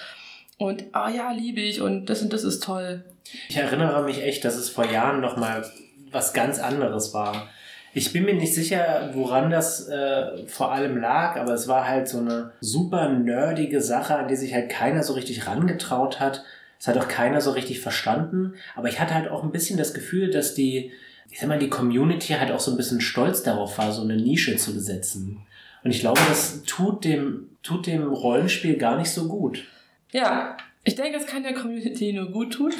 Und, 0.57 0.83
ah 0.91 1.09
ja, 1.09 1.31
liebe 1.31 1.61
ich 1.61 1.81
und 1.81 2.07
das 2.07 2.21
und 2.21 2.33
das 2.33 2.43
ist 2.43 2.63
toll. 2.63 3.03
Ich 3.49 3.57
erinnere 3.57 4.03
mich 4.03 4.21
echt, 4.21 4.43
dass 4.43 4.55
es 4.55 4.69
vor 4.69 4.85
Jahren 4.85 5.21
noch 5.21 5.37
mal 5.37 5.65
was 6.11 6.33
ganz 6.33 6.59
anderes 6.59 7.13
war. 7.13 7.47
Ich 7.93 8.13
bin 8.13 8.23
mir 8.23 8.33
nicht 8.33 8.53
sicher, 8.53 9.11
woran 9.13 9.49
das 9.49 9.87
äh, 9.89 10.47
vor 10.47 10.71
allem 10.71 10.97
lag, 10.97 11.35
aber 11.35 11.53
es 11.53 11.67
war 11.67 11.87
halt 11.87 12.07
so 12.07 12.19
eine 12.19 12.51
super 12.61 13.09
nerdige 13.09 13.81
Sache, 13.81 14.15
an 14.15 14.27
die 14.27 14.35
sich 14.35 14.53
halt 14.53 14.69
keiner 14.69 15.03
so 15.03 15.13
richtig 15.13 15.47
rangetraut 15.47 16.19
hat. 16.19 16.43
Es 16.79 16.87
hat 16.87 16.97
auch 16.97 17.07
keiner 17.07 17.41
so 17.41 17.51
richtig 17.51 17.81
verstanden. 17.81 18.55
Aber 18.75 18.87
ich 18.87 18.99
hatte 18.99 19.13
halt 19.13 19.29
auch 19.29 19.43
ein 19.43 19.51
bisschen 19.51 19.77
das 19.77 19.93
Gefühl, 19.93 20.31
dass 20.31 20.55
die, 20.55 20.91
ich 21.29 21.39
sag 21.39 21.49
mal, 21.49 21.59
die 21.59 21.69
Community 21.69 22.33
halt 22.33 22.51
auch 22.51 22.59
so 22.61 22.71
ein 22.71 22.77
bisschen 22.77 23.01
stolz 23.01 23.43
darauf 23.43 23.77
war, 23.77 23.91
so 23.91 24.01
eine 24.01 24.15
Nische 24.15 24.55
zu 24.55 24.73
besetzen. 24.73 25.41
Und 25.83 25.91
ich 25.91 25.99
glaube, 25.99 26.21
das 26.29 26.63
tut 26.63 27.03
dem, 27.03 27.49
tut 27.61 27.87
dem 27.87 28.07
Rollenspiel 28.07 28.77
gar 28.77 28.97
nicht 28.97 29.11
so 29.11 29.27
gut. 29.27 29.65
Ja, 30.11 30.57
ich 30.83 30.95
denke, 30.95 31.17
es 31.17 31.27
kann 31.27 31.43
der 31.43 31.53
Community 31.53 32.13
nur 32.13 32.31
gut 32.31 32.53
tun. 32.53 32.73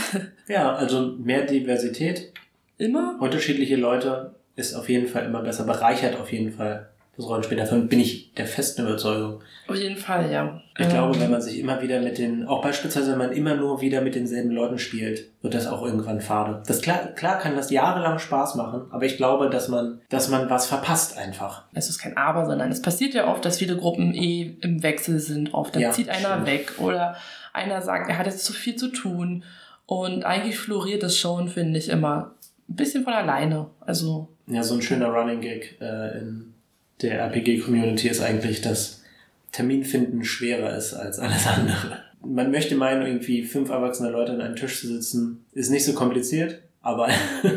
Ja, 0.47 0.73
also 0.75 1.15
mehr 1.17 1.45
Diversität, 1.45 2.31
Immer. 2.77 3.17
unterschiedliche 3.19 3.75
Leute 3.75 4.35
ist 4.61 4.75
auf 4.75 4.87
jeden 4.89 5.07
Fall 5.07 5.25
immer 5.25 5.41
besser, 5.41 5.63
bereichert 5.65 6.19
auf 6.19 6.31
jeden 6.31 6.51
Fall 6.53 6.87
das 7.17 7.25
Rollenspiel. 7.27 7.57
Davon 7.57 7.89
bin 7.89 7.99
ich 7.99 8.33
der 8.35 8.47
festen 8.47 8.83
Überzeugung. 8.83 9.41
Auf 9.67 9.75
jeden 9.75 9.97
Fall, 9.97 10.31
ja. 10.31 10.61
Ich 10.79 10.87
glaube, 10.87 11.13
Ähm, 11.15 11.21
wenn 11.21 11.31
man 11.31 11.41
sich 11.41 11.59
immer 11.59 11.81
wieder 11.81 11.99
mit 11.99 12.17
den, 12.17 12.47
auch 12.47 12.61
beispielsweise, 12.61 13.11
wenn 13.11 13.17
man 13.17 13.31
immer 13.33 13.55
nur 13.55 13.81
wieder 13.81 13.99
mit 13.99 14.15
denselben 14.15 14.51
Leuten 14.51 14.79
spielt, 14.79 15.25
wird 15.41 15.53
das 15.53 15.67
auch 15.67 15.83
irgendwann 15.83 16.21
fade. 16.21 16.63
Das 16.65 16.81
klar, 16.81 17.07
klar 17.15 17.37
kann 17.37 17.57
das 17.57 17.69
jahrelang 17.69 18.17
Spaß 18.17 18.55
machen, 18.55 18.83
aber 18.91 19.03
ich 19.05 19.17
glaube, 19.17 19.49
dass 19.49 19.67
man, 19.67 19.99
dass 20.09 20.29
man 20.29 20.49
was 20.49 20.67
verpasst 20.67 21.17
einfach. 21.17 21.63
es 21.73 21.89
ist 21.89 21.99
kein 21.99 22.15
Aber, 22.15 22.45
sondern 22.45 22.71
es 22.71 22.81
passiert 22.81 23.13
ja 23.13 23.27
oft, 23.27 23.43
dass 23.43 23.57
viele 23.57 23.75
Gruppen 23.75 24.13
eh 24.13 24.55
im 24.61 24.81
Wechsel 24.81 25.19
sind. 25.19 25.53
Oft 25.53 25.75
dann 25.75 25.81
Ja, 25.81 25.91
zieht 25.91 26.07
einer 26.09 26.35
stimmt. 26.35 26.47
weg 26.47 26.71
oder 26.77 27.17
einer 27.51 27.81
sagt, 27.81 28.09
er 28.09 28.17
hat 28.17 28.25
jetzt 28.25 28.45
zu 28.45 28.53
viel 28.53 28.77
zu 28.77 28.87
tun. 28.87 29.43
Und 29.85 30.23
eigentlich 30.23 30.57
floriert 30.57 31.03
es 31.03 31.17
schon, 31.17 31.49
finde 31.49 31.77
ich, 31.77 31.89
immer 31.89 32.31
ein 32.71 32.75
bisschen 32.75 33.03
von 33.03 33.13
alleine. 33.13 33.67
Also, 33.81 34.29
Ja, 34.47 34.63
so 34.63 34.75
ein 34.75 34.81
schöner 34.81 35.09
Running 35.09 35.41
Gag 35.41 35.77
äh, 35.81 36.19
in 36.19 36.53
der 37.01 37.19
RPG-Community 37.19 38.07
ist 38.07 38.21
eigentlich, 38.21 38.61
dass 38.61 39.03
Terminfinden 39.51 40.23
schwerer 40.23 40.75
ist 40.75 40.93
als 40.93 41.19
alles 41.19 41.47
andere. 41.47 41.99
Man 42.23 42.51
möchte 42.51 42.75
meinen, 42.75 43.05
irgendwie 43.05 43.43
fünf 43.43 43.69
erwachsene 43.69 44.09
Leute 44.09 44.33
an 44.33 44.41
einem 44.41 44.55
Tisch 44.55 44.79
zu 44.79 44.87
sitzen, 44.87 45.43
ist 45.53 45.71
nicht 45.71 45.85
so 45.85 45.93
kompliziert, 45.93 46.61
aber 46.81 47.09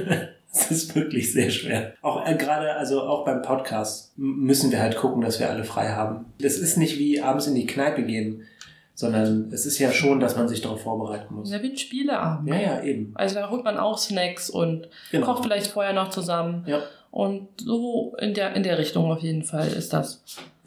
es 0.53 0.71
ist 0.71 0.97
wirklich 0.97 1.33
sehr 1.33 1.51
schwer. 1.51 1.95
Auch 2.03 2.27
äh, 2.27 2.35
gerade, 2.35 2.75
also 2.75 3.03
auch 3.03 3.25
beim 3.25 3.43
Podcast 3.43 4.13
müssen 4.17 4.73
wir 4.73 4.81
halt 4.81 4.97
gucken, 4.97 5.23
dass 5.23 5.39
wir 5.39 5.51
alle 5.51 5.65
frei 5.65 5.89
haben. 5.91 6.25
Das 6.41 6.57
ist 6.57 6.79
nicht 6.79 6.99
wie 6.99 7.21
abends 7.21 7.47
in 7.47 7.55
die 7.55 7.67
Kneipe 7.67 8.03
gehen, 8.03 8.43
sondern 8.95 9.51
es 9.53 9.67
ist 9.67 9.79
ja 9.79 9.93
schon, 9.93 10.21
dass 10.21 10.37
man 10.37 10.49
sich 10.49 10.61
darauf 10.61 10.83
vorbereiten 10.83 11.35
muss. 11.35 11.51
ja, 11.51 11.63
wie 11.63 11.71
ein 11.71 11.77
Spieleabend. 11.77 12.49
Ja, 12.49 12.57
ja, 12.61 12.83
eben. 12.83 13.13
Also 13.15 13.35
da 13.37 13.51
holt 13.51 13.65
man 13.65 13.77
auch 13.77 13.99
Snacks 13.99 14.49
und 14.51 14.89
Genau. 15.11 15.27
kocht 15.27 15.43
vielleicht 15.45 15.67
vorher 15.69 15.93
noch 15.93 16.11
zusammen. 16.11 16.65
Ja. 16.67 16.83
Und 17.11 17.49
so 17.61 18.15
in 18.19 18.35
der, 18.35 18.55
in 18.55 18.63
der 18.63 18.79
Richtung 18.79 19.11
auf 19.11 19.21
jeden 19.21 19.43
Fall 19.45 19.69
ist 19.69 19.93
das. 19.93 20.23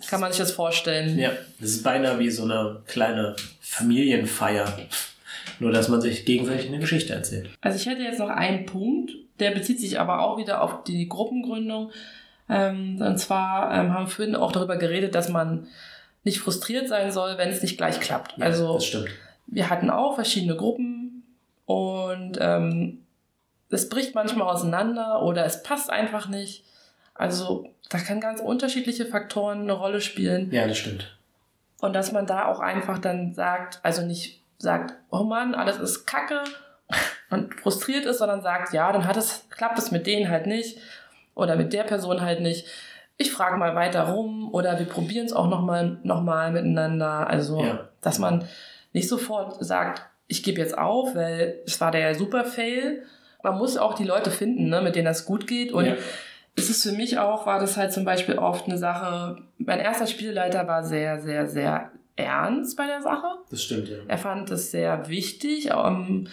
Kann 0.09 0.19
man 0.21 0.31
sich 0.31 0.39
das 0.39 0.51
vorstellen. 0.51 1.17
Ja, 1.17 1.31
das 1.59 1.71
ist 1.71 1.83
beinahe 1.83 2.19
wie 2.19 2.29
so 2.29 2.43
eine 2.43 2.81
kleine 2.85 3.35
Familienfeier. 3.59 4.65
Nur, 5.59 5.71
dass 5.71 5.87
man 5.89 6.01
sich 6.01 6.23
gegenseitig 6.25 6.67
eine 6.67 6.79
Geschichte 6.79 7.13
erzählt. 7.13 7.49
Also 7.61 7.77
ich 7.77 7.85
hätte 7.87 8.03
jetzt 8.03 8.19
noch 8.19 8.29
einen 8.29 8.65
Punkt, 8.65 9.11
der 9.39 9.51
bezieht 9.51 9.79
sich 9.79 9.99
aber 9.99 10.21
auch 10.21 10.37
wieder 10.37 10.61
auf 10.61 10.83
die 10.83 11.07
Gruppengründung. 11.07 11.91
Ähm, 12.49 13.01
und 13.01 13.17
zwar 13.17 13.73
ähm, 13.73 13.93
haben 13.93 14.05
wir 14.05 14.07
vorhin 14.07 14.35
auch 14.35 14.51
darüber 14.51 14.77
geredet, 14.77 15.15
dass 15.15 15.29
man 15.29 15.67
nicht 16.27 16.39
frustriert 16.39 16.89
sein 16.89 17.11
soll, 17.11 17.37
wenn 17.37 17.49
es 17.49 17.61
nicht 17.61 17.77
gleich 17.77 18.01
klappt. 18.01 18.37
Ja, 18.37 18.45
also 18.45 18.73
das 18.73 18.85
stimmt. 18.85 19.09
wir 19.47 19.69
hatten 19.69 19.89
auch 19.89 20.15
verschiedene 20.15 20.57
Gruppen 20.57 21.23
und 21.65 22.37
ähm, 22.39 23.05
es 23.69 23.87
bricht 23.87 24.13
manchmal 24.13 24.47
auseinander 24.47 25.23
oder 25.23 25.45
es 25.45 25.63
passt 25.63 25.89
einfach 25.89 26.27
nicht. 26.27 26.65
Also 27.15 27.69
da 27.89 27.97
kann 27.97 28.19
ganz 28.19 28.41
unterschiedliche 28.41 29.05
Faktoren 29.05 29.61
eine 29.61 29.71
Rolle 29.73 30.01
spielen. 30.01 30.51
Ja, 30.51 30.67
das 30.67 30.77
stimmt. 30.77 31.17
Und 31.79 31.93
dass 31.93 32.11
man 32.11 32.27
da 32.27 32.45
auch 32.45 32.59
einfach 32.59 32.99
dann 32.99 33.33
sagt, 33.33 33.79
also 33.83 34.01
nicht 34.01 34.43
sagt, 34.57 34.95
oh 35.11 35.23
Mann, 35.23 35.55
alles 35.55 35.79
ist 35.79 36.05
Kacke 36.05 36.43
und 37.29 37.55
frustriert 37.55 38.05
ist, 38.05 38.17
sondern 38.17 38.41
sagt, 38.41 38.73
ja, 38.73 38.91
dann 38.91 39.07
hat 39.07 39.15
es, 39.15 39.45
klappt 39.49 39.79
es 39.79 39.91
mit 39.91 40.07
denen 40.07 40.29
halt 40.29 40.45
nicht 40.45 40.77
oder 41.35 41.55
mit 41.55 41.71
der 41.71 41.83
Person 41.83 42.21
halt 42.21 42.41
nicht. 42.41 42.67
Ich 43.17 43.32
frage 43.32 43.58
mal 43.58 43.75
weiter 43.75 44.03
rum 44.10 44.53
oder 44.53 44.77
wir 44.77 44.86
probieren 44.86 45.25
es 45.25 45.34
auch 45.34 45.47
nochmal 45.49 45.97
noch 46.03 46.21
mal 46.21 46.51
miteinander. 46.51 47.27
Also, 47.27 47.63
Ja. 47.63 47.89
dass 48.01 48.19
man 48.19 48.45
nicht 48.93 49.08
sofort 49.10 49.63
sagt, 49.63 50.03
ich 50.27 50.43
gebe 50.43 50.60
jetzt 50.62 50.77
auf, 50.77 51.15
weil 51.15 51.60
es 51.65 51.80
war 51.82 51.91
der 51.91 52.13
super 52.15 52.45
Fail. 52.45 53.03
Man 53.43 53.58
muss 53.58 53.77
auch 53.77 53.93
die 53.95 54.03
Leute 54.03 54.30
finden, 54.30 54.69
ne, 54.69 54.82
mit 54.82 54.95
denen 54.95 55.06
das 55.06 55.25
gut 55.25 55.47
geht. 55.47 55.71
Und 55.71 55.86
Ja. 55.86 55.93
es 56.56 56.69
ist 56.69 56.84
für 56.84 56.91
mich 56.91 57.17
auch, 57.17 57.45
war 57.45 57.60
das 57.60 57.75
halt 57.77 57.91
zum 57.93 58.06
Beispiel 58.06 58.38
oft 58.38 58.65
eine 58.67 58.77
Sache, 58.77 59.38
mein 59.58 59.80
erster 59.80 60.08
Spielleiter 60.08 60.67
war 60.67 60.84
sehr, 60.84 61.19
sehr, 61.19 61.47
sehr 61.47 61.91
ernst 62.15 62.77
bei 62.77 62.86
der 62.88 63.01
Sache. 63.01 63.27
Das 63.49 63.63
stimmt, 63.63 63.89
ja. 63.89 63.97
Er 64.08 64.17
fand 64.17 64.49
es 64.51 64.71
sehr 64.71 65.08
wichtig 65.10 65.69
ähm, 65.71 66.27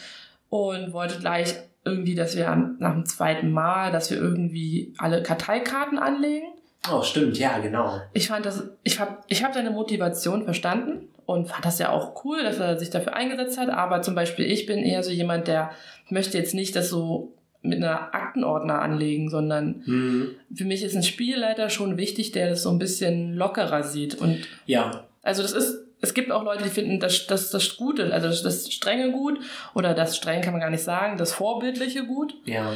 und 0.49 0.93
wollte 0.93 1.19
gleich 1.19 1.55
irgendwie, 1.85 2.15
dass 2.15 2.37
wir 2.37 2.49
am, 2.51 2.77
nach 2.79 2.93
dem 2.93 3.05
zweiten 3.07 3.51
Mal, 3.53 3.93
dass 3.93 4.11
wir 4.11 4.17
irgendwie 4.19 4.95
alle 4.99 5.23
Karteikarten 5.23 5.99
anlegen. 5.99 6.47
Oh, 6.93 7.03
stimmt, 7.03 7.39
ja, 7.39 7.59
genau. 7.59 8.01
Ich 8.13 8.29
fand 8.29 8.45
das, 8.47 8.63
ich 8.83 9.01
habe 9.01 9.19
ich 9.29 9.43
hab 9.43 9.55
seine 9.55 9.71
Motivation 9.71 10.45
verstanden 10.45 11.09
und 11.27 11.49
fand 11.49 11.65
das 11.65 11.79
ja 11.79 11.91
auch 11.91 12.25
cool, 12.25 12.43
dass 12.43 12.59
er 12.59 12.79
sich 12.79 12.91
dafür 12.91 13.15
eingesetzt 13.15 13.59
hat. 13.59 13.71
Aber 13.71 14.03
zum 14.03 14.15
Beispiel 14.15 14.45
ich 14.51 14.67
bin 14.67 14.81
eher 14.81 15.03
so 15.03 15.11
jemand, 15.11 15.49
der 15.49 15.71
möchte 16.11 16.37
jetzt 16.37 16.55
nicht 16.55 16.77
das 16.77 16.91
so 16.91 17.33
mit 17.63 17.79
einer 17.79 18.15
Aktenordner 18.15 18.83
anlegen, 18.83 19.31
sondern 19.31 19.83
Hm. 19.87 20.35
für 20.55 20.65
mich 20.67 20.83
ist 20.83 20.95
ein 20.95 21.03
Spielleiter 21.03 21.71
schon 21.71 21.97
wichtig, 21.97 22.33
der 22.33 22.51
das 22.51 22.63
so 22.63 22.71
ein 22.71 22.79
bisschen 22.79 23.35
lockerer 23.35 23.83
sieht. 23.83 24.17
Und 24.17 24.41
Ja, 24.67 25.05
also 25.23 25.41
das 25.41 25.53
ist, 25.53 25.79
es 26.03 26.13
gibt 26.13 26.31
auch 26.31 26.45
Leute, 26.45 26.65
die 26.65 26.69
finden 26.69 27.01
das, 27.01 27.27
das, 27.27 27.51
das 27.51 27.79
Gute, 27.79 28.13
also 28.13 28.29
das, 28.29 28.43
das 28.43 28.71
Strenge 28.71 29.11
gut 29.13 29.39
oder 29.75 29.95
das 29.95 30.15
Streng 30.19 30.43
kann 30.43 30.53
man 30.53 30.61
gar 30.61 30.69
nicht 30.69 30.85
sagen, 30.85 31.17
das 31.17 31.33
Vorbildliche 31.33 32.05
gut. 32.05 32.35
ja. 32.45 32.73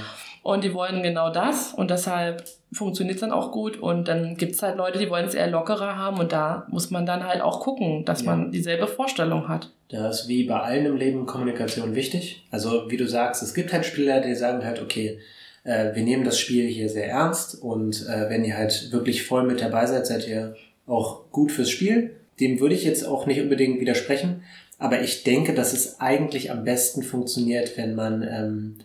Und 0.48 0.64
die 0.64 0.72
wollen 0.72 1.02
genau 1.02 1.30
das 1.30 1.74
und 1.74 1.90
deshalb 1.90 2.42
funktioniert 2.72 3.16
es 3.16 3.20
dann 3.20 3.32
auch 3.32 3.52
gut. 3.52 3.76
Und 3.78 4.08
dann 4.08 4.34
gibt 4.38 4.54
es 4.54 4.62
halt 4.62 4.78
Leute, 4.78 4.98
die 4.98 5.10
wollen 5.10 5.26
es 5.26 5.34
eher 5.34 5.50
lockerer 5.50 5.96
haben 5.96 6.18
und 6.18 6.32
da 6.32 6.66
muss 6.70 6.90
man 6.90 7.04
dann 7.04 7.26
halt 7.28 7.42
auch 7.42 7.60
gucken, 7.60 8.06
dass 8.06 8.22
Ja. 8.22 8.30
man 8.34 8.50
dieselbe 8.50 8.86
Vorstellung 8.86 9.46
hat. 9.48 9.70
Da 9.90 10.08
ist 10.08 10.26
wie 10.26 10.44
bei 10.44 10.58
allen 10.58 10.86
im 10.86 10.96
Leben 10.96 11.26
Kommunikation 11.26 11.94
wichtig. 11.94 12.46
Also 12.50 12.90
wie 12.90 12.96
du 12.96 13.06
sagst, 13.06 13.42
es 13.42 13.52
gibt 13.52 13.74
halt 13.74 13.84
Spieler, 13.84 14.22
die 14.22 14.34
sagen 14.34 14.64
halt, 14.64 14.80
okay, 14.80 15.18
äh, 15.64 15.94
wir 15.94 16.02
nehmen 16.02 16.24
das 16.24 16.38
Spiel 16.40 16.66
hier 16.66 16.88
sehr 16.88 17.10
ernst 17.10 17.62
und 17.62 18.06
äh, 18.08 18.30
wenn 18.30 18.42
ihr 18.42 18.56
halt 18.56 18.90
wirklich 18.90 19.24
voll 19.26 19.42
mit 19.42 19.60
dabei 19.60 19.84
seid, 19.84 20.06
seid 20.06 20.26
ihr 20.26 20.56
auch 20.86 21.30
gut 21.30 21.52
fürs 21.52 21.68
Spiel. 21.68 22.16
Dem 22.40 22.58
würde 22.58 22.74
ich 22.74 22.84
jetzt 22.84 23.04
auch 23.06 23.26
nicht 23.26 23.42
unbedingt 23.42 23.82
widersprechen, 23.82 24.44
aber 24.78 25.02
ich 25.02 25.24
denke, 25.24 25.52
dass 25.52 25.74
es 25.74 26.00
eigentlich 26.00 26.50
am 26.50 26.64
besten 26.64 27.02
funktioniert, 27.02 27.76
wenn 27.76 27.94
man 27.94 28.22
ähm, 28.22 28.76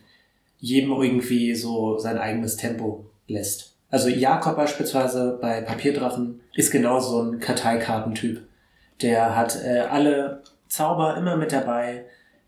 jedem 0.64 0.92
irgendwie 0.92 1.54
so 1.54 1.98
sein 1.98 2.16
eigenes 2.16 2.56
Tempo 2.56 3.04
lässt. 3.28 3.76
Also 3.90 4.08
Jakob 4.08 4.56
beispielsweise 4.56 5.38
bei 5.40 5.60
Papierdrachen 5.60 6.40
ist 6.54 6.70
genau 6.70 6.98
so 7.00 7.22
ein 7.22 7.38
Karteikartentyp. 7.38 8.42
Der 9.02 9.36
hat 9.36 9.58
äh, 9.62 9.80
alle 9.80 10.42
Zauber 10.66 11.16
immer 11.18 11.36
mit 11.36 11.52
dabei. 11.52 12.06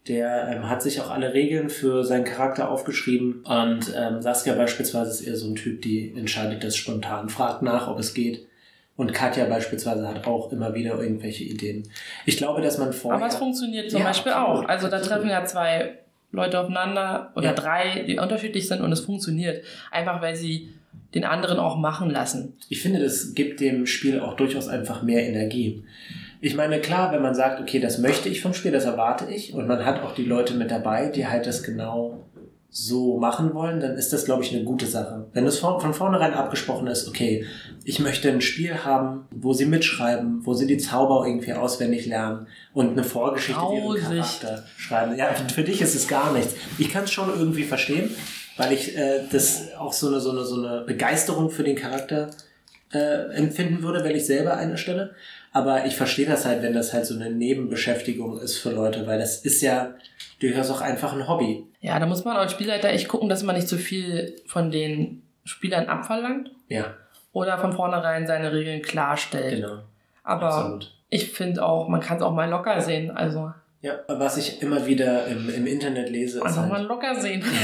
Der 0.09 0.49
ähm, 0.49 0.69
hat 0.69 0.83
sich 0.83 1.01
auch 1.01 1.11
alle 1.11 1.35
Regeln 1.35 1.69
für 1.69 2.05
seinen 2.05 2.25
Charakter 2.25 2.71
aufgeschrieben. 2.71 3.45
Und 3.45 3.93
ähm, 3.95 4.23
Saskia 4.23 4.55
beispielsweise 4.55 5.11
ist 5.11 5.21
eher 5.21 5.37
so 5.37 5.49
ein 5.49 5.57
Typ, 5.57 5.83
die 5.83 6.15
entscheidet 6.17 6.65
das 6.65 6.75
spontan, 6.75 7.29
fragt 7.29 7.63
nach, 7.63 7.87
ob 7.87 7.99
es 7.99 8.15
geht. 8.15 8.47
Und 8.97 9.13
Katja 9.13 9.45
beispielsweise 9.45 10.09
hat 10.09 10.27
auch 10.27 10.51
immer 10.53 10.75
wieder 10.75 10.99
irgendwelche 10.99 11.45
Ideen. 11.45 11.87
Ich 12.25 12.39
glaube, 12.39 12.63
dass 12.63 12.79
man 12.79 12.95
vorher... 12.95 13.19
Aber 13.19 13.29
es 13.29 13.37
funktioniert 13.37 13.91
zum 13.91 14.01
Ja, 14.01 14.07
Beispiel 14.07 14.33
absolut, 14.33 14.65
auch. 14.65 14.69
Also 14.69 14.89
da 14.89 15.01
treffen 15.01 15.29
ja 15.29 15.45
zwei 15.45 15.99
Leute 16.33 16.61
aufeinander 16.61 17.33
oder 17.35 17.47
Ja. 17.49 17.53
drei, 17.53 18.05
die 18.07 18.19
unterschiedlich 18.19 18.69
sind 18.69 18.81
und 18.81 18.93
es 18.93 19.01
funktioniert. 19.01 19.65
Einfach 19.91 20.21
weil 20.21 20.37
sie 20.37 20.75
den 21.15 21.25
anderen 21.25 21.59
auch 21.59 21.77
machen 21.77 22.11
lassen. 22.11 22.55
Ich 22.69 22.83
finde, 22.83 23.01
das 23.01 23.35
gibt 23.35 23.61
dem 23.61 23.87
Spiel 23.87 24.21
auch 24.21 24.35
durchaus 24.35 24.69
einfach 24.69 25.03
mehr 25.03 25.27
Energie. 25.27 25.85
Ich 26.41 26.55
meine, 26.55 26.81
klar, 26.81 27.13
wenn 27.13 27.23
man 27.23 27.35
sagt, 27.35 27.61
okay, 27.61 27.81
das 27.81 27.99
möchte 27.99 28.29
ich 28.29 28.43
vom 28.43 28.53
Spiel, 28.53 28.71
das 28.73 28.85
erwarte 28.85 29.27
ich, 29.33 29.55
und 29.55 29.67
man 29.67 29.85
hat 29.87 30.03
auch 30.03 30.15
die 30.15 30.25
Leute 30.25 30.55
mit 30.55 30.71
dabei, 30.71 31.09
die 31.09 31.27
halt 31.27 31.47
das 31.47 31.63
genau 31.63 32.25
so 32.79 33.17
machen 33.17 33.55
wollen, 33.55 33.81
dann 33.81 33.97
ist 33.97 34.13
das, 34.13 34.27
glaube 34.27 34.43
ich, 34.43 34.55
eine 34.55 34.63
gute 34.63 34.85
Sache. 34.85 35.29
Wenn 35.33 35.47
es 35.47 35.59
von, 35.59 35.81
von 35.81 35.95
vornherein 35.95 36.35
abgesprochen 36.35 36.89
ist, 36.89 37.09
okay, 37.09 37.47
ich 37.85 38.01
möchte 38.01 38.29
ein 38.29 38.43
Spiel 38.43 38.85
haben, 38.85 39.25
wo 39.31 39.55
sie 39.55 39.65
mitschreiben, 39.65 40.45
wo 40.45 40.53
sie 40.53 40.67
die 40.67 40.77
Zauber 40.77 41.27
irgendwie 41.27 41.55
auswendig 41.55 42.05
lernen 42.05 42.49
und 42.75 42.91
eine 42.91 43.03
Vorgeschichte 43.03 43.63
ihren 43.63 43.83
Grausig. 43.83 44.03
Charakter 44.03 44.65
schreiben. 44.77 45.17
Ja, 45.17 45.33
für 45.33 45.63
dich 45.63 45.81
ist 45.81 45.95
es 45.95 46.07
gar 46.07 46.35
nichts. 46.35 46.55
Ich 46.77 46.93
kann 46.93 47.05
es 47.05 47.13
schon 47.13 47.31
irgendwie 47.31 47.65
verstehen, 47.65 48.11
weil 48.59 48.75
ich 48.75 48.95
äh, 48.95 49.21
das 49.33 49.75
auch 49.79 49.95
so 49.95 50.09
eine, 50.09 50.21
so, 50.21 50.33
eine, 50.33 50.45
so 50.45 50.63
eine 50.63 50.83
Begeisterung 50.83 51.49
für 51.49 51.65
den 51.65 51.77
Charakter 51.77 52.29
äh, 52.93 53.35
empfinden 53.35 53.83
würde, 53.83 54.05
wenn 54.05 54.15
ich 54.15 54.27
selber 54.27 54.55
eine 54.59 54.77
stelle. 54.77 55.15
Aber 55.51 55.87
ich 55.87 55.97
verstehe 55.97 56.27
das 56.27 56.45
halt, 56.45 56.63
wenn 56.63 56.75
das 56.75 56.93
halt 56.93 57.07
so 57.07 57.15
eine 57.15 57.31
Nebenbeschäftigung 57.31 58.39
ist 58.39 58.59
für 58.59 58.73
Leute, 58.73 59.07
weil 59.07 59.19
das 59.19 59.39
ist 59.39 59.63
ja 59.63 59.95
durchaus 60.41 60.71
auch 60.71 60.81
einfach 60.81 61.13
ein 61.13 61.27
Hobby. 61.29 61.67
Ja, 61.81 61.99
da 61.99 62.07
muss 62.07 62.25
man 62.25 62.37
als 62.37 62.53
Spielleiter 62.53 62.89
echt 62.91 63.09
gucken, 63.09 63.29
dass 63.29 63.43
man 63.43 63.57
nicht 63.57 63.69
zu 63.69 63.79
viel 63.79 64.37
von 64.47 64.71
den 64.71 65.23
Spielern 65.45 65.87
abverlangt 65.89 66.51
Ja, 66.69 66.95
oder 67.33 67.59
von 67.59 67.73
vornherein 67.73 68.27
seine 68.27 68.53
Regeln 68.53 68.83
klarstellt. 68.83 69.63
genau. 69.63 69.79
Aber 70.25 70.47
Absolut. 70.47 70.93
ich 71.09 71.31
finde 71.31 71.65
auch, 71.65 71.89
man 71.89 72.01
kann 72.01 72.17
es 72.17 72.23
auch 72.23 72.33
mal 72.33 72.49
locker 72.51 72.81
sehen. 72.81 73.11
Also 73.13 73.53
Ja, 73.81 73.95
was 74.09 74.37
ich 74.37 74.61
immer 74.63 74.87
wieder 74.87 75.27
im, 75.27 75.49
im 75.49 75.67
Internet 75.67 76.11
lese, 76.11 76.45
einfach 76.45 76.67
mal 76.67 76.79
halt, 76.79 76.89
locker 76.89 77.15
sehen. 77.15 77.45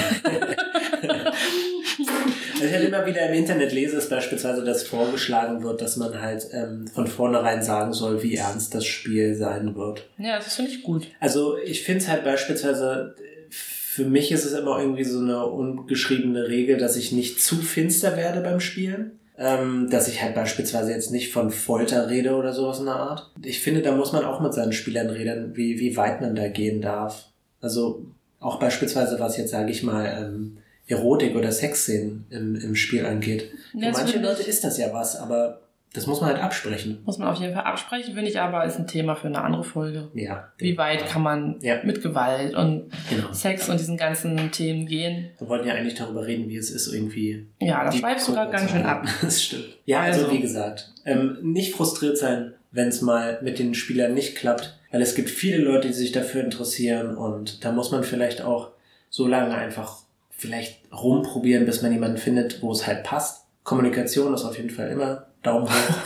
was 2.63 2.71
ich 2.71 2.77
halt 2.77 2.89
immer 2.89 3.07
wieder 3.07 3.29
im 3.29 3.35
Internet 3.35 3.73
lese, 3.73 3.97
ist 3.97 4.09
beispielsweise, 4.09 4.65
dass 4.65 4.85
vorgeschlagen 4.85 5.63
wird, 5.63 5.83
dass 5.83 5.97
man 5.97 6.21
halt 6.21 6.47
ähm, 6.53 6.87
von 6.87 7.07
vornherein 7.07 7.63
sagen 7.63 7.93
soll, 7.93 8.23
wie 8.23 8.37
ernst 8.37 8.75
das 8.75 8.85
Spiel 8.87 9.35
sein 9.35 9.75
wird. 9.75 10.09
ja, 10.19 10.37
das 10.37 10.55
finde 10.55 10.71
ich 10.71 10.83
gut. 10.83 11.09
Also 11.19 11.59
ich 11.59 11.83
finde 11.83 12.01
es 12.01 12.09
halt 12.09 12.25
beispielsweise, 12.25 13.17
für 13.51 14.05
mich 14.05 14.31
ist 14.31 14.45
es 14.45 14.53
immer 14.53 14.79
irgendwie 14.79 15.05
so 15.05 15.19
eine 15.19 15.45
ungeschriebene 15.47 16.49
Regel, 16.49 16.77
dass 16.77 16.97
ich 16.97 17.13
nicht 17.13 17.43
zu 17.43 17.57
finster 17.57 18.17
werde 18.17 18.41
beim 18.41 18.61
Spielen. 18.61 19.19
Ähm, 19.39 19.89
dass 19.91 20.09
ich 20.09 20.23
halt 20.23 20.35
beispielsweise 20.35 20.93
jetzt 20.93 21.11
nicht 21.11 21.33
von 21.33 21.51
Folter 21.51 22.11
rede 22.11 22.37
oder 22.37 22.53
sowas 22.53 22.79
in 22.79 22.85
der 22.85 22.97
Art. 22.97 23.31
Ich 23.43 23.61
finde, 23.61 23.81
da 23.81 23.97
muss 23.97 24.13
man 24.13 24.25
auch 24.25 24.41
mit 24.41 24.53
seinen 24.53 24.75
Spielern 24.75 25.09
reden, 25.09 25.57
wie, 25.57 25.81
wie 25.81 25.97
weit 25.97 26.21
man 26.21 26.37
da 26.37 26.49
gehen 26.49 26.81
darf. 26.83 27.29
Also 27.61 28.07
auch 28.41 28.61
beispielsweise, 28.61 29.19
was 29.19 29.39
jetzt, 29.39 29.51
sage 29.51 29.71
ich 29.73 29.83
mal, 29.83 30.05
ähm, 30.07 30.59
Erotik 30.87 31.37
oder 31.37 31.53
Sexszenen 31.53 32.27
im, 32.31 32.55
im 32.57 32.75
Spiel 32.75 33.07
angeht. 33.07 33.51
Für 33.73 33.79
Ja, 33.79 33.89
das 33.91 33.99
manche 33.99 34.19
Leute 34.19 34.43
ist 34.43 34.65
das 34.65 34.79
ja 34.79 34.93
was, 34.93 35.17
aber 35.17 35.61
das 35.95 36.07
muss 36.07 36.21
man 36.23 36.31
halt 36.31 36.43
absprechen. 36.43 36.99
Muss 37.05 37.19
man 37.19 37.29
auf 37.29 37.39
jeden 37.39 37.53
Fall 37.55 37.65
absprechen, 37.65 38.15
finde 38.15 38.31
ich 38.31 38.41
aber, 38.41 38.65
ist 38.65 38.79
ein 38.79 38.87
Thema 38.87 39.15
für 39.15 39.27
eine 39.27 39.43
andere 39.43 39.63
Folge. 39.63 40.09
Ja. 40.15 40.49
Wie 40.57 40.77
weit 40.79 41.07
kann 41.07 41.23
man 41.23 41.57
Ja. 41.61 41.77
mit 41.85 42.03
Gewalt 42.03 42.55
und 42.55 42.91
Genau. 43.11 43.31
Sex 43.33 43.69
und 43.69 43.79
diesen 43.79 43.99
ganzen 43.99 44.51
Themen 44.53 44.87
gehen? 44.87 45.29
Wir 45.39 45.49
wollten 45.49 45.69
ja 45.69 45.75
eigentlich 45.75 45.95
darüber 45.95 46.27
reden, 46.27 46.49
wie 46.49 46.57
es 46.57 46.71
ist, 46.71 46.91
irgendwie 46.93 47.47
Ja, 47.61 47.85
da 47.85 47.91
die 47.91 47.99
schweifst 47.99 48.27
du 48.29 48.33
gerade 48.33 48.51
Gruppe 48.51 48.59
ganz 48.59 48.71
schön 48.73 48.87
ab. 48.87 49.07
Das 49.23 49.43
stimmt. 49.43 49.67
Ja, 49.85 50.01
also, 50.01 50.23
Also- 50.23 50.33
wie 50.33 50.41
gesagt, 50.41 50.93
ähm, 51.05 51.37
nicht 51.43 51.75
frustriert 51.75 52.17
sein, 52.17 52.55
wenn 52.71 52.89
es 52.89 53.03
mal 53.03 53.39
mit 53.43 53.59
den 53.59 53.75
Spielern 53.75 54.15
nicht 54.15 54.35
klappt, 54.35 54.79
weil 54.91 55.03
es 55.03 55.15
gibt 55.15 55.29
viele 55.29 55.59
Leute, 55.59 55.89
die 55.89 55.95
sich 55.95 56.11
dafür 56.13 56.43
interessieren 56.43 57.17
und 57.17 57.65
da 57.67 57.71
muss 57.71 57.91
man 57.91 58.03
vielleicht 58.03 58.41
auch 58.41 58.71
so 59.11 59.27
lange 59.29 59.55
einfach 59.55 59.99
vielleicht 60.43 60.81
rumprobieren, 60.93 61.65
bis 61.65 61.83
man 61.83 61.93
jemanden 61.93 62.19
findet, 62.19 62.61
wo 62.63 62.73
es 62.73 62.87
halt 62.87 63.05
passt. 63.05 63.47
Kommunikation 63.63 64.35
ist 64.35 64.45
auf 64.45 64.57
jeden 64.57 64.71
Fall 64.71 64.89
immer 64.89 65.27
Daumen 65.43 65.69
hoch. 65.69 65.97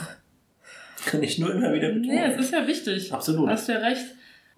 Kann 1.06 1.22
ich 1.22 1.38
nur 1.38 1.54
immer 1.54 1.72
wieder 1.72 1.88
betonen. 1.88 2.14
Nee, 2.14 2.32
es 2.34 2.40
ist 2.40 2.52
ja 2.52 2.66
wichtig. 2.66 3.12
Absolut. 3.12 3.48
Hast 3.48 3.68
du 3.68 3.72
ja 3.72 3.78
recht. 3.78 4.04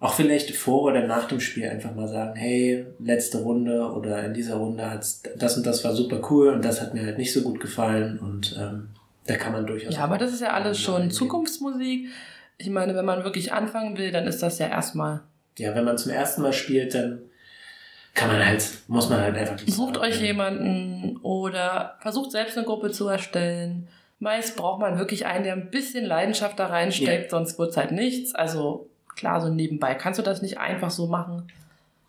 Auch 0.01 0.13
vielleicht 0.13 0.51
vor 0.55 0.83
oder 0.83 1.05
nach 1.07 1.27
dem 1.27 1.39
Spiel 1.39 1.67
einfach 1.67 1.93
mal 1.95 2.07
sagen, 2.07 2.35
hey, 2.35 2.85
letzte 2.99 3.39
Runde 3.39 3.91
oder 3.91 4.23
in 4.25 4.33
dieser 4.33 4.55
Runde 4.55 4.89
hat's 4.89 5.23
das 5.37 5.57
und 5.57 5.65
das 5.65 5.83
war 5.83 5.93
super 5.93 6.21
cool 6.29 6.49
und 6.49 6.63
das 6.63 6.81
hat 6.81 6.93
mir 6.93 7.05
halt 7.05 7.17
nicht 7.17 7.33
so 7.33 7.41
gut 7.41 7.59
gefallen 7.59 8.17
und 8.19 8.57
ähm, 8.59 8.89
da 9.27 9.35
kann 9.35 9.53
man 9.53 9.65
durchaus. 9.67 9.93
Ja, 9.93 10.03
aber 10.03 10.17
das 10.17 10.33
ist 10.33 10.41
ja 10.41 10.53
alles 10.53 10.79
schon 10.79 10.95
eingehen. 10.95 11.11
Zukunftsmusik. 11.11 12.07
Ich 12.57 12.69
meine, 12.69 12.95
wenn 12.95 13.05
man 13.05 13.23
wirklich 13.23 13.53
anfangen 13.53 13.97
will, 13.97 14.11
dann 14.11 14.25
ist 14.25 14.41
das 14.41 14.59
ja 14.59 14.67
erstmal. 14.67 15.21
Ja, 15.57 15.75
wenn 15.75 15.85
man 15.85 15.97
zum 15.97 16.11
ersten 16.11 16.41
Mal 16.41 16.53
spielt, 16.53 16.95
dann 16.95 17.28
kann 18.13 18.29
man 18.29 18.45
halt, 18.45 18.63
muss 18.87 19.09
man 19.09 19.21
halt 19.21 19.37
einfach. 19.37 19.57
Sucht 19.67 19.97
euch 19.97 20.21
jemanden 20.21 21.17
oder 21.17 21.97
versucht 22.01 22.31
selbst 22.31 22.57
eine 22.57 22.65
Gruppe 22.65 22.91
zu 22.91 23.07
erstellen. 23.07 23.87
Meist 24.19 24.57
braucht 24.57 24.81
man 24.81 24.97
wirklich 24.97 25.25
einen, 25.25 25.45
der 25.45 25.53
ein 25.53 25.71
bisschen 25.71 26.05
Leidenschaft 26.05 26.59
da 26.59 26.67
reinsteckt, 26.67 27.25
ja. 27.25 27.29
sonst 27.29 27.57
wird's 27.57 27.77
halt 27.77 27.91
nichts. 27.91 28.35
Also 28.35 28.89
klar, 29.15 29.39
so 29.39 29.49
nebenbei 29.49 29.95
kannst 29.95 30.19
du 30.19 30.23
das 30.23 30.41
nicht 30.41 30.57
einfach 30.57 30.91
so 30.91 31.07
machen. 31.07 31.49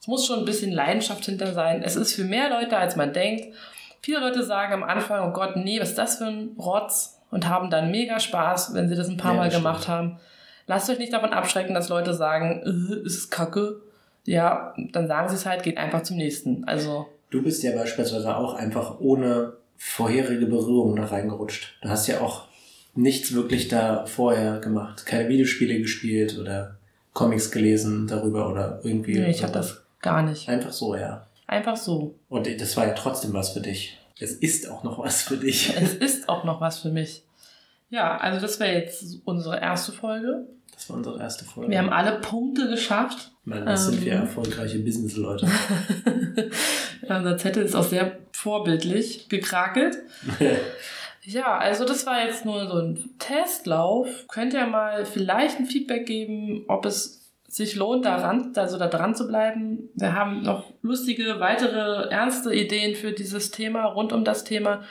Es 0.00 0.06
muss 0.06 0.26
schon 0.26 0.40
ein 0.40 0.44
bisschen 0.44 0.72
Leidenschaft 0.72 1.24
hinter 1.24 1.52
sein. 1.52 1.82
Es 1.82 1.94
ist 1.94 2.14
für 2.14 2.24
mehr 2.24 2.48
Leute, 2.48 2.76
als 2.78 2.96
man 2.96 3.12
denkt. 3.12 3.54
Viele 4.00 4.20
Leute 4.20 4.42
sagen 4.42 4.72
am 4.72 4.82
Anfang, 4.82 5.28
oh 5.28 5.32
Gott, 5.32 5.56
nee, 5.56 5.78
was 5.78 5.90
ist 5.90 5.98
das 5.98 6.16
für 6.16 6.24
ein 6.24 6.56
Rotz? 6.58 7.18
Und 7.30 7.48
haben 7.48 7.70
dann 7.70 7.92
mega 7.92 8.18
Spaß, 8.18 8.74
wenn 8.74 8.88
sie 8.88 8.96
das 8.96 9.08
ein 9.08 9.18
paar 9.18 9.34
ja, 9.34 9.38
Mal 9.38 9.50
gemacht 9.50 9.82
stimmt. 9.82 9.96
haben. 9.96 10.20
Lasst 10.66 10.90
euch 10.90 10.98
nicht 10.98 11.12
davon 11.12 11.32
abschrecken, 11.32 11.74
dass 11.74 11.88
Leute 11.88 12.14
sagen, 12.14 12.62
äh, 12.64 13.06
ist 13.06 13.16
es 13.16 13.30
kacke. 13.30 13.82
Ja, 14.24 14.74
dann 14.92 15.06
sagen 15.06 15.28
sie 15.28 15.34
es 15.34 15.46
halt, 15.46 15.62
geht 15.62 15.78
einfach 15.78 16.02
zum 16.02 16.16
nächsten. 16.16 16.64
Also. 16.64 17.06
Du 17.30 17.42
bist 17.42 17.62
ja 17.62 17.72
beispielsweise 17.72 18.36
auch 18.36 18.54
einfach 18.54 19.00
ohne 19.00 19.54
vorherige 19.76 20.46
Berührung 20.46 20.96
da 20.96 21.06
reingerutscht. 21.06 21.78
Du 21.82 21.88
hast 21.88 22.06
ja 22.06 22.20
auch 22.20 22.48
nichts 22.94 23.32
wirklich 23.32 23.68
da 23.68 24.04
vorher 24.06 24.58
gemacht. 24.58 25.06
Keine 25.06 25.28
Videospiele 25.28 25.78
gespielt 25.78 26.38
oder 26.38 26.76
Comics 27.12 27.50
gelesen 27.50 28.06
darüber 28.06 28.50
oder 28.50 28.80
irgendwie. 28.82 29.18
Nee, 29.18 29.30
ich 29.30 29.42
hab 29.42 29.52
das 29.52 29.82
gar 30.00 30.22
nicht. 30.22 30.48
Einfach 30.48 30.72
so, 30.72 30.94
ja. 30.94 31.26
Einfach 31.46 31.76
so. 31.76 32.14
Und 32.28 32.60
das 32.60 32.76
war 32.76 32.86
ja 32.86 32.92
trotzdem 32.92 33.32
was 33.32 33.50
für 33.50 33.60
dich. 33.60 33.98
Es 34.18 34.32
ist 34.32 34.68
auch 34.68 34.84
noch 34.84 34.98
was 34.98 35.22
für 35.22 35.36
dich. 35.36 35.74
Es 35.80 35.94
ist 35.94 36.28
auch 36.28 36.44
noch 36.44 36.60
was 36.60 36.80
für 36.80 36.90
mich. 36.90 37.24
Ja, 37.88 38.18
also 38.18 38.40
das 38.40 38.60
wäre 38.60 38.74
jetzt 38.74 39.20
unsere 39.24 39.60
erste 39.60 39.92
Folge. 39.92 40.46
Das 40.80 40.88
war 40.88 40.96
unsere 40.96 41.20
erste 41.20 41.44
Folge. 41.44 41.70
Wir 41.70 41.78
haben 41.78 41.90
alle 41.90 42.20
Punkte 42.20 42.66
geschafft. 42.70 43.32
Mann, 43.44 43.66
das 43.66 43.84
ähm, 43.84 43.92
sind 43.92 44.04
wir 44.06 44.12
ähm. 44.14 44.20
erfolgreiche 44.22 44.78
Business-Leute. 44.78 45.46
unser 47.06 47.36
Zettel 47.36 47.64
ist 47.64 47.74
auch 47.74 47.84
sehr 47.84 48.16
vorbildlich 48.32 49.28
gekrakelt. 49.28 49.98
ja, 51.22 51.58
also 51.58 51.84
das 51.84 52.06
war 52.06 52.24
jetzt 52.24 52.46
nur 52.46 52.66
so 52.66 52.78
ein 52.78 53.10
Testlauf. 53.18 54.08
Könnt 54.28 54.54
ihr 54.54 54.66
mal 54.66 55.04
vielleicht 55.04 55.58
ein 55.58 55.66
Feedback 55.66 56.06
geben, 56.06 56.64
ob 56.66 56.86
es 56.86 57.30
sich 57.46 57.76
lohnt, 57.76 58.06
daran, 58.06 58.52
also 58.56 58.78
da 58.78 58.86
dran 58.86 59.14
zu 59.14 59.26
bleiben. 59.26 59.90
Wir 59.96 60.14
haben 60.14 60.40
noch 60.40 60.72
lustige, 60.80 61.40
weitere, 61.40 62.08
ernste 62.08 62.54
Ideen 62.54 62.94
für 62.94 63.12
dieses 63.12 63.50
Thema, 63.50 63.84
rund 63.84 64.14
um 64.14 64.24
das 64.24 64.44
Thema. 64.44 64.82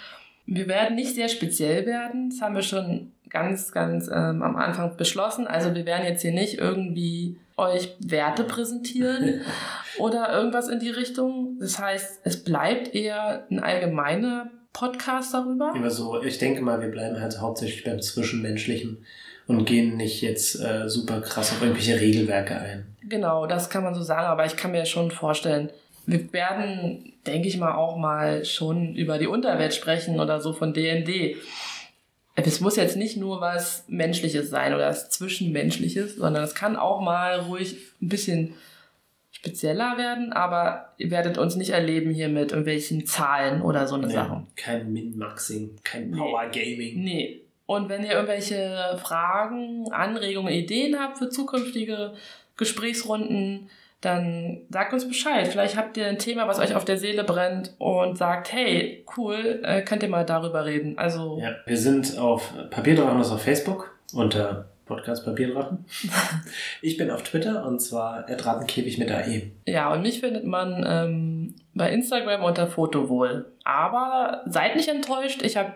Wir 0.45 0.67
werden 0.67 0.95
nicht 0.95 1.15
sehr 1.15 1.30
speziell 1.30 1.88
werden. 1.88 2.30
Das 2.30 2.41
haben 2.41 2.54
wir 2.54 2.62
schon 2.62 3.13
ganz, 3.30 3.72
ganz 3.72 4.08
ähm, 4.08 4.42
am 4.42 4.56
Anfang 4.56 4.98
beschlossen. 4.98 5.48
Also 5.48 5.76
wir 5.76 5.86
werden 5.86 6.06
jetzt 6.06 6.22
hier 6.22 6.32
nicht 6.32 6.58
irgendwie 6.58 7.38
euch 7.58 7.96
Werte 8.00 8.44
präsentieren 8.44 9.42
oder 9.98 10.32
irgendwas 10.32 10.68
in 10.68 10.80
die 10.80 10.89
Richtung. 10.89 11.58
Das 11.60 11.80
heißt, 11.80 12.22
es 12.24 12.44
bleibt 12.44 12.94
eher 12.96 13.46
ein 13.50 13.60
allgemeiner 13.60 14.50
Podcast 14.74 15.34
darüber. 15.34 15.74
Also 15.82 16.22
ich 16.24 16.38
denke 16.38 16.62
mal, 16.62 16.82
wir 16.82 16.89
bleiben 16.89 17.20
halt 17.20 17.39
hauptsächlich 17.39 17.84
beim 17.84 18.02
Zwischenmenschlichen 18.02 19.06
und 19.48 19.65
gehen 19.65 19.98
nicht 19.98 20.22
jetzt 20.22 20.56
äh, 20.56 20.88
super 20.88 21.22
krass 21.22 21.52
auf 21.52 21.62
irgendwelche 21.62 22.00
Regelwerke 22.00 22.56
ein. 22.56 22.96
Genau, 23.02 23.48
das 23.48 23.70
kann 23.70 23.84
man 23.84 23.96
so 23.96 24.04
sagen, 24.04 24.28
aber 24.28 24.46
ich 24.46 24.56
kann 24.56 24.72
mir 24.72 24.86
schon 24.86 25.10
vorstellen, 25.12 25.72
wir 26.06 26.32
werden, 26.34 27.13
denke 27.26 27.48
ich 27.48 27.58
mal, 27.58 27.76
auch 27.76 27.98
mal 27.98 28.46
schon 28.46 28.96
über 28.96 29.18
die 29.18 29.28
Unterwelt 29.28 29.74
sprechen 29.74 30.20
oder 30.20 30.39
so 30.39 30.54
von 30.54 30.74
DND. 30.74 31.36
Es 32.36 32.62
muss 32.62 32.78
jetzt 32.78 32.96
nicht 32.96 33.18
nur 33.18 33.42
was 33.42 33.84
Menschliches 33.88 34.50
sein 34.50 34.74
oder 34.74 34.88
was 34.88 35.10
Zwischenmenschliches, 35.10 36.15
sondern 36.15 36.44
es 36.44 36.56
kann 36.56 36.78
auch 36.78 37.02
mal 37.02 37.39
ruhig 37.42 37.76
ein 38.02 38.10
bisschen 38.10 38.54
spezieller 39.32 39.98
werden, 39.98 40.34
aber 40.34 40.94
ihr 40.98 41.12
werdet 41.12 41.38
uns 41.38 41.56
nicht 41.56 41.70
erleben 41.70 42.12
hier 42.12 42.30
mit 42.30 42.52
irgendwelchen 42.52 43.06
Zahlen 43.06 43.62
oder 43.62 43.88
so 43.88 43.96
eine 43.96 44.08
nee, 44.08 44.13
Sachen. 44.13 44.48
Kein 44.56 44.92
Min-Maxing, 44.92 45.78
kein 45.84 46.12
Power-Gaming. 46.12 47.02
Nee, 47.04 47.42
und 47.65 47.88
wenn 47.88 48.04
ihr 48.04 48.13
irgendwelche 48.13 48.98
Fragen, 49.00 49.92
Anregungen, 49.92 50.52
Ideen 50.52 51.00
habt 51.00 51.20
für 51.20 51.30
zukünftige 51.30 52.15
Gesprächsrunden, 52.58 53.70
dann 54.02 54.62
sagt 54.70 54.94
uns 54.94 55.08
Bescheid. 55.08 55.48
Vielleicht 55.48 55.76
habt 55.76 55.98
ihr 55.98 56.08
ein 56.08 56.20
Thema, 56.20 56.48
was 56.48 56.60
euch 56.60 56.76
auf 56.76 56.86
der 56.86 56.98
Seele 56.98 57.24
brennt 57.24 57.76
und 57.80 58.18
sagt, 58.18 58.54
hey, 58.54 59.06
cool, 59.18 59.62
äh, 59.64 59.82
könnt 59.82 60.04
ihr 60.04 60.10
mal 60.10 60.26
darüber 60.26 60.66
reden. 60.66 60.98
Also 60.98 61.40
ja, 61.42 61.56
wir 61.66 61.78
sind 61.78 62.18
auf 62.18 62.54
Papierdrachen 62.70 63.20
auf 63.20 63.42
Facebook 63.42 63.92
unter 64.14 64.70
Podcast 64.86 65.26
Papierdrachen. 65.26 65.86
ich 66.82 66.98
bin 66.98 67.12
auf 67.12 67.24
Twitter 67.24 67.66
und 67.66 67.80
zwar 67.80 68.24
Dratenkäfig 68.24 68.98
mit 68.98 69.12
AE. 69.12 69.52
Ja, 69.68 69.92
und 69.94 70.02
mich 70.02 70.22
findet 70.22 70.46
man 70.46 70.84
ähm, 70.88 71.56
bei 71.74 71.92
Instagram 71.92 72.44
unter 72.44 72.68
Fotowohl. 72.68 73.52
Aber 73.66 74.44
seid 74.48 74.76
nicht 74.78 74.90
enttäuscht, 74.90 75.42
ich 75.44 75.58
habe 75.58 75.74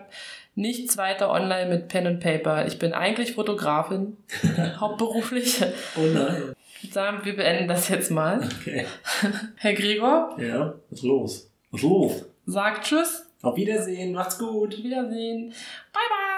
nichts 0.56 0.96
weiter 0.96 1.30
online 1.30 1.68
mit 1.68 1.88
Pen 1.88 2.06
und 2.06 2.20
Paper. 2.20 2.66
Ich 2.66 2.78
bin 2.78 2.92
eigentlich 2.92 3.34
Fotografin, 3.34 4.16
hauptberuflich. 4.80 5.62
Oh 5.96 6.06
nein. 6.12 6.54
Ich 6.84 6.92
sagen, 6.92 7.24
wir 7.24 7.34
beenden 7.34 7.66
das 7.66 7.88
jetzt 7.88 8.10
mal. 8.10 8.46
Okay. 8.60 8.84
Herr 9.56 9.72
Gregor? 9.72 10.36
Ja, 10.38 10.74
was 10.90 10.98
ist 10.98 11.04
los? 11.04 11.50
Was 11.70 11.80
ist 11.82 11.88
los? 11.88 12.24
Sagt 12.44 12.84
Tschüss. 12.84 13.26
Auf 13.40 13.56
Wiedersehen, 13.56 14.12
macht's 14.12 14.38
gut. 14.38 14.76
Wiedersehen. 14.76 15.48
Bye, 15.48 16.02
bye. 16.10 16.33